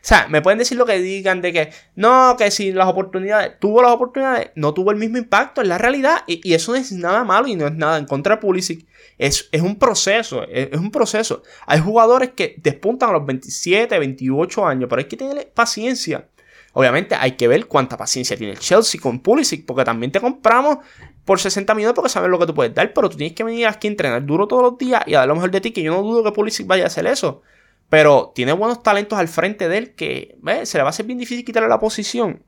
Sea, 0.06 0.28
me 0.28 0.40
pueden 0.40 0.60
decir 0.60 0.78
lo 0.78 0.86
que 0.86 1.00
digan 1.00 1.42
de 1.42 1.52
que 1.52 1.72
no, 1.96 2.36
que 2.38 2.52
si 2.52 2.70
las 2.70 2.86
oportunidades, 2.86 3.58
tuvo 3.58 3.82
las 3.82 3.90
oportunidades, 3.90 4.52
no 4.54 4.72
tuvo 4.72 4.92
el 4.92 4.98
mismo 4.98 5.18
impacto 5.18 5.62
en 5.62 5.68
la 5.68 5.78
realidad. 5.78 6.18
Y, 6.28 6.54
eso 6.54 6.70
no 6.70 6.78
es 6.78 6.92
nada 6.92 7.24
malo 7.24 7.48
y 7.48 7.56
no 7.56 7.66
es 7.66 7.74
nada 7.74 7.98
en 7.98 8.06
contra 8.06 8.36
de 8.36 8.40
Pulisic. 8.40 8.86
Es, 9.18 9.48
es 9.50 9.62
un 9.62 9.80
proceso, 9.80 10.44
es, 10.44 10.78
un 10.78 10.92
proceso. 10.92 11.42
Hay 11.66 11.80
jugadores 11.80 12.30
que 12.36 12.54
despuntan 12.58 13.10
a 13.10 13.14
los 13.14 13.26
27, 13.26 13.98
28 13.98 14.64
años, 14.64 14.88
pero 14.88 15.00
hay 15.00 15.08
que 15.08 15.16
tener 15.16 15.50
paciencia. 15.52 16.28
Obviamente 16.72 17.16
hay 17.16 17.32
que 17.32 17.48
ver 17.48 17.66
cuánta 17.66 17.96
paciencia 17.96 18.36
tiene 18.36 18.52
el 18.52 18.60
Chelsea 18.60 19.00
con 19.00 19.18
Pulisic, 19.18 19.66
porque 19.66 19.84
también 19.84 20.12
te 20.12 20.20
compramos 20.20 20.78
por 21.24 21.40
60 21.40 21.74
millones 21.74 21.96
porque 21.96 22.10
sabes 22.10 22.30
lo 22.30 22.38
que 22.38 22.46
tú 22.46 22.54
puedes 22.54 22.72
dar, 22.72 22.92
pero 22.92 23.10
tú 23.10 23.16
tienes 23.16 23.34
que 23.34 23.42
venir 23.42 23.66
aquí 23.66 23.88
a 23.88 23.90
entrenar 23.90 24.24
duro 24.24 24.46
todos 24.46 24.62
los 24.62 24.78
días 24.78 25.02
y 25.04 25.14
a 25.14 25.18
dar 25.18 25.28
lo 25.28 25.34
mejor 25.34 25.50
de 25.50 25.60
ti, 25.60 25.72
que 25.72 25.82
yo 25.82 25.92
no 25.92 26.02
dudo 26.02 26.22
que 26.22 26.30
Pulisic 26.30 26.64
vaya 26.64 26.84
a 26.84 26.86
hacer 26.86 27.08
eso. 27.08 27.42
Pero 27.88 28.32
tiene 28.34 28.52
buenos 28.52 28.82
talentos 28.82 29.18
al 29.18 29.28
frente 29.28 29.68
de 29.68 29.78
él 29.78 29.94
que 29.94 30.36
se 30.64 30.78
le 30.78 30.82
va 30.82 30.88
a 30.88 30.90
hacer 30.90 31.06
bien 31.06 31.18
difícil 31.18 31.44
quitarle 31.44 31.68
la 31.68 31.78
posición. 31.78 32.42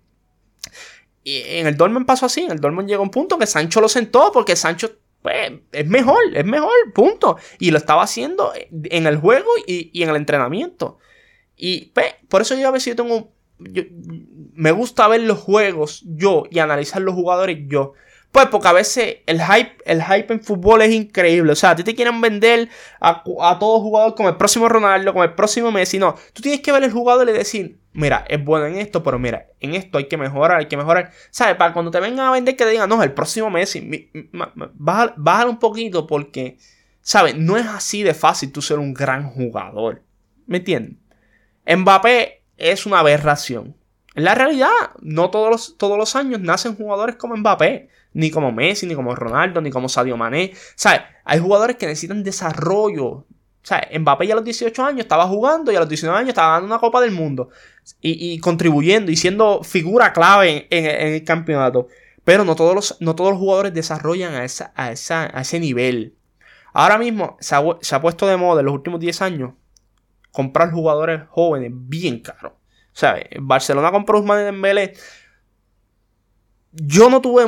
Y 1.23 1.43
en 1.47 1.67
el 1.67 1.77
Dortmund 1.77 2.07
pasó 2.07 2.27
así. 2.27 2.43
En 2.43 2.53
el 2.53 2.61
Dortmund 2.61 2.89
llegó 2.89 3.03
un 3.03 3.11
punto 3.11 3.39
que 3.39 3.47
Sancho 3.47 3.81
lo 3.81 3.89
sentó 3.89 4.33
porque 4.33 4.57
Sancho 4.57 4.91
es 5.73 5.87
mejor, 5.87 6.19
es 6.35 6.45
mejor, 6.45 6.73
punto. 6.95 7.37
Y 7.59 7.71
lo 7.71 7.79
estaba 7.79 8.03
haciendo 8.03 8.53
en 8.71 9.07
el 9.07 9.17
juego 9.19 9.49
y, 9.67 10.03
en 10.03 10.11
el 10.11 10.17
entrenamiento. 10.17 10.99
Y 11.57 11.93
por 12.29 12.43
eso 12.43 12.57
yo 12.57 12.69
a 12.69 12.73
veces 12.73 12.97
yo 12.97 13.05
tengo... 13.05 13.33
me 14.55 14.73
gusta 14.73 15.09
ver 15.09 15.23
los 15.23 15.39
juegos 15.39 16.03
yo 16.07 16.45
y 16.51 16.59
analizar 16.61 17.03
los 17.03 17.15
jugadores 17.15 17.59
yo. 17.67 17.95
Pues 18.33 18.47
porque 18.47 18.69
a 18.69 18.73
veces 18.73 19.17
el 19.27 19.41
hype, 19.43 19.79
el 19.87 20.03
hype 20.03 20.33
en 20.33 20.43
fútbol 20.43 20.83
es 20.83 20.93
increíble. 20.93 21.53
O 21.53 21.57
sea, 21.57 21.71
a 21.71 21.77
ti 21.77 21.83
te 21.83 21.95
quieren 21.95 22.21
vender 22.21 22.69
a, 23.01 23.23
a 23.41 23.59
todo 23.59 23.81
jugador 23.81 24.15
como 24.15 24.29
el 24.29 24.37
próximo 24.37 24.69
Ronaldo, 24.69 25.13
como 25.13 25.25
el 25.25 25.35
próximo 25.35 25.71
Messi. 25.71 25.99
No, 25.99 26.15
tú 26.35 26.43
tienes 26.43 26.61
que 26.61 26.71
ver 26.71 26.85
el 26.85 26.93
jugador 26.93 27.29
y 27.29 27.33
decir, 27.33 27.79
mira, 27.93 28.25
es 28.29 28.45
bueno 28.45 28.67
en 28.67 28.77
esto, 28.77 29.03
pero 29.03 29.19
mira, 29.19 29.47
en 29.61 29.75
esto 29.75 29.99
hay 29.99 30.09
que 30.09 30.17
mejorar, 30.17 30.61
hay 30.61 30.67
que 30.67 30.77
mejorar. 30.77 31.11
¿Sabes? 31.31 31.57
Para 31.57 31.73
cuando 31.73 31.91
te 31.91 32.01
vengan 32.01 32.27
a 32.27 32.33
vender 32.33 32.55
que 32.55 32.65
te 32.65 32.71
digan, 32.71 32.89
no, 32.89 33.03
el 33.03 33.13
próximo 33.13 33.51
Messi, 33.51 34.11
bájalo 34.75 35.51
un 35.51 35.59
poquito 35.59 36.07
porque, 36.07 36.59
¿sabes? 37.01 37.35
No 37.35 37.57
es 37.57 37.67
así 37.67 38.03
de 38.03 38.15
fácil 38.15 38.53
tú 38.53 38.61
ser 38.61 38.79
un 38.79 38.93
gran 38.93 39.31
jugador. 39.31 40.03
¿Me 40.47 40.59
entiendes? 40.59 40.97
Mbappé 41.67 42.43
es 42.57 42.87
una 42.87 43.01
aberración. 43.01 43.77
En 44.15 44.25
la 44.25 44.35
realidad, 44.35 44.69
no 45.01 45.31
todos 45.31 45.51
los, 45.51 45.79
todos 45.79 45.97
los 45.97 46.17
años 46.17 46.41
nacen 46.41 46.77
jugadores 46.77 47.17
como 47.17 47.37
Mbappé 47.37 47.89
ni 48.13 48.31
como 48.31 48.53
Messi, 48.53 48.87
ni 48.87 48.95
como 48.95 49.15
Ronaldo, 49.15 49.61
ni 49.61 49.71
como 49.71 49.89
Sadio 49.89 50.17
Mané. 50.17 50.53
¿Sabes? 50.75 51.03
Hay 51.25 51.39
jugadores 51.39 51.77
que 51.77 51.87
necesitan 51.87 52.23
desarrollo. 52.23 53.27
¿Sabes? 53.63 53.87
Mbappé 53.99 54.27
ya 54.27 54.33
a 54.33 54.37
los 54.37 54.45
18 54.45 54.85
años 54.85 55.01
estaba 55.01 55.27
jugando 55.27 55.71
y 55.71 55.77
a 55.77 55.81
los 55.81 55.89
19 55.89 56.19
años 56.19 56.31
estaba 56.31 56.53
dando 56.53 56.67
una 56.67 56.79
Copa 56.79 57.01
del 57.01 57.11
Mundo. 57.11 57.51
Y, 58.01 58.39
contribuyendo 58.41 59.11
y 59.11 59.17
siendo 59.17 59.63
figura 59.63 60.13
clave 60.13 60.67
en, 60.71 61.15
el 61.15 61.25
campeonato. 61.25 61.89
Pero 62.25 62.45
no 62.45 62.55
todos 62.55 62.75
los, 62.75 62.97
no 63.01 63.15
todos 63.15 63.31
los 63.31 63.39
jugadores 63.39 63.73
desarrollan 63.73 64.35
a, 64.35 64.45
esa, 64.45 64.73
a, 64.75 64.91
ese 64.93 65.61
nivel. 65.61 66.15
Ahora 66.73 66.99
mismo 66.99 67.37
se 67.41 67.55
ha, 67.55 68.01
puesto 68.01 68.27
de 68.27 68.37
moda 68.37 68.61
en 68.61 68.67
los 68.67 68.75
últimos 68.75 69.01
10 69.01 69.23
años 69.23 69.53
comprar 70.31 70.71
jugadores 70.71 71.23
jóvenes 71.29 71.73
bien 71.73 72.21
caros. 72.21 72.53
¿Sabes? 72.93 73.27
Barcelona 73.41 73.91
compró 73.91 74.19
Usman 74.21 74.45
Dembélé. 74.45 74.95
Yo 76.73 77.09
no 77.09 77.21
tuve 77.21 77.47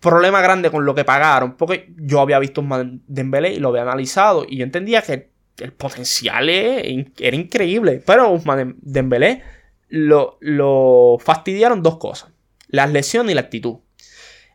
problema 0.00 0.40
grande 0.40 0.70
con 0.70 0.84
lo 0.84 0.94
que 0.94 1.04
pagaron, 1.04 1.56
porque 1.56 1.92
yo 1.96 2.20
había 2.20 2.38
visto 2.38 2.60
un 2.60 3.02
Dembélé 3.06 3.52
y 3.52 3.60
lo 3.60 3.68
había 3.68 3.82
analizado 3.82 4.44
y 4.48 4.56
yo 4.56 4.64
entendía 4.64 5.02
que 5.02 5.30
el 5.58 5.72
potencial 5.72 6.48
era 6.48 7.36
increíble, 7.36 8.02
pero 8.04 8.30
Usman 8.30 8.76
Dembélé 8.80 9.42
lo, 9.88 10.38
lo 10.40 11.18
fastidiaron 11.20 11.82
dos 11.82 11.98
cosas, 11.98 12.30
las 12.68 12.90
lesiones 12.90 13.32
y 13.32 13.34
la 13.34 13.42
actitud. 13.42 13.76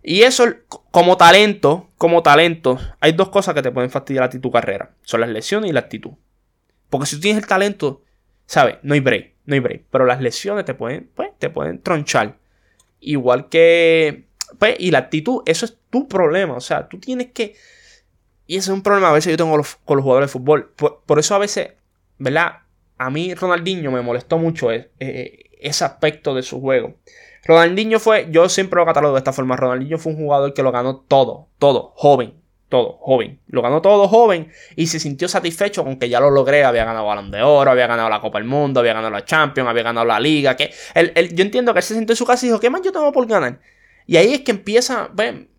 Y 0.08 0.22
eso, 0.22 0.46
como 0.92 1.18
talento, 1.18 1.90
como 1.98 2.22
talento, 2.22 2.78
hay 3.00 3.14
dos 3.14 3.30
cosas 3.30 3.56
que 3.56 3.64
te 3.64 3.72
pueden 3.72 3.90
fastidiar 3.90 4.26
a 4.26 4.30
ti 4.30 4.38
tu 4.38 4.52
carrera. 4.52 4.92
Son 5.02 5.20
las 5.20 5.32
lesiones 5.32 5.72
y 5.72 5.74
la 5.74 5.80
actitud. 5.80 6.12
Porque 6.92 7.08
si 7.08 7.16
tú 7.16 7.24
tienes 7.24 7.42
el 7.42 7.50
talento, 7.50 8.04
¿sabes? 8.46 8.78
No 8.84 8.94
hay 8.94 9.00
break, 9.00 9.34
no 9.46 9.56
hay 9.56 9.62
break. 9.62 9.86
Pero 9.90 10.06
las 10.06 10.22
lesiones 10.22 10.64
te 10.64 10.76
pueden, 10.76 11.10
pues, 11.16 11.32
te 11.40 11.50
pueden 11.50 11.82
tronchar. 11.82 12.38
Igual 13.00 13.50
que 13.50 14.25
pues, 14.60 14.76
y 14.80 14.92
la 14.92 15.00
actitud, 15.00 15.42
eso 15.46 15.66
es 15.66 15.78
tu 15.90 16.08
problema. 16.08 16.56
O 16.56 16.62
sea, 16.62 16.88
tú 16.88 17.00
tienes 17.00 17.32
que. 17.32 17.56
Y 18.48 18.58
ese 18.58 18.72
es 18.72 18.76
un 18.76 18.84
problema 18.84 19.10
a 19.10 19.14
veces 19.14 19.32
yo 19.32 19.38
tengo 19.38 19.52
con 19.52 19.58
los, 19.98 20.04
jugadores 20.04 20.30
de 20.30 20.32
fútbol. 20.32 20.74
Por, 20.76 21.20
eso 21.20 21.36
a 21.36 21.40
veces, 21.40 21.74
¿verdad? 22.20 22.60
A 22.98 23.10
mí 23.10 23.34
Ronaldinho 23.34 23.92
me 23.92 24.02
molestó 24.02 24.38
mucho 24.38 24.72
e, 24.72 24.92
e, 25.00 25.50
ese 25.60 25.84
aspecto 25.84 26.36
de 26.36 26.44
su 26.44 26.62
juego. 26.62 26.96
Ronaldinho 27.44 28.00
fue, 28.00 28.28
yo 28.32 28.48
siempre 28.50 28.80
lo 28.80 28.86
catalogo 28.86 29.16
de 29.16 29.20
esta 29.20 29.34
forma, 29.34 29.56
Ronaldinho 29.56 29.98
fue 29.98 30.14
un 30.14 30.20
jugador 30.20 30.54
que 30.54 30.64
lo 30.64 30.72
ganó 30.72 30.98
todo, 31.08 31.48
todo, 31.60 31.94
joven, 31.96 32.34
todo, 32.70 32.98
joven. 33.02 33.40
Lo 33.48 33.62
ganó 33.62 33.82
todo 33.82 34.08
joven 34.08 34.52
y 34.76 34.88
se 34.88 35.00
sintió 35.00 35.28
satisfecho 35.28 35.84
con 35.84 35.98
que 35.98 36.10
ya 36.10 36.20
lo 36.20 36.32
logré. 36.32 36.64
Había 36.64 36.86
ganado 36.86 37.06
Balón 37.06 37.32
de 37.32 37.42
Oro, 37.42 37.72
había 37.72 37.88
ganado 37.88 38.10
la 38.10 38.22
Copa 38.22 38.40
del 38.40 38.48
Mundo, 38.48 38.80
había 38.80 38.94
ganado 38.94 39.12
la 39.12 39.26
Champions, 39.26 39.70
había 39.70 39.84
ganado 39.84 40.06
la 40.06 40.20
Liga. 40.20 40.56
Que 40.56 40.72
yo 41.34 41.44
entiendo 41.44 41.74
que 41.74 41.80
él 41.80 41.84
se 41.84 41.96
sintió 41.96 42.14
en 42.14 42.18
su 42.18 42.26
casa 42.26 42.46
y 42.46 42.50
dijo, 42.50 42.60
¿qué 42.60 42.70
más 42.70 42.82
yo 42.82 42.92
tengo 42.92 43.12
por 43.12 43.28
ganar? 43.28 43.60
Y 44.06 44.18
ahí 44.18 44.34
es 44.34 44.42
que 44.42 44.52
empieza 44.52 45.10
ven, 45.14 45.50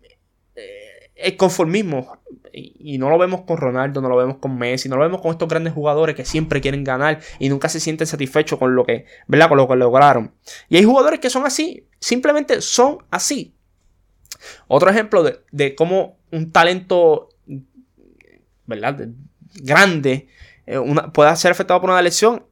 eh, 0.55 1.11
el 1.15 1.37
conformismo. 1.37 2.19
Y, 2.53 2.97
no 2.97 3.09
lo 3.09 3.19
vemos 3.19 3.41
con 3.41 3.57
Ronaldo, 3.57 4.01
no 4.01 4.09
lo 4.09 4.15
vemos 4.15 4.37
con 4.37 4.57
Messi, 4.57 4.89
no 4.89 4.95
lo 4.95 5.03
vemos 5.03 5.21
con 5.21 5.31
estos 5.31 5.47
grandes 5.47 5.73
jugadores 5.73 6.15
que 6.15 6.25
siempre 6.25 6.59
quieren 6.59 6.83
ganar 6.83 7.19
y 7.37 7.49
nunca 7.49 7.69
se 7.69 7.79
sienten 7.79 8.07
satisfechos 8.07 8.57
con 8.57 8.75
lo 8.75 8.83
que, 8.83 9.05
¿verdad? 9.27 9.49
Con 9.49 9.57
lo 9.57 9.67
que 9.67 9.75
lograron. 9.75 10.33
Y 10.67 10.77
hay 10.77 10.83
jugadores 10.83 11.19
que 11.19 11.29
son 11.29 11.45
así, 11.45 11.87
simplemente 11.99 12.61
son 12.61 12.99
así. 13.11 13.53
Otro 14.67 14.89
ejemplo 14.89 15.21
de, 15.21 15.39
de 15.51 15.75
cómo 15.75 16.17
un 16.31 16.51
talento, 16.51 17.29
¿verdad? 18.65 19.07
grande 19.61 20.27
eh, 20.65 20.79
puede 21.13 21.35
ser 21.35 21.51
afectado 21.51 21.79
por 21.81 21.89
una 21.89 22.01
lesión 22.01 22.45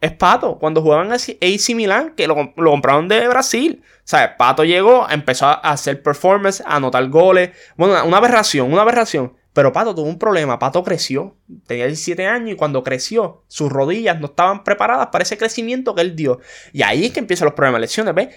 es, 0.00 0.12
Pato. 0.12 0.58
Cuando 0.58 0.82
jugaban 0.82 1.12
AC 1.12 1.74
Milan, 1.74 2.14
que 2.16 2.26
lo, 2.26 2.36
compraron 2.54 3.08
de 3.08 3.28
Brasil. 3.28 3.82
Sea, 4.04 4.36
Pato 4.36 4.64
llegó, 4.64 5.08
empezó 5.08 5.46
a 5.46 5.54
hacer 5.54 6.02
performance, 6.02 6.62
a 6.62 6.76
anotar 6.76 7.08
goles. 7.08 7.50
Bueno, 7.76 8.04
una 8.04 8.16
aberración, 8.16 8.72
una 8.72 8.82
aberración. 8.82 9.34
Pero 9.52 9.72
Pato 9.72 9.94
tuvo 9.94 10.08
un 10.08 10.18
problema. 10.18 10.58
Pato 10.58 10.82
creció. 10.82 11.36
Tenía 11.66 11.86
17 11.86 12.26
años 12.26 12.52
y 12.52 12.56
cuando 12.56 12.82
creció, 12.82 13.42
sus 13.48 13.70
rodillas 13.70 14.18
no 14.20 14.26
estaban 14.26 14.64
preparadas 14.64 15.08
para 15.08 15.22
ese 15.22 15.36
crecimiento 15.36 15.94
que 15.94 16.02
él 16.02 16.16
dio. 16.16 16.40
Y 16.72 16.82
ahí 16.82 17.06
es 17.06 17.12
que 17.12 17.20
empiezan 17.20 17.46
los 17.46 17.54
problemas. 17.54 17.80
Lesiones, 17.80 18.14
¿ves? 18.14 18.28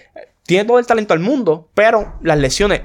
Tiene 0.42 0.64
todo 0.64 0.78
el 0.78 0.86
talento 0.86 1.14
del 1.14 1.22
mundo, 1.22 1.70
pero 1.74 2.18
las 2.22 2.38
lesiones. 2.38 2.82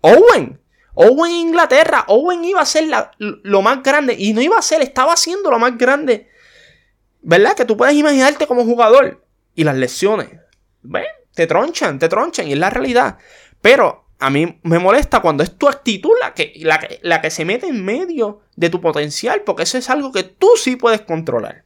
Owen, 0.00 0.60
Owen 0.94 1.30
en 1.30 1.38
Inglaterra, 1.48 2.04
Owen 2.08 2.44
iba 2.44 2.60
a 2.60 2.66
ser 2.66 2.84
lo 3.18 3.62
más 3.62 3.82
grande 3.82 4.14
y 4.18 4.32
no 4.32 4.40
iba 4.40 4.58
a 4.58 4.62
ser, 4.62 4.82
estaba 4.82 5.16
siendo 5.16 5.50
lo 5.50 5.58
más 5.58 5.76
grande. 5.76 6.28
¿Verdad? 7.24 7.56
Que 7.56 7.64
tú 7.64 7.76
puedes 7.76 7.96
imaginarte 7.96 8.46
como 8.46 8.64
jugador 8.64 9.24
y 9.54 9.64
las 9.64 9.76
lesiones. 9.76 10.28
¿Ven? 10.82 11.06
Te 11.34 11.46
tronchan, 11.46 11.98
te 11.98 12.08
tronchan 12.08 12.46
y 12.46 12.52
es 12.52 12.58
la 12.58 12.68
realidad. 12.68 13.16
Pero 13.62 14.10
a 14.18 14.28
mí 14.28 14.60
me 14.62 14.78
molesta 14.78 15.20
cuando 15.20 15.42
es 15.42 15.56
tu 15.56 15.66
actitud 15.66 16.12
la 16.20 16.34
que, 16.34 16.60
la 17.02 17.20
que, 17.22 17.30
se 17.30 17.46
mete 17.46 17.66
en 17.66 17.82
medio 17.82 18.42
de 18.56 18.68
tu 18.68 18.80
potencial, 18.80 19.42
porque 19.42 19.62
eso 19.62 19.78
es 19.78 19.88
algo 19.88 20.12
que 20.12 20.22
tú 20.22 20.50
sí 20.56 20.76
puedes 20.76 21.00
controlar. 21.00 21.64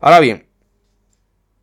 Ahora 0.00 0.18
bien, 0.18 0.48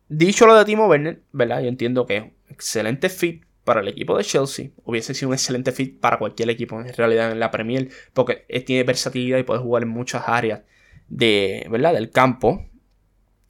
dicho 0.08 0.46
lo 0.46 0.54
de 0.54 0.64
Timo 0.64 0.86
Werner, 0.86 1.22
¿verdad? 1.30 1.60
Yo 1.60 1.68
entiendo 1.68 2.06
que 2.06 2.16
es 2.16 2.22
un 2.22 2.34
excelente 2.48 3.10
fit 3.10 3.44
para 3.64 3.82
el 3.82 3.88
equipo 3.88 4.16
de 4.16 4.24
Chelsea. 4.24 4.70
Hubiese 4.84 5.12
sido 5.12 5.28
un 5.28 5.34
excelente 5.34 5.72
fit 5.72 6.00
para 6.00 6.18
cualquier 6.18 6.48
equipo 6.48 6.80
en 6.80 6.92
realidad 6.92 7.32
en 7.32 7.38
la 7.38 7.50
Premier, 7.50 7.90
porque 8.14 8.46
tiene 8.66 8.82
versatilidad 8.84 9.38
y 9.38 9.42
puede 9.42 9.60
jugar 9.60 9.82
en 9.82 9.90
muchas 9.90 10.22
áreas 10.26 10.62
de, 11.08 11.66
¿verdad? 11.70 11.92
del 11.94 12.10
campo. 12.10 12.66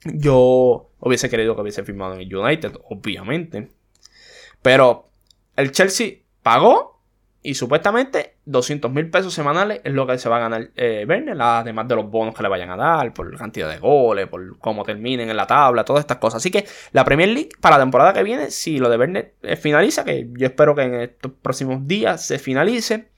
Yo 0.05 0.89
hubiese 0.99 1.29
querido 1.29 1.55
que 1.55 1.61
hubiese 1.61 1.83
firmado 1.83 2.15
en 2.15 2.21
el 2.21 2.35
United, 2.35 2.77
obviamente. 2.89 3.69
Pero 4.61 5.09
el 5.55 5.71
Chelsea 5.71 6.15
pagó 6.41 6.93
y 7.45 7.55
supuestamente 7.55 8.37
200 8.45 8.89
mil 8.89 9.09
pesos 9.09 9.33
semanales 9.33 9.81
es 9.83 9.93
lo 9.93 10.07
que 10.07 10.17
se 10.17 10.29
va 10.29 10.37
a 10.37 10.39
ganar 10.39 10.69
eh, 10.75 11.05
además 11.39 11.87
de 11.89 11.95
los 11.95 12.09
bonos 12.09 12.33
que 12.33 12.41
le 12.41 12.47
vayan 12.47 12.71
a 12.71 12.77
dar, 12.77 13.13
por 13.13 13.31
la 13.31 13.37
cantidad 13.37 13.69
de 13.69 13.79
goles, 13.79 14.27
por 14.27 14.57
cómo 14.59 14.83
terminen 14.83 15.29
en 15.29 15.35
la 15.35 15.45
tabla, 15.45 15.83
todas 15.83 16.01
estas 16.01 16.17
cosas. 16.17 16.37
Así 16.37 16.49
que 16.49 16.65
la 16.93 17.03
Premier 17.03 17.27
League 17.27 17.49
para 17.59 17.77
la 17.77 17.83
temporada 17.83 18.13
que 18.13 18.23
viene, 18.23 18.49
si 18.49 18.79
lo 18.79 18.89
de 18.89 18.97
Werner 18.97 19.33
eh, 19.43 19.57
finaliza, 19.57 20.05
que 20.05 20.29
yo 20.31 20.47
espero 20.47 20.73
que 20.73 20.83
en 20.83 20.93
estos 20.95 21.33
próximos 21.41 21.85
días 21.85 22.25
se 22.25 22.39
finalice, 22.39 23.09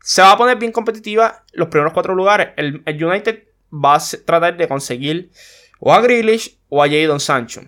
se 0.00 0.22
va 0.22 0.32
a 0.32 0.38
poner 0.38 0.56
bien 0.56 0.72
competitiva 0.72 1.44
los 1.52 1.68
primeros 1.68 1.92
cuatro 1.92 2.14
lugares. 2.14 2.48
El, 2.56 2.82
el 2.86 3.04
United 3.04 3.45
va 3.72 3.96
a 3.96 4.00
tratar 4.24 4.56
de 4.56 4.68
conseguir 4.68 5.30
o 5.78 5.92
a 5.92 6.00
Grealish 6.00 6.58
o 6.68 6.82
a 6.82 6.88
Jadon 6.88 7.20
Sancho. 7.20 7.62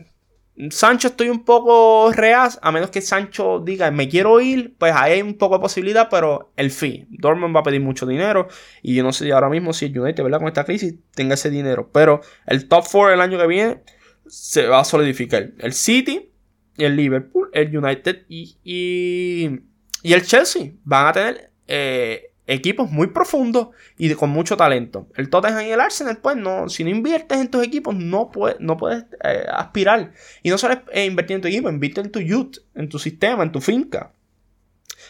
Sancho 0.70 1.08
estoy 1.08 1.28
un 1.28 1.44
poco 1.44 2.10
real, 2.12 2.50
a 2.62 2.72
menos 2.72 2.90
que 2.90 3.00
Sancho 3.00 3.60
diga 3.60 3.92
me 3.92 4.08
quiero 4.08 4.40
ir, 4.40 4.74
pues 4.76 4.92
ahí 4.94 5.12
hay 5.12 5.22
un 5.22 5.34
poco 5.34 5.56
de 5.56 5.60
posibilidad, 5.60 6.08
pero 6.10 6.52
el 6.56 6.72
fee. 6.72 7.06
Dortmund 7.10 7.54
va 7.54 7.60
a 7.60 7.62
pedir 7.62 7.80
mucho 7.80 8.06
dinero 8.06 8.48
y 8.82 8.96
yo 8.96 9.04
no 9.04 9.12
sé 9.12 9.30
ahora 9.32 9.48
mismo 9.48 9.72
si 9.72 9.86
el 9.86 9.98
United, 9.98 10.24
¿verdad? 10.24 10.38
Con 10.38 10.48
esta 10.48 10.64
crisis 10.64 10.96
tenga 11.14 11.34
ese 11.34 11.50
dinero, 11.50 11.90
pero 11.92 12.22
el 12.46 12.66
top 12.66 12.84
4 12.90 13.14
el 13.14 13.20
año 13.20 13.38
que 13.38 13.46
viene 13.46 13.82
se 14.26 14.66
va 14.66 14.80
a 14.80 14.84
solidificar. 14.84 15.52
El 15.58 15.74
City, 15.74 16.32
el 16.76 16.96
Liverpool, 16.96 17.50
el 17.52 17.76
United 17.76 18.24
y, 18.28 18.56
y, 18.64 19.60
y 20.02 20.12
el 20.12 20.26
Chelsea 20.26 20.72
van 20.82 21.06
a 21.06 21.12
tener 21.12 21.50
eh, 21.68 22.27
equipos 22.48 22.90
muy 22.90 23.08
profundos 23.08 23.68
y 23.98 24.12
con 24.14 24.30
mucho 24.30 24.56
talento. 24.56 25.06
El 25.14 25.28
Tottenham 25.28 25.66
y 25.66 25.70
el 25.70 25.80
Arsenal, 25.80 26.16
pues 26.16 26.34
no, 26.36 26.68
si 26.68 26.82
no 26.82 26.90
inviertes 26.90 27.38
en 27.38 27.50
tus 27.50 27.62
equipos, 27.62 27.94
no, 27.94 28.30
no 28.58 28.76
puedes 28.76 29.04
eh, 29.22 29.44
aspirar. 29.52 30.12
Y 30.42 30.48
no 30.48 30.56
solo 30.56 30.80
es 30.90 31.06
invertir 31.06 31.36
en 31.36 31.42
tu 31.42 31.48
equipo, 31.48 31.68
invierte 31.68 32.00
en 32.00 32.10
tu 32.10 32.20
youth, 32.20 32.56
en 32.74 32.88
tu 32.88 32.98
sistema, 32.98 33.42
en 33.42 33.52
tu 33.52 33.60
finca. 33.60 34.12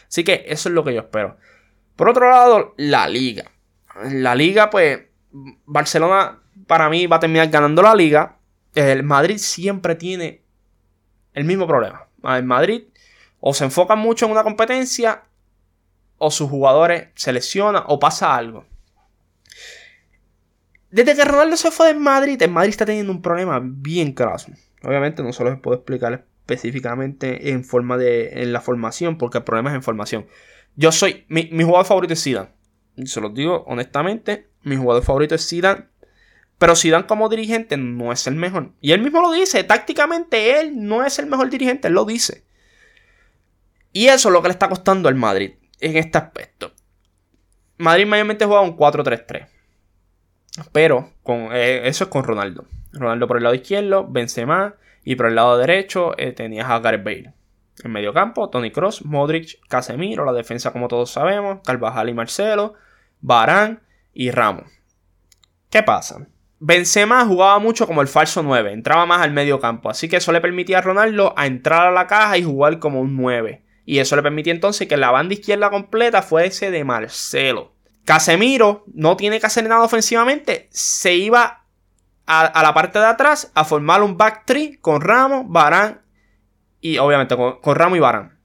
Así 0.07 0.23
que 0.23 0.45
eso 0.47 0.67
es 0.69 0.75
lo 0.75 0.83
que 0.83 0.93
yo 0.93 0.99
espero. 0.99 1.37
Por 1.95 2.09
otro 2.09 2.29
lado, 2.29 2.73
la 2.77 3.07
liga. 3.07 3.45
La 4.11 4.35
liga, 4.35 4.69
pues, 4.69 4.99
Barcelona 5.65 6.39
para 6.67 6.89
mí 6.89 7.07
va 7.07 7.17
a 7.17 7.19
terminar 7.21 7.47
ganando 7.49 7.81
la 7.81 7.95
liga. 7.95 8.37
El 8.75 9.03
Madrid 9.03 9.37
siempre 9.37 9.95
tiene 9.95 10.41
el 11.33 11.45
mismo 11.45 11.65
problema. 11.65 12.07
El 12.23 12.43
Madrid 12.43 12.83
o 13.39 13.53
se 13.53 13.63
enfoca 13.63 13.95
mucho 13.95 14.25
en 14.25 14.33
una 14.33 14.43
competencia 14.43 15.23
o 16.19 16.29
sus 16.29 16.49
jugadores 16.49 17.07
se 17.15 17.33
lesionan 17.33 17.83
o 17.87 17.97
pasa 17.97 18.35
algo. 18.35 18.65
Desde 20.91 21.15
que 21.15 21.25
Ronaldo 21.25 21.55
se 21.55 21.71
fue 21.71 21.93
de 21.93 21.99
Madrid, 21.99 22.41
el 22.41 22.51
Madrid 22.51 22.71
está 22.71 22.85
teniendo 22.85 23.11
un 23.11 23.21
problema 23.21 23.59
bien 23.63 24.11
craso. 24.11 24.51
Obviamente 24.83 25.23
no 25.23 25.33
solo 25.33 25.51
les 25.51 25.59
puedo 25.59 25.77
explicar 25.77 26.25
específicamente 26.41 27.51
en 27.51 27.63
forma 27.63 27.97
de 27.97 28.41
en 28.41 28.53
la 28.53 28.61
formación, 28.61 29.17
porque 29.17 29.37
el 29.39 29.43
problema 29.43 29.69
es 29.69 29.75
en 29.75 29.83
formación. 29.83 30.27
Yo 30.75 30.91
soy 30.91 31.25
mi, 31.27 31.49
jugador 31.63 31.85
favorito 31.85 32.13
es 32.13 32.23
Zidane. 32.23 32.49
Se 33.05 33.21
los 33.21 33.33
digo 33.33 33.63
honestamente, 33.67 34.47
mi 34.63 34.75
jugador 34.75 35.03
favorito 35.03 35.35
es 35.35 35.47
Zidane. 35.47 35.85
Pero 36.57 36.75
Zidane 36.75 37.05
como 37.05 37.29
dirigente 37.29 37.77
no 37.77 38.11
es 38.11 38.27
el 38.27 38.35
mejor. 38.35 38.71
Y 38.81 38.91
él 38.91 39.01
mismo 39.01 39.21
lo 39.21 39.31
dice, 39.31 39.63
tácticamente 39.63 40.59
él 40.59 40.85
no 40.85 41.05
es 41.05 41.19
el 41.19 41.27
mejor 41.27 41.49
dirigente, 41.49 41.87
él 41.87 41.93
lo 41.93 42.03
dice. 42.03 42.43
Y 43.93 44.07
eso 44.07 44.29
es 44.29 44.33
lo 44.33 44.41
que 44.41 44.49
le 44.49 44.53
está 44.53 44.67
costando 44.67 45.07
al 45.07 45.15
Madrid 45.15 45.53
en 45.79 45.97
este 45.97 46.17
aspecto. 46.17 46.71
Madrid 47.77 48.05
mayormente 48.05 48.45
juega 48.45 48.61
un 48.61 48.75
4-3-3. 48.75 49.47
Pero 50.71 51.11
con, 51.23 51.49
eh, 51.53 51.87
eso 51.87 52.05
es 52.05 52.09
con 52.09 52.23
Ronaldo. 52.23 52.65
Ronaldo 52.91 53.27
por 53.27 53.37
el 53.37 53.43
lado 53.43 53.55
izquierdo, 53.55 54.07
Benzema. 54.07 54.75
Y 55.03 55.15
por 55.15 55.27
el 55.27 55.35
lado 55.35 55.57
derecho 55.57 56.17
eh, 56.17 56.33
tenías 56.33 56.69
a 56.69 56.79
Gareth 56.79 57.03
Bale. 57.03 57.33
En 57.83 57.91
medio 57.91 58.13
campo, 58.13 58.49
Tony 58.49 58.71
Cross, 58.71 59.05
Modric, 59.05 59.65
Casemiro. 59.67 60.25
La 60.25 60.33
defensa, 60.33 60.71
como 60.71 60.87
todos 60.87 61.11
sabemos, 61.11 61.59
Carvajal 61.63 62.09
y 62.09 62.13
Marcelo. 62.13 62.73
Barán 63.21 63.81
y 64.13 64.31
Ramos. 64.31 64.65
¿Qué 65.69 65.83
pasa? 65.83 66.27
Benzema 66.59 67.25
jugaba 67.25 67.57
mucho 67.59 67.87
como 67.87 68.01
el 68.01 68.09
falso 68.09 68.43
9, 68.43 68.73
entraba 68.73 69.05
más 69.05 69.21
al 69.21 69.31
medio 69.31 69.61
campo, 69.61 69.89
así 69.89 70.09
que 70.09 70.17
eso 70.17 70.33
le 70.33 70.41
permitía 70.41 70.79
a 70.79 70.81
Ronaldo 70.81 71.33
a 71.37 71.47
entrar 71.47 71.87
a 71.87 71.91
la 71.91 72.05
caja 72.05 72.37
y 72.37 72.43
jugar 72.43 72.79
como 72.79 72.99
un 72.99 73.15
9. 73.15 73.63
Y 73.89 73.97
eso 73.97 74.15
le 74.15 74.21
permitía 74.21 74.53
entonces 74.53 74.87
que 74.87 74.97
la 74.97 75.09
banda 75.09 75.33
izquierda 75.33 75.71
completa 75.71 76.21
fuese 76.21 76.69
de 76.69 76.83
Marcelo. 76.83 77.73
Casemiro 78.05 78.83
no 78.93 79.17
tiene 79.17 79.39
que 79.39 79.47
hacer 79.47 79.67
nada 79.67 79.81
ofensivamente. 79.81 80.69
Se 80.71 81.15
iba 81.15 81.65
a, 82.27 82.61
la 82.61 82.73
parte 82.75 82.99
de 82.99 83.07
atrás 83.07 83.51
a 83.55 83.65
formar 83.65 84.03
un 84.03 84.15
back 84.15 84.45
tree 84.45 84.77
con 84.79 85.01
Ramos, 85.01 85.45
Barán 85.47 86.03
y 86.79 86.99
obviamente 86.99 87.35
con, 87.35 87.75
Ramos 87.75 87.97
y 87.97 87.99
Barán. 87.99 88.39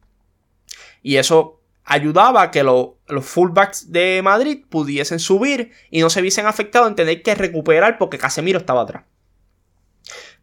Y 1.03 1.17
eso 1.17 1.61
ayudaba 1.85 2.41
a 2.41 2.51
que 2.51 2.63
los 2.63 2.95
fullbacks 3.21 3.93
de 3.93 4.23
Madrid 4.25 4.65
pudiesen 4.67 5.19
subir 5.19 5.73
y 5.91 6.01
no 6.01 6.09
se 6.09 6.23
viesen 6.23 6.47
afectados 6.47 6.89
en 6.89 6.97
tener 6.97 7.23
que 7.23 7.35
recuperar 7.35 7.99
porque 7.99 8.17
Casemiro 8.17 8.61
estaba 8.61 8.81
atrás. 8.81 9.05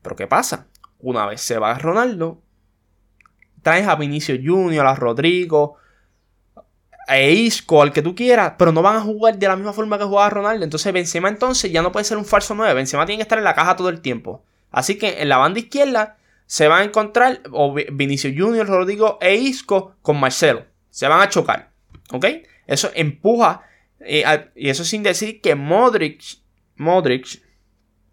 Pero 0.04 0.16
¿qué 0.16 0.28
pasa? 0.28 0.68
Una 1.00 1.26
vez 1.26 1.42
se 1.42 1.58
va 1.58 1.74
Ronaldo, 1.80 2.44
traes 3.62 3.88
a 3.88 3.96
Vinicio 3.96 4.36
Junior, 4.44 4.86
a 4.86 4.96
Rodrigo, 4.96 5.78
a 7.08 7.20
Isco, 7.20 7.82
al 7.82 7.92
que 7.92 8.02
tú 8.02 8.16
quieras, 8.16 8.54
pero 8.58 8.72
no 8.72 8.82
van 8.82 8.96
a 8.96 9.02
jugar 9.02 9.38
de 9.38 9.48
la 9.48 9.56
misma 9.56 9.74
forma 9.74 9.98
que 9.98 10.06
jugaba 10.06 10.30
Ronaldo. 10.30 10.64
Entonces 10.64 10.94
Benzema 10.94 11.30
entonces 11.30 11.72
ya 11.72 11.82
no 11.82 11.92
puede 11.92 12.06
ser 12.06 12.18
un 12.18 12.26
falso 12.26 12.56
9. 12.56 12.74
Benzema 12.74 13.06
tiene 13.06 13.18
que 13.18 13.24
estar 13.24 13.38
en 13.38 13.44
la 13.44 13.56
caja 13.56 13.76
todo 13.76 13.90
el 13.90 14.02
tiempo. 14.02 14.44
Así 14.72 14.98
que 14.98 15.22
en 15.22 15.30
la 15.30 15.38
banda 15.38 15.60
izquierda 15.60 16.18
se 16.46 16.68
van 16.68 16.82
a 16.82 16.86
encontrar 16.86 17.42
o 17.52 17.74
Vinicio 17.74 18.32
Junior, 18.36 18.68
Rodrigo 18.68 19.18
e 19.22 19.36
Isco 19.36 19.96
con 20.02 20.20
Marcelo. 20.20 20.66
Se 20.90 21.08
van 21.08 21.22
a 21.22 21.30
chocar. 21.30 21.72
¿Ok? 22.12 22.26
Eso 22.68 22.92
empuja. 22.94 23.64
Eh, 24.00 24.24
y 24.56 24.70
eso 24.70 24.84
sin 24.84 25.04
decir 25.04 25.42
que 25.42 25.56
Modric, 25.56 26.22
Modric 26.76 27.42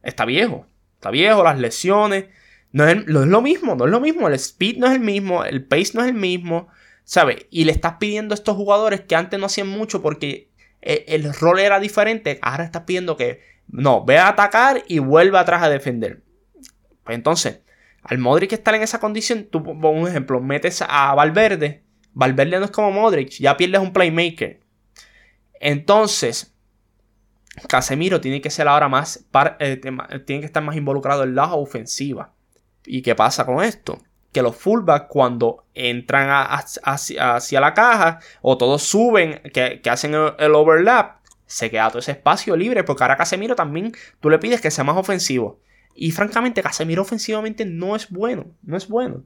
está 0.03 0.25
viejo. 0.25 0.67
Está 0.95 1.11
viejo, 1.11 1.45
las 1.45 1.59
lesiones. 1.59 2.27
No 2.73 2.87
es, 2.87 3.07
lo 3.07 3.41
mismo, 3.41 3.75
no 3.75 3.87
es 3.87 3.91
lo 3.91 4.01
mismo. 4.01 4.29
El 4.29 4.35
speed 4.35 4.79
no 4.79 4.87
es 4.87 4.95
el 4.95 5.01
mismo, 5.01 5.45
el 5.45 5.65
pace 5.65 5.93
no 5.95 6.03
es 6.03 6.09
el 6.09 6.15
mismo, 6.15 6.69
¿sabes? 7.05 7.47
Y 7.51 7.65
le 7.65 7.73
estás 7.73 7.95
pidiendo 7.99 8.35
a 8.35 8.37
estos 8.37 8.57
jugadores 8.57 9.01
que 9.03 9.17
antes 9.17 9.41
no 9.41 9.47
hacían 9.47 9.69
mucho 9.69 10.03
porque 10.03 10.51
eh, 10.83 11.05
el, 11.09 11.33
rol 11.33 11.61
era 11.61 11.81
diferente. 11.81 12.39
Ahora 12.43 12.65
estás 12.65 12.83
pidiendo 12.83 13.17
que 13.17 13.41
no, 13.69 14.05
ve 14.05 14.19
a 14.19 14.29
atacar 14.29 14.83
y 14.87 14.99
vuelva 14.99 15.41
atrás 15.41 15.63
a 15.63 15.69
defender. 15.69 16.23
Pues 17.05 17.17
entonces, 17.17 17.63
Al 18.03 18.19
Modric 18.19 18.53
estar 18.53 18.75
en 18.75 18.83
esa 18.83 19.01
condición, 19.01 19.49
tú, 19.51 19.63
por 19.63 19.95
un 19.95 20.07
ejemplo, 20.07 20.41
metes 20.41 20.83
a 20.87 21.15
Valverde. 21.15 21.85
Valverde 22.13 22.59
no 22.59 22.65
es 22.67 22.71
como 22.71 22.91
Modric, 22.91 23.31
ya 23.31 23.57
pierdes 23.57 23.81
un 23.81 23.93
playmaker. 23.93 24.61
Entonces, 25.61 26.55
Casemiro 27.69 28.21
tiene 28.21 28.41
que 28.41 28.51
ser 28.51 28.69
ahora 28.69 28.89
más, 28.89 29.27
eh, 29.59 29.81
tiene 30.27 30.41
que 30.41 30.47
estar 30.47 30.63
más 30.63 30.77
involucrado 30.77 31.25
en 31.25 31.35
la 31.35 31.53
ofensiva. 31.55 32.35
¿Y 32.89 33.03
qué 33.03 33.15
pasa 33.15 33.45
con 33.45 33.63
esto? 33.63 33.99
Que 34.33 34.43
los 34.43 34.57
fullbacks 34.57 35.07
cuando 35.09 35.65
entran 35.75 36.29
hacia, 36.83 37.61
la 37.61 37.75
caja 37.75 38.21
o 38.41 38.57
todos 38.57 38.83
suben, 38.83 39.43
que, 39.53 39.81
hacen 39.91 40.15
el, 40.39 40.55
overlap, 40.55 41.19
se 41.47 41.71
queda 41.71 41.89
todo 41.89 41.99
ese 41.99 42.13
espacio 42.13 42.57
libre 42.57 42.85
porque 42.85 43.05
ahora 43.05 43.17
Casemiro 43.17 43.55
también 43.55 43.93
tú 44.21 44.31
le 44.31 44.39
pides 44.39 44.61
que 44.61 44.71
sea 44.71 44.85
más 44.85 44.97
ofensivo. 44.97 45.61
Y 45.95 46.13
francamente 46.13 46.63
Casemiro 46.63 47.03
ofensivamente 47.03 47.65
no 47.65 47.95
es 47.95 48.09
bueno, 48.11 48.47
no 48.63 48.77
es 48.77 48.89
bueno. 48.89 49.23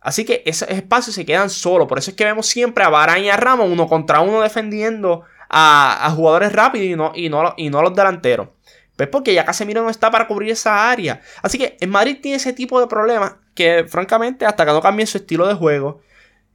Así 0.00 0.24
que 0.24 0.42
esos 0.46 0.68
espacios 0.68 1.14
se 1.14 1.24
quedan 1.24 1.50
solos. 1.50 1.88
Por 1.88 1.98
eso 1.98 2.10
es 2.10 2.16
que 2.16 2.24
vemos 2.24 2.46
siempre 2.46 2.84
a 2.84 2.88
Varane 2.88 3.26
y 3.26 3.28
a 3.30 3.36
Ramos 3.36 3.70
uno 3.70 3.86
contra 3.86 4.20
uno 4.20 4.40
defendiendo 4.42 5.22
a, 5.48 6.10
jugadores 6.14 6.52
rápidos 6.52 6.86
y 6.86 6.96
no, 6.96 7.12
y, 7.14 7.28
no, 7.28 7.54
y 7.56 7.70
no 7.70 7.78
a 7.78 7.82
los 7.82 7.94
delanteros. 7.94 8.48
Pues 8.96 9.08
porque 9.08 9.34
ya 9.34 9.44
Casemiro 9.44 9.82
no 9.82 9.90
está 9.90 10.10
para 10.10 10.26
cubrir 10.26 10.50
esa 10.50 10.90
área. 10.90 11.20
Así 11.42 11.58
que 11.58 11.76
en 11.80 11.90
Madrid 11.90 12.18
tiene 12.22 12.36
ese 12.36 12.52
tipo 12.52 12.80
de 12.80 12.86
problemas 12.86 13.36
que, 13.54 13.84
francamente, 13.88 14.46
hasta 14.46 14.64
que 14.64 14.72
no 14.72 14.80
cambien 14.80 15.06
su 15.06 15.18
estilo 15.18 15.46
de 15.48 15.54
juego, 15.54 16.00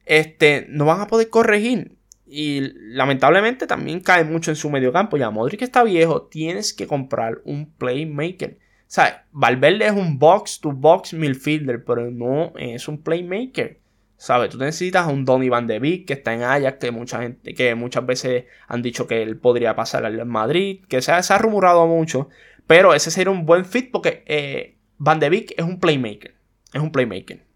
este, 0.06 0.66
no 0.68 0.86
van 0.86 1.00
a 1.00 1.06
poder 1.06 1.28
corregir. 1.28 1.96
Y 2.26 2.60
lamentablemente 2.94 3.66
también 3.66 4.00
cae 4.00 4.24
mucho 4.24 4.50
en 4.50 4.56
su 4.56 4.70
mediocampo. 4.70 5.16
Ya 5.16 5.30
Modric 5.30 5.62
está 5.62 5.82
viejo, 5.82 6.22
tienes 6.22 6.72
que 6.72 6.86
comprar 6.86 7.40
un 7.44 7.72
playmaker. 7.72 8.58
O 8.90 8.92
sea, 8.92 9.26
Valverde 9.32 9.86
es 9.86 9.92
un 9.92 10.18
box 10.18 10.60
to 10.60 10.72
box 10.72 11.12
midfielder, 11.12 11.84
pero 11.84 12.10
no 12.10 12.52
es 12.56 12.88
un 12.88 13.02
playmaker. 13.02 13.79
¿Sabes? 14.20 14.50
Tú 14.50 14.58
necesitas 14.58 15.06
un 15.06 15.24
Donny 15.24 15.48
Van 15.48 15.66
de 15.66 15.78
Beek 15.78 16.06
que 16.06 16.12
está 16.12 16.34
en 16.34 16.42
Ajax, 16.42 16.76
que 16.78 16.90
mucha 16.90 17.22
gente, 17.22 17.54
que 17.54 17.74
muchas 17.74 18.04
veces 18.04 18.44
han 18.68 18.82
dicho 18.82 19.06
que 19.06 19.22
él 19.22 19.38
podría 19.38 19.74
pasar 19.74 20.04
al 20.04 20.26
Madrid, 20.26 20.84
que 20.90 21.00
se 21.00 21.10
ha, 21.10 21.22
se 21.22 21.32
ha 21.32 21.38
rumorado 21.38 21.86
mucho, 21.86 22.28
pero 22.66 22.92
ese 22.92 23.10
sería 23.10 23.30
un 23.30 23.46
buen 23.46 23.64
fit 23.64 23.90
porque 23.90 24.22
eh, 24.26 24.76
Van 24.98 25.20
de 25.20 25.30
Beek 25.30 25.54
es 25.56 25.64
un 25.64 25.80
playmaker, 25.80 26.34
es 26.70 26.82
un 26.82 26.92
playmaker. 26.92 27.46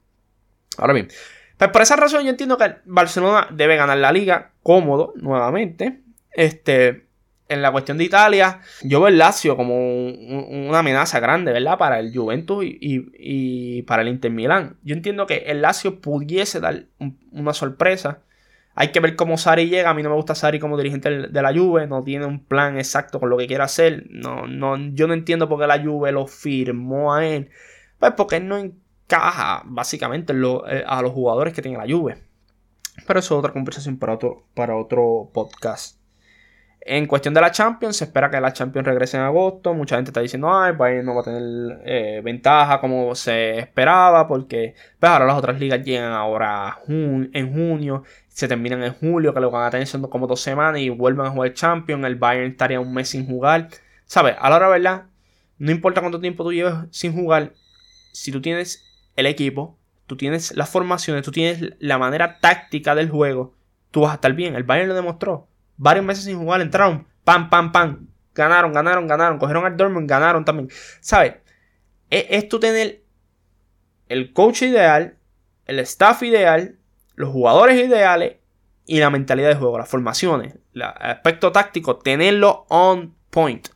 Ahora 0.79 0.95
bien, 0.95 1.09
pues 1.59 1.71
por 1.71 1.83
esa 1.83 1.97
razón 1.97 2.25
yo 2.25 2.31
entiendo 2.31 2.57
que 2.57 2.77
Barcelona 2.87 3.47
debe 3.51 3.77
ganar 3.77 3.99
la 3.99 4.11
liga 4.11 4.53
cómodo 4.63 5.13
nuevamente. 5.17 6.01
Este, 6.31 7.04
en 7.55 7.63
la 7.63 7.73
cuestión 7.73 7.99
de 7.99 8.05
Italia, 8.05 8.61
yo 8.83 9.01
veo 9.01 9.09
el 9.09 9.19
Lazio 9.19 9.57
como 9.57 9.77
una 9.77 10.81
amenaza 10.81 11.21
grande, 11.21 11.53
¿verdad? 11.53 11.79
Para 11.79 12.01
el 12.01 12.15
Juventus 12.15 12.65
y, 12.65 13.83
para 13.83 14.03
el 14.03 14.09
Inter 14.09 14.31
Milán. 14.31 14.77
Yo 14.83 14.95
entiendo 14.95 15.27
que 15.27 15.45
el 15.47 15.63
Lazio 15.63 16.01
pudiese 16.01 16.61
dar 16.61 16.85
una 17.33 17.55
sorpresa. 17.55 18.21
Hay 18.75 18.89
que 18.89 19.01
ver 19.01 19.17
cómo 19.17 19.39
Sari 19.39 19.69
llega. 19.69 19.91
A 19.91 19.95
mí 19.95 20.03
no 20.03 20.11
me 20.11 20.17
gusta 20.17 20.35
Sari 20.35 20.59
como 20.59 20.77
dirigente 20.77 21.29
de 21.29 21.43
la 21.43 21.55
Juve. 21.55 21.87
No 21.87 22.03
tiene 22.03 22.27
un 22.27 22.45
plan 22.45 22.77
exacto 22.77 23.21
con 23.21 23.31
lo 23.31 23.37
que 23.37 23.47
quiere 23.47 23.63
hacer. 23.63 24.07
No, 24.11 24.47
no, 24.47 24.77
yo 24.77 25.07
no 25.07 25.15
entiendo 25.15 25.49
por 25.49 25.61
qué 25.61 25.67
la 25.67 25.83
Juve 25.83 26.11
lo 26.13 26.27
firmó 26.27 27.15
a 27.15 27.25
él. 27.25 27.51
Pues 27.99 28.13
porque 28.17 28.37
él 28.37 28.49
no 28.49 28.59
encaja 28.59 29.63
básicamente 29.65 30.33
eh, 30.33 30.85
a 30.87 31.03
los 31.03 31.13
jugadores 31.13 31.55
que 31.55 31.63
tiene 31.63 31.79
la 31.79 31.87
Juve. 31.87 32.19
Pero 33.07 33.21
eso 33.21 33.35
es 33.35 33.39
otra 33.39 33.53
conversación 33.53 33.99
para 33.99 34.15
otro, 34.15 34.45
para 34.55 34.77
otro 34.77 35.31
podcast. 35.33 36.04
En 36.87 37.07
cuestión 37.07 37.33
de 37.33 37.41
la 37.41 37.51
Champions, 37.51 37.97
se 37.97 38.05
espera 38.05 38.31
que 38.31 38.39
la 38.43 38.53
Champions 38.53 38.87
regrese 38.87 39.17
en 39.17 39.23
agosto. 39.23 39.73
Mucha 39.73 39.97
gente 39.97 40.11
está 40.11 40.21
diciendo, 40.21 40.55
ay, 40.55 40.73
Bayern 40.77 41.07
no 41.07 41.15
va 41.15 41.23
a 41.23 41.25
tener 41.25 41.81
eh, 41.87 42.21
ventaja 42.23 42.79
como 42.79 43.15
se 43.15 43.59
esperaba, 43.59 44.29
porque 44.29 44.75
pues, 45.01 45.11
ahora 45.11 45.25
las 45.25 45.39
otras 45.39 45.59
ligas 45.59 45.83
llegan 45.83 46.13
ahora 46.13 46.81
en 46.87 47.53
junio, 47.55 48.05
se 48.29 48.49
terminan 48.49 48.83
en 48.83 48.93
julio, 48.93 49.33
que 49.33 49.41
lo 49.41 49.51
van 49.51 49.67
a 49.67 49.71
tener 49.71 49.89
como 50.11 50.27
dos 50.27 50.43
semanas 50.43 50.79
y 50.79 50.91
vuelven 50.91 51.25
a 51.25 51.31
jugar 51.31 51.55
Champions. 51.55 52.05
El 52.05 52.17
Bayern 52.17 52.51
estaría 52.51 52.81
un 52.81 52.93
mes 52.93 53.09
sin 53.09 53.27
jugar. 53.27 53.69
¿Sabes? 54.05 54.37
A 54.39 54.51
la 54.51 54.57
hora, 54.57 54.69
¿verdad? 54.69 55.05
No 55.57 55.71
importa 55.71 56.03
cuánto 56.03 56.21
tiempo 56.21 56.45
tú 56.45 56.53
lleves 56.53 56.75
sin 56.91 57.15
jugar, 57.15 57.55
si 58.13 58.31
tú 58.31 58.43
tienes 58.43 58.85
el 59.17 59.25
equipo, 59.25 59.79
tú 60.07 60.19
tienes 60.19 60.55
las 60.55 60.69
formaciones, 60.69 61.23
tú 61.23 61.31
tienes 61.31 61.75
la 61.79 61.97
manera 61.97 62.41
táctica 62.41 62.95
del 62.95 63.09
juego, 63.09 63.55
tú 63.91 64.03
vas 64.03 64.13
a 64.13 64.15
estar 64.17 64.35
bien. 64.35 64.55
El 64.55 64.65
Bayern 64.65 64.91
lo 64.91 64.95
demostró 64.95 65.49
varios 65.77 66.05
meses 66.05 66.25
sin 66.25 66.39
jugar, 66.39 66.61
entraron, 66.61 67.07
pam, 67.25 67.51
pam, 67.51 67.73
pam, 67.73 68.09
ganaron, 68.35 68.73
ganaron, 68.73 69.07
ganaron, 69.07 69.39
cogieron 69.39 69.65
al 69.65 69.77
Dortmund, 69.77 70.09
ganaron 70.09 70.45
también. 70.45 70.69
¿Sabes? 71.01 71.35
Es, 72.11 72.27
es 72.31 72.49
tú 72.49 72.61
tener 72.61 73.03
el 74.09 74.33
coach 74.33 74.63
ideal, 74.63 75.17
el 75.67 75.79
staff 75.81 76.23
ideal, 76.23 76.77
los 77.15 77.31
jugadores 77.31 77.83
ideales 77.85 78.37
y 78.87 78.99
la 78.99 79.11
mentalidad 79.11 79.49
de 79.49 79.55
juego, 79.55 79.79
las 79.79 79.89
formaciones, 79.89 80.57
el 80.75 80.83
aspecto 80.83 81.53
táctico, 81.53 81.97
tenerlo 81.97 82.67
on 82.69 83.15
point. 83.31 83.69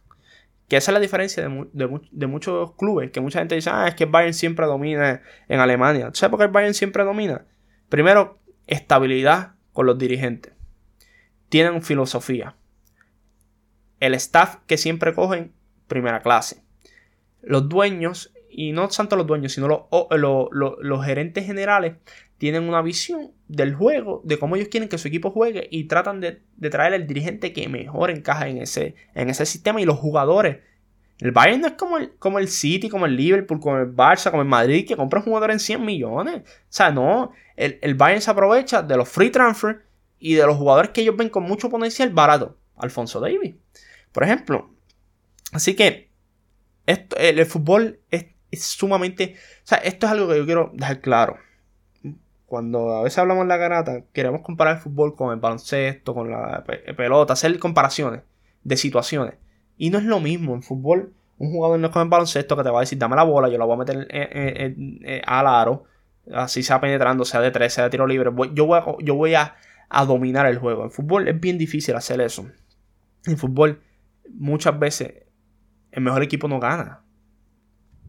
Que 0.68 0.76
esa 0.76 0.90
es 0.90 0.94
la 0.94 1.01
diferencia 1.01 1.42
de, 1.42 2.26
muchos 2.26 2.74
clubes. 2.74 3.11
Que 3.11 3.22
mucha 3.22 3.38
gente 3.38 3.55
dice, 3.55 3.70
ah, 3.72 3.88
es 3.88 3.94
que 3.94 4.05
Bayern 4.05 4.34
siempre 4.34 4.66
domina 4.66 5.22
en 5.49 5.61
Alemania. 5.61 6.11
¿Sabes 6.12 6.30
por 6.30 6.40
qué 6.40 6.46
Bayern 6.46 6.74
siempre 6.74 7.05
domina? 7.05 7.46
Primero, 7.88 8.38
estabilidad 8.66 9.55
con 9.72 9.86
los 9.86 9.96
dirigentes 9.96 10.57
tienen 11.49 11.82
filosofía. 11.82 12.55
El 14.01 14.14
staff 14.14 14.57
que 14.66 14.76
siempre 14.76 15.14
cogen, 15.14 15.53
primera 15.86 16.20
clase. 16.20 16.62
Los 17.42 17.68
dueños, 17.68 18.32
y 18.51 18.72
no 18.72 18.88
tanto 18.88 19.16
los 19.16 19.26
dueños, 19.26 19.53
sino 19.53 19.88
los, 19.90 21.05
gerentes 21.05 21.46
generales, 21.46 21.96
tienen 22.38 22.68
una 22.68 22.82
visión 22.82 23.32
del 23.49 23.74
juego, 23.74 24.20
de 24.24 24.38
cómo 24.38 24.57
ellos 24.57 24.68
quieren 24.68 24.88
que 24.88 24.99
su 24.99 25.09
equipo 25.09 25.30
juegue 25.30 25.66
y 25.70 25.84
tratan 25.84 26.20
de, 26.20 26.42
traer 26.70 26.92
el 26.92 27.07
dirigente 27.07 27.53
que 27.53 27.68
mejor 27.68 28.11
encaja 28.11 28.49
en 28.49 28.59
ese, 28.59 28.94
en 29.14 29.30
ese 29.30 29.46
sistema 29.46 29.80
y 29.80 29.84
los 29.84 29.99
jugadores. 29.99 30.59
El 31.18 31.32
Bayern 31.32 31.62
no 31.62 31.66
es 31.66 31.72
como 31.72 31.99
el, 31.99 32.12
como 32.18 32.38
el 32.38 32.46
City, 32.46 32.88
como 32.88 33.07
el 33.07 33.16
Liverpool, 33.16 33.59
como 33.59 33.78
el 33.78 33.92
Barça, 33.92 34.30
como 34.30 34.42
el 34.42 34.49
Madrid, 34.49 34.86
que 34.86 34.96
compra 34.96 35.18
un 35.18 35.24
jugador 35.24 35.51
en 35.51 35.59
100 35.59 35.84
millones. 35.84 36.42
O 36.44 36.66
sea, 36.68 36.92
no, 36.92 37.32
el, 37.57 37.80
el 37.82 37.96
Bayern 37.96 38.22
se 38.22 38.30
aprovecha 38.30 38.82
de 38.82 38.96
los 38.96 39.09
free 39.09 39.30
transfer 39.30 39.88
y 40.18 40.34
de 40.34 40.46
los 40.46 40.56
jugadores 40.56 40.90
que 40.90 41.02
ellos 41.02 41.16
ven 41.16 41.28
con 41.28 41.44
mucho 41.44 41.70
potencial 41.70 42.10
barato. 42.10 42.56
Alfonso 42.76 43.20
Davis, 43.20 43.54
por 44.12 44.24
ejemplo. 44.24 44.70
Así 45.52 45.74
que 45.74 46.10
el, 46.86 47.46
fútbol 47.46 48.00
es, 48.10 48.26
sumamente... 48.52 49.34
O 49.64 49.66
sea, 49.66 49.78
esto 49.78 50.06
es 50.06 50.12
algo 50.12 50.28
que 50.28 50.38
yo 50.38 50.44
quiero 50.44 50.70
dejar 50.74 51.00
claro. 51.00 51.36
Cuando 52.46 52.96
a 52.96 53.02
veces 53.02 53.18
hablamos 53.18 53.42
en 53.42 53.48
la 53.48 53.58
garata, 53.58 54.04
queremos 54.12 54.40
comparar 54.40 54.76
el 54.76 54.82
fútbol 54.82 55.14
con 55.14 55.32
el 55.32 55.40
baloncesto, 55.40 56.14
con 56.14 56.30
la 56.30 56.64
pelota, 56.96 57.34
hacer 57.34 57.58
comparaciones 57.58 58.22
de 58.64 58.76
situaciones. 58.76 59.34
Y 59.76 59.90
no 59.90 59.98
es 59.98 60.04
lo 60.04 60.18
mismo. 60.18 60.54
En 60.54 60.62
fútbol, 60.62 61.12
un 61.36 61.52
jugador 61.52 61.78
no 61.78 61.88
es 61.88 61.92
como 61.92 62.04
en 62.04 62.10
baloncesto 62.10 62.56
que 62.56 62.62
te 62.62 62.70
va 62.70 62.78
a 62.78 62.80
decir, 62.80 62.98
dame 62.98 63.16
la 63.16 63.22
bola, 63.22 63.48
yo 63.48 63.58
la 63.58 63.66
voy 63.66 63.74
a 63.74 63.78
meter 63.78 65.22
al 65.26 65.46
aro. 65.46 65.84
Así 66.32 66.62
sea 66.62 66.80
penetrando, 66.80 67.24
sea 67.24 67.40
de 67.40 67.50
tres, 67.50 67.74
sea 67.74 67.84
de 67.84 67.90
tiro 67.90 68.06
libre. 68.06 68.30
Yo 68.54 68.66
voy 68.66 68.80
yo 69.00 69.14
voy 69.14 69.34
a 69.34 69.56
a 69.89 70.05
dominar 70.05 70.47
el 70.47 70.59
juego. 70.59 70.84
En 70.84 70.91
fútbol 70.91 71.28
es 71.28 71.39
bien 71.41 71.59
difícil 71.59 71.95
hacer 71.95 72.20
eso. 72.20 72.51
En 73.26 73.39
fútbol 73.39 73.80
muchas 74.30 74.78
veces 74.78 75.24
el 75.91 76.03
mejor 76.03 76.22
equipo 76.22 76.49
no 76.49 76.61
gana. 76.61 77.03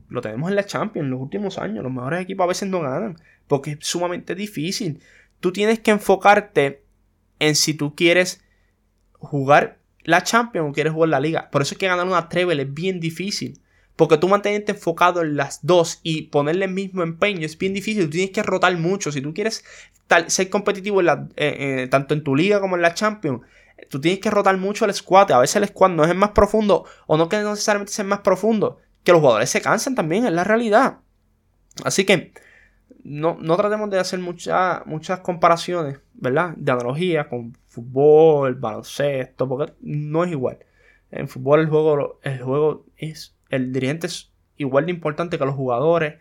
Lo 0.10 0.22
tenemos 0.22 0.50
en 0.50 0.56
la 0.56 0.66
Champions 0.66 1.06
en 1.06 1.12
los 1.12 1.22
últimos 1.22 1.58
años. 1.58 1.84
Los 1.84 1.94
mejores 1.94 2.22
equipos 2.22 2.44
a 2.44 2.48
veces 2.48 2.70
no 2.70 2.82
ganan 2.82 3.18
porque 3.48 3.72
es 3.72 3.78
sumamente 3.82 4.36
difícil. 4.36 5.02
Tú 5.40 5.52
tienes 5.52 5.80
que 5.80 5.92
enfocarte 5.92 6.84
en 7.40 7.56
si 7.56 7.74
tú 7.74 7.96
quieres 7.96 8.44
jugar 9.14 9.80
la 10.04 10.24
Champions 10.24 10.70
o 10.70 10.74
quieres 10.74 10.94
jugar 10.94 11.10
la 11.10 11.20
Liga. 11.20 11.50
Por 11.52 11.62
eso 11.62 11.74
es 11.74 11.78
que 11.78 11.88
ganar 11.88 12.08
una 12.08 12.30
treble 12.30 12.64
es 12.64 12.74
bien 12.74 13.00
difícil. 13.00 13.62
Porque 14.00 14.18
tú 14.18 14.30
mantenerte 14.30 14.72
enfocado 14.72 15.24
en 15.24 15.36
las 15.36 15.60
dos 15.62 16.00
y 16.04 16.28
ponerle 16.28 16.64
el 16.64 16.72
mismo 16.72 17.04
empeño 17.04 17.45
es 17.45 17.58
bien 17.58 17.74
difícil. 17.74 18.06
Tú 18.06 18.12
tienes 18.12 18.32
que 18.32 18.41
rotar 18.43 18.78
mucho. 18.78 19.12
Si 19.12 19.20
tú 19.20 19.34
quieres 19.34 19.66
ser 20.28 20.50
competitivo 20.50 21.02
en 21.02 21.30
eh, 21.36 21.86
tanto 21.91 22.14
en 22.14 22.24
tu 22.24 22.34
liga 22.34 22.62
como 22.62 22.78
en 22.78 22.82
la 22.82 22.93
Champions, 22.93 23.41
tú 23.89 24.00
tienes 24.00 24.22
que 24.22 24.32
rotar 24.32 24.56
mucho 24.56 24.86
el 24.86 24.93
squad. 24.93 25.34
A 25.34 25.39
veces 25.39 25.58
el 25.58 25.68
squad 25.68 25.89
no 25.89 26.06
es 26.06 26.16
más 26.16 26.30
profundo 26.30 26.86
o 27.08 27.18
no 27.18 27.28
que 27.28 27.39
necesariamente 27.39 27.91
sea 27.91 28.06
más 28.06 28.22
profundo. 28.22 28.78
Que 29.04 29.12
los 29.12 29.20
jugadores 29.20 29.50
se 29.50 29.62
cansan 29.62 29.95
también, 29.95 30.26
es 30.26 30.32
la 30.32 30.45
realidad. 30.45 31.00
Así 31.84 32.06
que 32.06 32.32
no, 33.04 33.38
no 33.41 33.58
tratemos 33.58 33.89
de 33.89 34.00
hacer 34.00 34.20
muchas 34.20 35.20
comparaciones, 35.24 36.00
¿verdad? 36.14 36.54
De 36.56 36.72
analogía 36.72 37.28
con 37.28 37.58
fútbol, 37.68 38.56
baloncesto, 38.56 39.50
porque 39.50 39.74
no 39.82 40.24
es 40.24 40.32
igual. 40.32 40.60
En 41.12 41.28
fútbol 41.28 41.60
el 41.60 41.68
juego, 41.68 42.22
el 42.24 42.41
juego 42.41 42.86
es 42.95 43.36
el 43.50 43.72
dirigente 43.74 44.08
es 44.08 44.32
igual 44.58 44.86
de 44.86 44.91
importante 44.91 45.38
que 45.38 45.45
los 45.45 45.56
jugadores. 45.56 46.16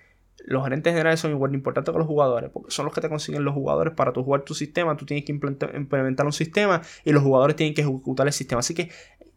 Los 0.44 0.62
gerentes 0.62 0.92
generales 0.92 1.20
son 1.20 1.32
igual 1.32 1.50
de 1.50 1.58
importantes 1.58 1.92
que 1.92 1.98
los 1.98 2.06
jugadores, 2.06 2.50
porque 2.50 2.70
son 2.70 2.84
los 2.84 2.94
que 2.94 3.00
te 3.00 3.08
consiguen 3.08 3.44
los 3.44 3.54
jugadores 3.54 3.92
para 3.94 4.12
tu 4.12 4.22
jugar 4.22 4.42
tu 4.42 4.54
sistema. 4.54 4.96
Tú 4.96 5.04
tienes 5.04 5.24
que 5.24 5.32
implementar 5.32 6.24
un 6.24 6.32
sistema 6.32 6.80
y 7.04 7.12
los 7.12 7.22
jugadores 7.22 7.56
tienen 7.56 7.74
que 7.74 7.82
ejecutar 7.82 8.26
el 8.26 8.32
sistema. 8.32 8.60
Así 8.60 8.72
que 8.72 8.90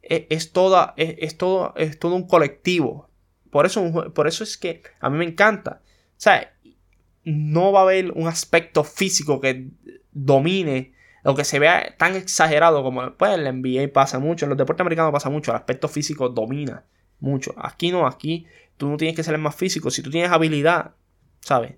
e, 0.04 0.28
es, 0.30 0.54
toda, 0.54 0.94
es, 0.98 1.38
todo, 1.38 1.74
es 1.76 2.00
todo 2.00 2.16
un 2.16 2.28
colectivo. 2.28 3.10
Por 3.50 3.66
eso, 3.66 4.12
por 4.14 4.28
eso 4.28 4.44
es 4.44 4.58
que 4.58 4.84
a 5.00 5.10
mí 5.10 5.18
me 5.18 5.26
encanta. 5.26 5.82
O 5.84 6.24
sea, 6.24 6.54
no 7.26 7.72
va 7.72 7.80
a 7.80 7.84
haber 7.84 8.12
un 8.12 8.28
aspecto 8.28 8.84
físico 8.84 9.42
que 9.42 9.70
domine 10.12 10.94
o 11.24 11.36
que 11.36 11.44
se 11.44 11.60
vea 11.60 11.96
tan 11.98 12.16
exagerado 12.16 12.84
como 12.84 13.16
pues, 13.16 13.34
en 13.34 13.44
la 13.44 13.52
NBA 13.52 13.92
pasa 13.92 14.20
mucho, 14.20 14.46
en 14.46 14.50
los 14.50 14.58
deportes 14.58 14.82
americanos 14.82 15.12
pasa 15.12 15.30
mucho, 15.30 15.52
el 15.52 15.58
aspecto 15.58 15.88
físico 15.88 16.30
domina 16.30 16.86
mucho. 17.22 17.54
Aquí 17.58 17.92
no, 17.92 18.06
aquí 18.06 18.46
tú 18.76 18.90
no 18.90 18.98
tienes 18.98 19.16
que 19.16 19.24
ser 19.24 19.36
el 19.36 19.42
más 19.42 19.56
físico, 19.56 19.90
si 19.90 20.02
tú 20.02 20.12
tienes 20.12 20.32
habilidad, 20.32 20.96
¿sabes? 21.40 21.76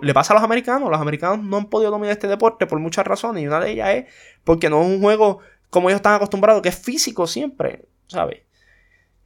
le 0.00 0.14
pasa 0.14 0.32
a 0.32 0.36
los 0.36 0.44
americanos, 0.44 0.88
los 0.88 1.00
americanos 1.00 1.44
no 1.44 1.56
han 1.56 1.66
podido 1.66 1.90
dominar 1.90 2.12
este 2.12 2.28
deporte 2.28 2.68
por 2.68 2.78
muchas 2.78 3.04
razones 3.04 3.42
y 3.42 3.48
una 3.48 3.58
de 3.58 3.72
ellas 3.72 3.88
es 3.90 4.04
porque 4.44 4.70
no 4.70 4.80
es 4.80 4.86
un 4.86 5.00
juego 5.00 5.40
como 5.70 5.88
ellos 5.88 5.96
están 5.96 6.14
acostumbrados, 6.14 6.62
que 6.62 6.68
es 6.68 6.78
físico 6.78 7.26
siempre, 7.26 7.86
¿sabes? 8.06 8.42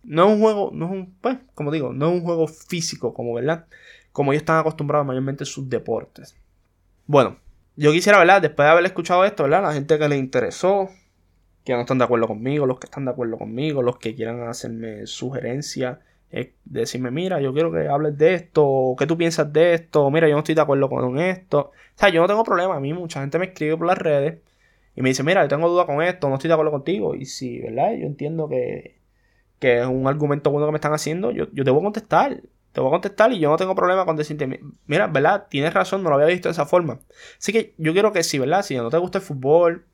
No 0.02 0.26
es 0.28 0.34
un 0.34 0.40
juego, 0.40 0.70
no 0.72 0.86
es 0.86 0.92
un, 0.92 1.14
pues, 1.20 1.36
como 1.54 1.72
digo, 1.72 1.92
no 1.92 2.06
es 2.06 2.12
un 2.14 2.22
juego 2.22 2.46
físico, 2.46 3.12
como, 3.12 3.34
¿verdad? 3.34 3.66
Como 4.12 4.32
ellos 4.32 4.42
están 4.42 4.58
acostumbrados 4.58 5.06
mayormente 5.06 5.42
en 5.42 5.46
sus 5.46 5.68
deportes. 5.68 6.36
Bueno, 7.06 7.36
yo 7.74 7.92
quisiera, 7.92 8.18
¿verdad? 8.18 8.40
Después 8.40 8.64
de 8.64 8.70
haber 8.70 8.86
escuchado 8.86 9.24
esto, 9.24 9.42
¿verdad? 9.42 9.62
La 9.62 9.72
gente 9.72 9.98
que 9.98 10.08
le 10.08 10.16
interesó, 10.16 10.88
que 11.66 11.72
no 11.74 11.80
están 11.80 11.98
de 11.98 12.04
acuerdo 12.04 12.28
conmigo, 12.28 12.64
los 12.64 12.78
que 12.78 12.86
están 12.86 13.04
de 13.04 13.10
acuerdo 13.10 13.38
conmigo, 13.38 13.82
los 13.82 13.98
que 13.98 14.14
quieran 14.14 14.40
hacerme 14.48 15.06
sugerencias, 15.08 15.98
decirme, 16.64 17.10
mira, 17.10 17.40
yo 17.40 17.52
quiero 17.52 17.72
que 17.72 17.88
hables 17.88 18.16
de 18.16 18.34
esto, 18.34 18.94
¿qué 18.96 19.04
tú 19.06 19.18
piensas 19.18 19.52
de 19.52 19.74
esto? 19.74 20.08
Mira, 20.10 20.28
yo 20.28 20.34
no 20.34 20.40
estoy 20.40 20.54
de 20.54 20.60
acuerdo 20.60 20.88
con 20.88 21.18
esto. 21.18 21.58
O 21.58 21.98
sea, 21.98 22.08
yo 22.10 22.20
no 22.20 22.28
tengo 22.28 22.44
problema, 22.44 22.76
a 22.76 22.80
mí 22.80 22.92
mucha 22.92 23.20
gente 23.20 23.40
me 23.40 23.46
escribe 23.46 23.76
por 23.76 23.88
las 23.88 23.98
redes 23.98 24.38
y 24.94 25.02
me 25.02 25.08
dice, 25.08 25.24
mira, 25.24 25.42
yo 25.42 25.48
tengo 25.48 25.68
duda 25.68 25.86
con 25.86 26.02
esto, 26.02 26.28
no 26.28 26.36
estoy 26.36 26.46
de 26.48 26.54
acuerdo 26.54 26.70
contigo. 26.70 27.16
Y 27.16 27.24
si, 27.26 27.58
¿verdad? 27.60 27.94
Yo 27.94 28.06
entiendo 28.06 28.48
que, 28.48 29.00
que 29.58 29.80
es 29.80 29.86
un 29.86 30.06
argumento 30.06 30.52
bueno 30.52 30.66
que 30.66 30.72
me 30.72 30.78
están 30.78 30.94
haciendo, 30.94 31.32
yo, 31.32 31.46
yo 31.52 31.64
te 31.64 31.70
voy 31.72 31.80
a 31.80 31.84
contestar. 31.84 32.42
Te 32.72 32.80
voy 32.80 32.90
a 32.90 32.92
contestar 32.92 33.32
y 33.32 33.40
yo 33.40 33.50
no 33.50 33.56
tengo 33.56 33.74
problema 33.74 34.04
con 34.04 34.16
decirte, 34.16 34.46
mira, 34.86 35.08
¿verdad? 35.08 35.46
Tienes 35.48 35.74
razón, 35.74 36.04
no 36.04 36.10
lo 36.10 36.16
había 36.16 36.28
visto 36.28 36.48
de 36.48 36.52
esa 36.52 36.66
forma. 36.66 37.00
Así 37.38 37.52
que 37.52 37.74
yo 37.78 37.92
quiero 37.92 38.12
que 38.12 38.22
si, 38.22 38.38
¿verdad? 38.38 38.62
Si 38.62 38.76
no 38.76 38.90
te 38.90 38.98
gusta 38.98 39.18
el 39.18 39.24
fútbol, 39.24 39.86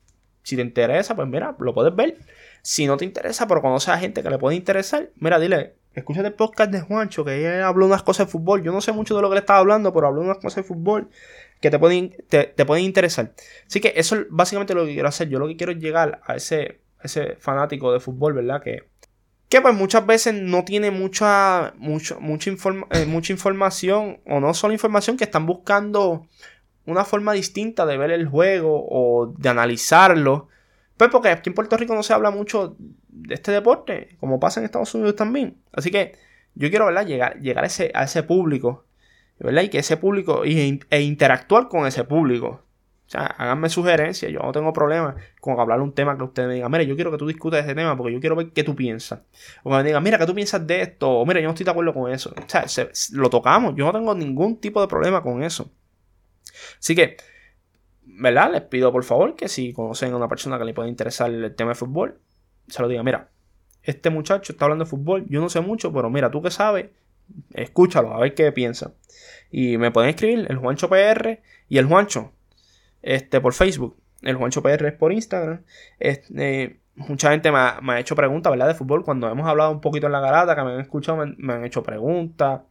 si 0.43 0.55
te 0.55 0.61
interesa, 0.61 1.15
pues 1.15 1.27
mira, 1.27 1.55
lo 1.57 1.73
puedes 1.73 1.95
ver. 1.95 2.17
Si 2.61 2.85
no 2.85 2.97
te 2.97 3.05
interesa, 3.05 3.47
pero 3.47 3.61
conoces 3.61 3.89
a 3.89 3.97
gente 3.97 4.21
que 4.21 4.29
le 4.29 4.37
puede 4.37 4.55
interesar, 4.55 5.09
mira, 5.15 5.39
dile, 5.39 5.75
escúchate 5.93 6.27
el 6.27 6.33
podcast 6.33 6.71
de 6.71 6.81
Juancho, 6.81 7.25
que 7.25 7.45
él 7.45 7.63
habló 7.63 7.85
unas 7.85 8.03
cosas 8.03 8.27
de 8.27 8.31
fútbol. 8.31 8.63
Yo 8.63 8.71
no 8.71 8.81
sé 8.81 8.91
mucho 8.91 9.15
de 9.15 9.21
lo 9.21 9.29
que 9.29 9.35
le 9.35 9.39
estaba 9.39 9.59
hablando, 9.59 9.93
pero 9.93 10.07
habló 10.07 10.21
unas 10.21 10.37
cosas 10.37 10.57
de 10.57 10.63
fútbol 10.63 11.09
que 11.59 11.71
te 11.71 11.79
pueden, 11.79 12.15
te, 12.27 12.65
pueden 12.65 12.83
interesar. 12.83 13.33
Así 13.67 13.79
que 13.79 13.93
eso 13.95 14.15
es 14.15 14.25
básicamente 14.29 14.73
lo 14.73 14.85
que 14.85 14.93
quiero 14.93 15.07
hacer. 15.07 15.29
Yo 15.29 15.39
lo 15.39 15.47
que 15.47 15.55
quiero 15.55 15.71
es 15.71 15.79
llegar 15.79 16.21
a 16.25 16.35
ese, 16.35 16.81
ese 17.01 17.35
fanático 17.37 17.91
de 17.93 17.99
fútbol, 17.99 18.33
¿verdad? 18.33 18.61
Que, 18.61 18.83
que 19.49 19.61
pues 19.61 19.73
muchas 19.73 20.05
veces 20.05 20.33
no 20.33 20.65
tiene 20.65 20.91
mucha, 20.91 21.73
mucha, 21.77 22.17
eh, 22.91 23.05
mucha 23.05 23.33
información, 23.33 24.19
o 24.25 24.39
no 24.39 24.53
solo 24.53 24.73
información, 24.73 25.15
que 25.15 25.23
están 25.23 25.45
buscando 25.45 26.27
una 26.85 27.05
forma 27.05 27.33
distinta 27.33 27.85
de 27.85 27.97
ver 27.97 28.11
el 28.11 28.27
juego 28.27 28.85
o 28.89 29.33
de 29.37 29.49
analizarlo. 29.49 30.49
Pues 30.97 31.09
porque 31.09 31.29
aquí 31.29 31.49
en 31.49 31.55
Puerto 31.55 31.77
Rico 31.77 31.95
no 31.95 32.03
se 32.03 32.13
habla 32.13 32.31
mucho 32.31 32.75
de 32.79 33.35
este 33.35 33.51
deporte, 33.51 34.15
como 34.19 34.39
pasa 34.39 34.59
en 34.59 34.65
Estados 34.65 34.93
Unidos 34.95 35.15
también. 35.15 35.57
Así 35.71 35.91
que 35.91 36.15
yo 36.55 36.69
quiero, 36.69 36.85
¿verdad? 36.85 37.05
Llegar, 37.05 37.39
llegar 37.39 37.63
a, 37.63 37.67
ese, 37.67 37.91
a 37.93 38.03
ese 38.03 38.23
público, 38.23 38.85
¿verdad? 39.39 39.63
Y 39.63 39.69
que 39.69 39.79
ese 39.79 39.97
público, 39.97 40.43
e 40.43 41.01
interactuar 41.01 41.67
con 41.67 41.87
ese 41.87 42.03
público. 42.03 42.63
O 43.05 43.09
sea, 43.09 43.25
háganme 43.25 43.69
sugerencias, 43.69 44.31
yo 44.31 44.39
no 44.39 44.51
tengo 44.51 44.71
problema 44.71 45.15
con 45.39 45.59
hablar 45.59 45.81
un 45.81 45.93
tema 45.93 46.17
que 46.17 46.23
usted 46.23 46.47
me 46.47 46.55
diga, 46.55 46.69
mira, 46.69 46.83
yo 46.83 46.95
quiero 46.95 47.11
que 47.11 47.17
tú 47.17 47.27
discutas 47.27 47.63
ese 47.63 47.75
tema 47.75 47.97
porque 47.97 48.13
yo 48.13 48.19
quiero 48.19 48.35
ver 48.35 48.51
qué 48.51 48.63
tú 48.63 48.75
piensas. 48.75 49.19
O 49.63 49.69
que 49.69 49.75
me 49.77 49.83
diga, 49.83 49.99
mira, 49.99 50.17
¿qué 50.17 50.25
tú 50.25 50.33
piensas 50.33 50.65
de 50.65 50.81
esto? 50.81 51.09
O 51.09 51.25
mira, 51.25 51.39
yo 51.39 51.47
no 51.47 51.51
estoy 51.51 51.65
de 51.65 51.71
acuerdo 51.71 51.93
con 51.93 52.11
eso. 52.11 52.33
O 52.33 52.49
sea, 52.49 52.65
lo 53.11 53.29
tocamos, 53.29 53.75
yo 53.75 53.85
no 53.85 53.91
tengo 53.91 54.15
ningún 54.15 54.57
tipo 54.57 54.81
de 54.81 54.87
problema 54.87 55.21
con 55.21 55.43
eso. 55.43 55.69
Así 56.83 56.95
que, 56.95 57.15
¿verdad? 58.01 58.51
Les 58.51 58.61
pido 58.63 58.91
por 58.91 59.05
favor 59.05 59.37
que 59.37 59.47
si 59.47 59.71
conocen 59.71 60.11
a 60.11 60.17
una 60.17 60.27
persona 60.27 60.59
que 60.59 60.65
le 60.65 60.73
puede 60.73 60.89
interesar 60.89 61.31
el 61.31 61.55
tema 61.55 61.69
de 61.69 61.75
fútbol, 61.75 62.19
se 62.67 62.81
lo 62.81 62.89
diga, 62.89 63.01
mira, 63.03 63.29
este 63.83 64.09
muchacho 64.09 64.51
está 64.51 64.65
hablando 64.65 64.83
de 64.83 64.89
fútbol, 64.89 65.25
yo 65.29 65.39
no 65.39 65.47
sé 65.47 65.61
mucho, 65.61 65.93
pero 65.93 66.09
mira, 66.09 66.29
tú 66.29 66.41
que 66.41 66.51
sabes, 66.51 66.87
escúchalo, 67.53 68.13
a 68.13 68.19
ver 68.19 68.35
qué 68.35 68.51
piensa. 68.51 68.95
Y 69.49 69.77
me 69.77 69.91
pueden 69.91 70.09
escribir 70.09 70.45
el 70.49 70.57
Juancho 70.57 70.89
PR 70.89 71.39
y 71.69 71.77
el 71.77 71.85
Juancho 71.85 72.33
este, 73.01 73.39
por 73.39 73.53
Facebook. 73.53 73.95
El 74.21 74.35
Juancho 74.35 74.61
PR 74.61 74.85
es 74.85 74.93
por 74.93 75.13
Instagram. 75.13 75.63
Este, 75.99 76.81
mucha 76.95 77.31
gente 77.31 77.49
me 77.49 77.59
ha, 77.59 77.99
hecho 78.01 78.17
preguntas, 78.17 78.51
¿verdad? 78.51 78.67
De 78.67 78.75
fútbol. 78.75 79.05
Cuando 79.05 79.29
hemos 79.29 79.47
hablado 79.47 79.71
un 79.71 79.79
poquito 79.79 80.07
en 80.07 80.11
la 80.11 80.19
garata, 80.19 80.53
que 80.53 80.63
me 80.63 80.73
han 80.73 80.81
escuchado, 80.81 81.25
me 81.37 81.53
han 81.53 81.63
hecho 81.63 81.81
preguntas. 81.81 82.61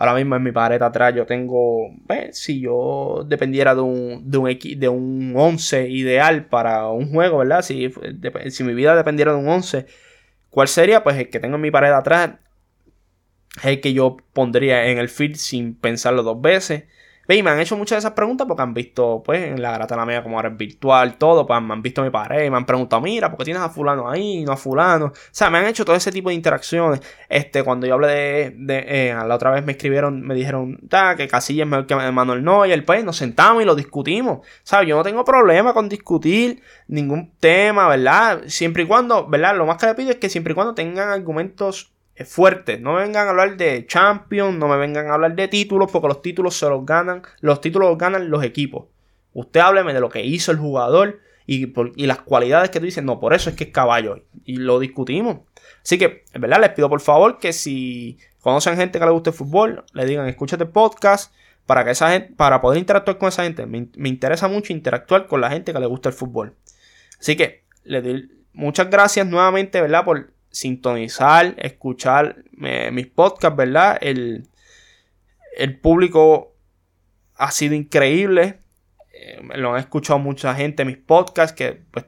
Ahora 0.00 0.14
mismo 0.14 0.36
en 0.36 0.44
mi 0.44 0.52
pared 0.52 0.80
atrás 0.80 1.12
yo 1.12 1.26
tengo, 1.26 1.90
pues, 2.06 2.38
si 2.38 2.60
yo 2.60 3.24
dependiera 3.26 3.74
de 3.74 3.80
un, 3.80 4.30
de 4.30 4.38
un, 4.38 4.58
de 4.78 4.88
un 4.88 5.34
11 5.36 5.88
ideal 5.88 6.46
para 6.46 6.86
un 6.86 7.10
juego, 7.10 7.38
¿verdad? 7.38 7.62
Si, 7.62 7.92
si 8.50 8.62
mi 8.62 8.74
vida 8.74 8.94
dependiera 8.94 9.32
de 9.32 9.38
un 9.38 9.48
11, 9.48 9.86
¿cuál 10.50 10.68
sería? 10.68 11.02
Pues 11.02 11.16
el 11.16 11.30
que 11.30 11.40
tengo 11.40 11.56
en 11.56 11.62
mi 11.62 11.72
pared 11.72 11.90
atrás 11.90 12.34
es 13.56 13.64
el 13.64 13.80
que 13.80 13.92
yo 13.92 14.18
pondría 14.32 14.86
en 14.86 14.98
el 14.98 15.08
feed 15.08 15.34
sin 15.34 15.74
pensarlo 15.74 16.22
dos 16.22 16.40
veces. 16.40 16.84
Y 17.30 17.42
me 17.42 17.50
han 17.50 17.60
hecho 17.60 17.76
muchas 17.76 17.96
de 17.96 17.98
esas 17.98 18.12
preguntas 18.12 18.46
porque 18.46 18.62
han 18.62 18.72
visto, 18.72 19.22
pues, 19.22 19.48
en 19.48 19.60
la 19.60 19.72
grata 19.72 19.94
la 19.96 20.06
media 20.06 20.22
como 20.22 20.36
ahora 20.36 20.48
es 20.48 20.56
virtual, 20.56 21.18
todo, 21.18 21.46
pues 21.46 21.60
me 21.60 21.74
han 21.74 21.82
visto 21.82 22.02
mi 22.02 22.08
pared 22.10 22.50
me 22.50 22.56
han 22.56 22.64
preguntado, 22.64 23.02
mira, 23.02 23.28
¿por 23.28 23.38
qué 23.38 23.44
tienes 23.44 23.62
a 23.62 23.68
fulano 23.68 24.08
ahí 24.08 24.44
no 24.44 24.52
a 24.52 24.56
fulano? 24.56 25.06
O 25.06 25.12
sea, 25.30 25.50
me 25.50 25.58
han 25.58 25.66
hecho 25.66 25.84
todo 25.84 25.94
ese 25.94 26.10
tipo 26.10 26.30
de 26.30 26.34
interacciones. 26.34 27.00
Este, 27.28 27.62
cuando 27.62 27.86
yo 27.86 27.94
hablé 27.94 28.08
de, 28.08 28.54
de 28.56 29.10
eh, 29.10 29.14
la 29.14 29.34
otra 29.34 29.50
vez 29.50 29.64
me 29.64 29.72
escribieron, 29.72 30.22
me 30.22 30.34
dijeron, 30.34 30.78
que 31.16 31.28
Casillas 31.28 31.66
es 31.66 31.70
mejor 31.70 31.86
que 31.86 31.94
Manuel 31.94 32.44
Neuer, 32.44 32.84
pues 32.84 33.04
nos 33.04 33.16
sentamos 33.16 33.62
y 33.62 33.66
lo 33.66 33.74
discutimos. 33.74 34.46
¿Sabes? 34.62 34.88
Yo 34.88 34.96
no 34.96 35.02
tengo 35.02 35.24
problema 35.24 35.74
con 35.74 35.88
discutir 35.88 36.62
ningún 36.86 37.32
tema, 37.38 37.88
¿verdad? 37.88 38.42
Siempre 38.46 38.84
y 38.84 38.86
cuando, 38.86 39.26
¿verdad? 39.26 39.56
Lo 39.56 39.66
más 39.66 39.76
que 39.76 39.86
le 39.86 39.94
pido 39.94 40.10
es 40.10 40.16
que 40.16 40.28
siempre 40.28 40.52
y 40.52 40.54
cuando 40.54 40.74
tengan 40.74 41.10
argumentos 41.10 41.92
fuerte. 42.24 42.78
No 42.78 42.94
me 42.94 43.02
vengan 43.02 43.26
a 43.26 43.30
hablar 43.30 43.56
de 43.56 43.86
Champions, 43.86 44.56
no 44.56 44.68
me 44.68 44.76
vengan 44.76 45.08
a 45.08 45.14
hablar 45.14 45.34
de 45.34 45.48
títulos, 45.48 45.90
porque 45.90 46.08
los 46.08 46.22
títulos 46.22 46.56
se 46.56 46.68
los 46.68 46.84
ganan, 46.84 47.22
los 47.40 47.60
títulos 47.60 47.88
los 47.88 47.98
ganan 47.98 48.30
los 48.30 48.42
equipos. 48.42 48.86
Usted 49.32 49.60
hábleme 49.60 49.94
de 49.94 50.00
lo 50.00 50.08
que 50.08 50.24
hizo 50.24 50.50
el 50.50 50.58
jugador 50.58 51.20
y, 51.46 51.72
y 51.96 52.06
las 52.06 52.20
cualidades 52.20 52.70
que 52.70 52.80
tú 52.80 52.86
dices, 52.86 53.04
no, 53.04 53.20
por 53.20 53.34
eso 53.34 53.50
es 53.50 53.56
que 53.56 53.64
es 53.64 53.70
caballo. 53.70 54.22
Y 54.44 54.56
lo 54.56 54.78
discutimos. 54.78 55.38
Así 55.82 55.98
que, 55.98 56.24
en 56.32 56.40
verdad, 56.40 56.60
les 56.60 56.70
pido 56.70 56.88
por 56.88 57.00
favor 57.00 57.38
que 57.38 57.52
si 57.52 58.18
conocen 58.40 58.76
gente 58.76 58.98
que 58.98 59.04
le 59.04 59.10
guste 59.10 59.30
el 59.30 59.36
fútbol, 59.36 59.84
le 59.92 60.06
digan, 60.06 60.26
escúchate 60.28 60.66
podcast 60.66 61.32
para 61.66 61.84
que 61.84 61.90
esa 61.90 62.10
gente, 62.10 62.34
para 62.34 62.60
poder 62.60 62.78
interactuar 62.78 63.18
con 63.18 63.28
esa 63.28 63.44
gente. 63.44 63.66
Me, 63.66 63.88
me 63.96 64.08
interesa 64.08 64.48
mucho 64.48 64.72
interactuar 64.72 65.26
con 65.26 65.40
la 65.40 65.50
gente 65.50 65.72
que 65.72 65.80
le 65.80 65.86
gusta 65.86 66.08
el 66.08 66.14
fútbol. 66.14 66.54
Así 67.20 67.36
que, 67.36 67.64
le 67.84 68.02
doy 68.02 68.30
muchas 68.52 68.90
gracias 68.90 69.26
nuevamente, 69.26 69.80
¿verdad? 69.80 70.04
Por 70.04 70.32
sintonizar, 70.50 71.54
escuchar 71.58 72.36
eh, 72.62 72.90
mis 72.92 73.06
podcasts, 73.06 73.56
¿verdad? 73.56 73.98
El, 74.00 74.48
el, 75.56 75.78
público 75.78 76.54
ha 77.36 77.50
sido 77.50 77.74
increíble. 77.74 78.60
Eh, 79.12 79.40
lo 79.56 79.74
han 79.74 79.80
escuchado 79.80 80.18
mucha 80.18 80.54
gente 80.54 80.84
mis 80.84 80.96
podcasts, 80.96 81.54
que 81.56 81.80
pues 81.90 82.06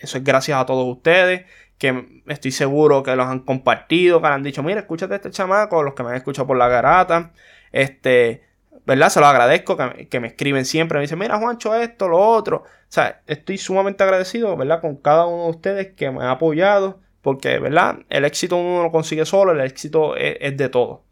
eso 0.00 0.18
es 0.18 0.24
gracias 0.24 0.58
a 0.58 0.66
todos 0.66 0.86
ustedes, 0.86 1.46
que 1.78 2.22
estoy 2.26 2.50
seguro 2.50 3.02
que 3.02 3.16
los 3.16 3.26
han 3.26 3.40
compartido, 3.40 4.20
que 4.20 4.26
han 4.26 4.42
dicho, 4.42 4.62
mira, 4.62 4.80
escúchate 4.80 5.14
a 5.14 5.16
este 5.16 5.30
chamaco, 5.30 5.82
los 5.82 5.94
que 5.94 6.02
me 6.02 6.10
han 6.10 6.16
escuchado 6.16 6.46
por 6.46 6.56
la 6.56 6.68
garata, 6.68 7.32
este, 7.72 8.42
¿verdad? 8.84 9.08
Se 9.08 9.20
los 9.20 9.28
agradezco 9.28 9.76
que, 9.76 10.08
que 10.08 10.20
me 10.20 10.28
escriben 10.28 10.64
siempre, 10.64 10.98
me 10.98 11.02
dicen, 11.02 11.18
mira 11.18 11.38
Juancho, 11.38 11.74
esto, 11.74 12.08
lo 12.08 12.18
otro. 12.18 12.58
O 12.58 12.66
sea, 12.88 13.22
estoy 13.26 13.58
sumamente 13.58 14.02
agradecido, 14.04 14.56
¿verdad? 14.56 14.80
Con 14.80 14.96
cada 14.96 15.26
uno 15.26 15.44
de 15.44 15.50
ustedes 15.50 15.92
que 15.94 16.10
me 16.10 16.24
ha 16.24 16.32
apoyado 16.32 17.01
porque, 17.22 17.58
¿verdad? 17.58 18.00
El 18.10 18.24
éxito 18.24 18.56
uno 18.56 18.76
no 18.76 18.82
lo 18.82 18.90
consigue 18.90 19.24
solo, 19.24 19.52
el 19.52 19.60
éxito 19.60 20.16
es, 20.16 20.56
de 20.56 20.68
todo. 20.68 21.04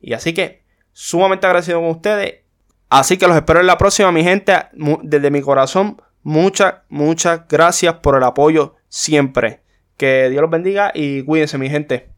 Y 0.00 0.12
así 0.12 0.34
que, 0.34 0.62
sumamente 0.92 1.46
agradecido 1.46 1.80
con 1.80 1.90
ustedes. 1.90 2.42
Así 2.90 3.16
que 3.16 3.26
los 3.26 3.36
espero 3.36 3.60
en 3.60 3.66
la 3.66 3.78
próxima, 3.78 4.12
mi 4.12 4.22
gente. 4.22 4.54
Desde 5.02 5.30
mi 5.30 5.40
corazón, 5.40 6.00
muchas, 6.22 6.74
muchas 6.90 7.48
gracias 7.48 7.94
por 7.94 8.16
el 8.16 8.22
apoyo 8.22 8.76
siempre. 8.88 9.62
Que 9.96 10.28
Dios 10.28 10.42
los 10.42 10.50
bendiga 10.50 10.92
y 10.94 11.22
cuídense, 11.24 11.56
mi 11.58 11.70
gente. 11.70 12.13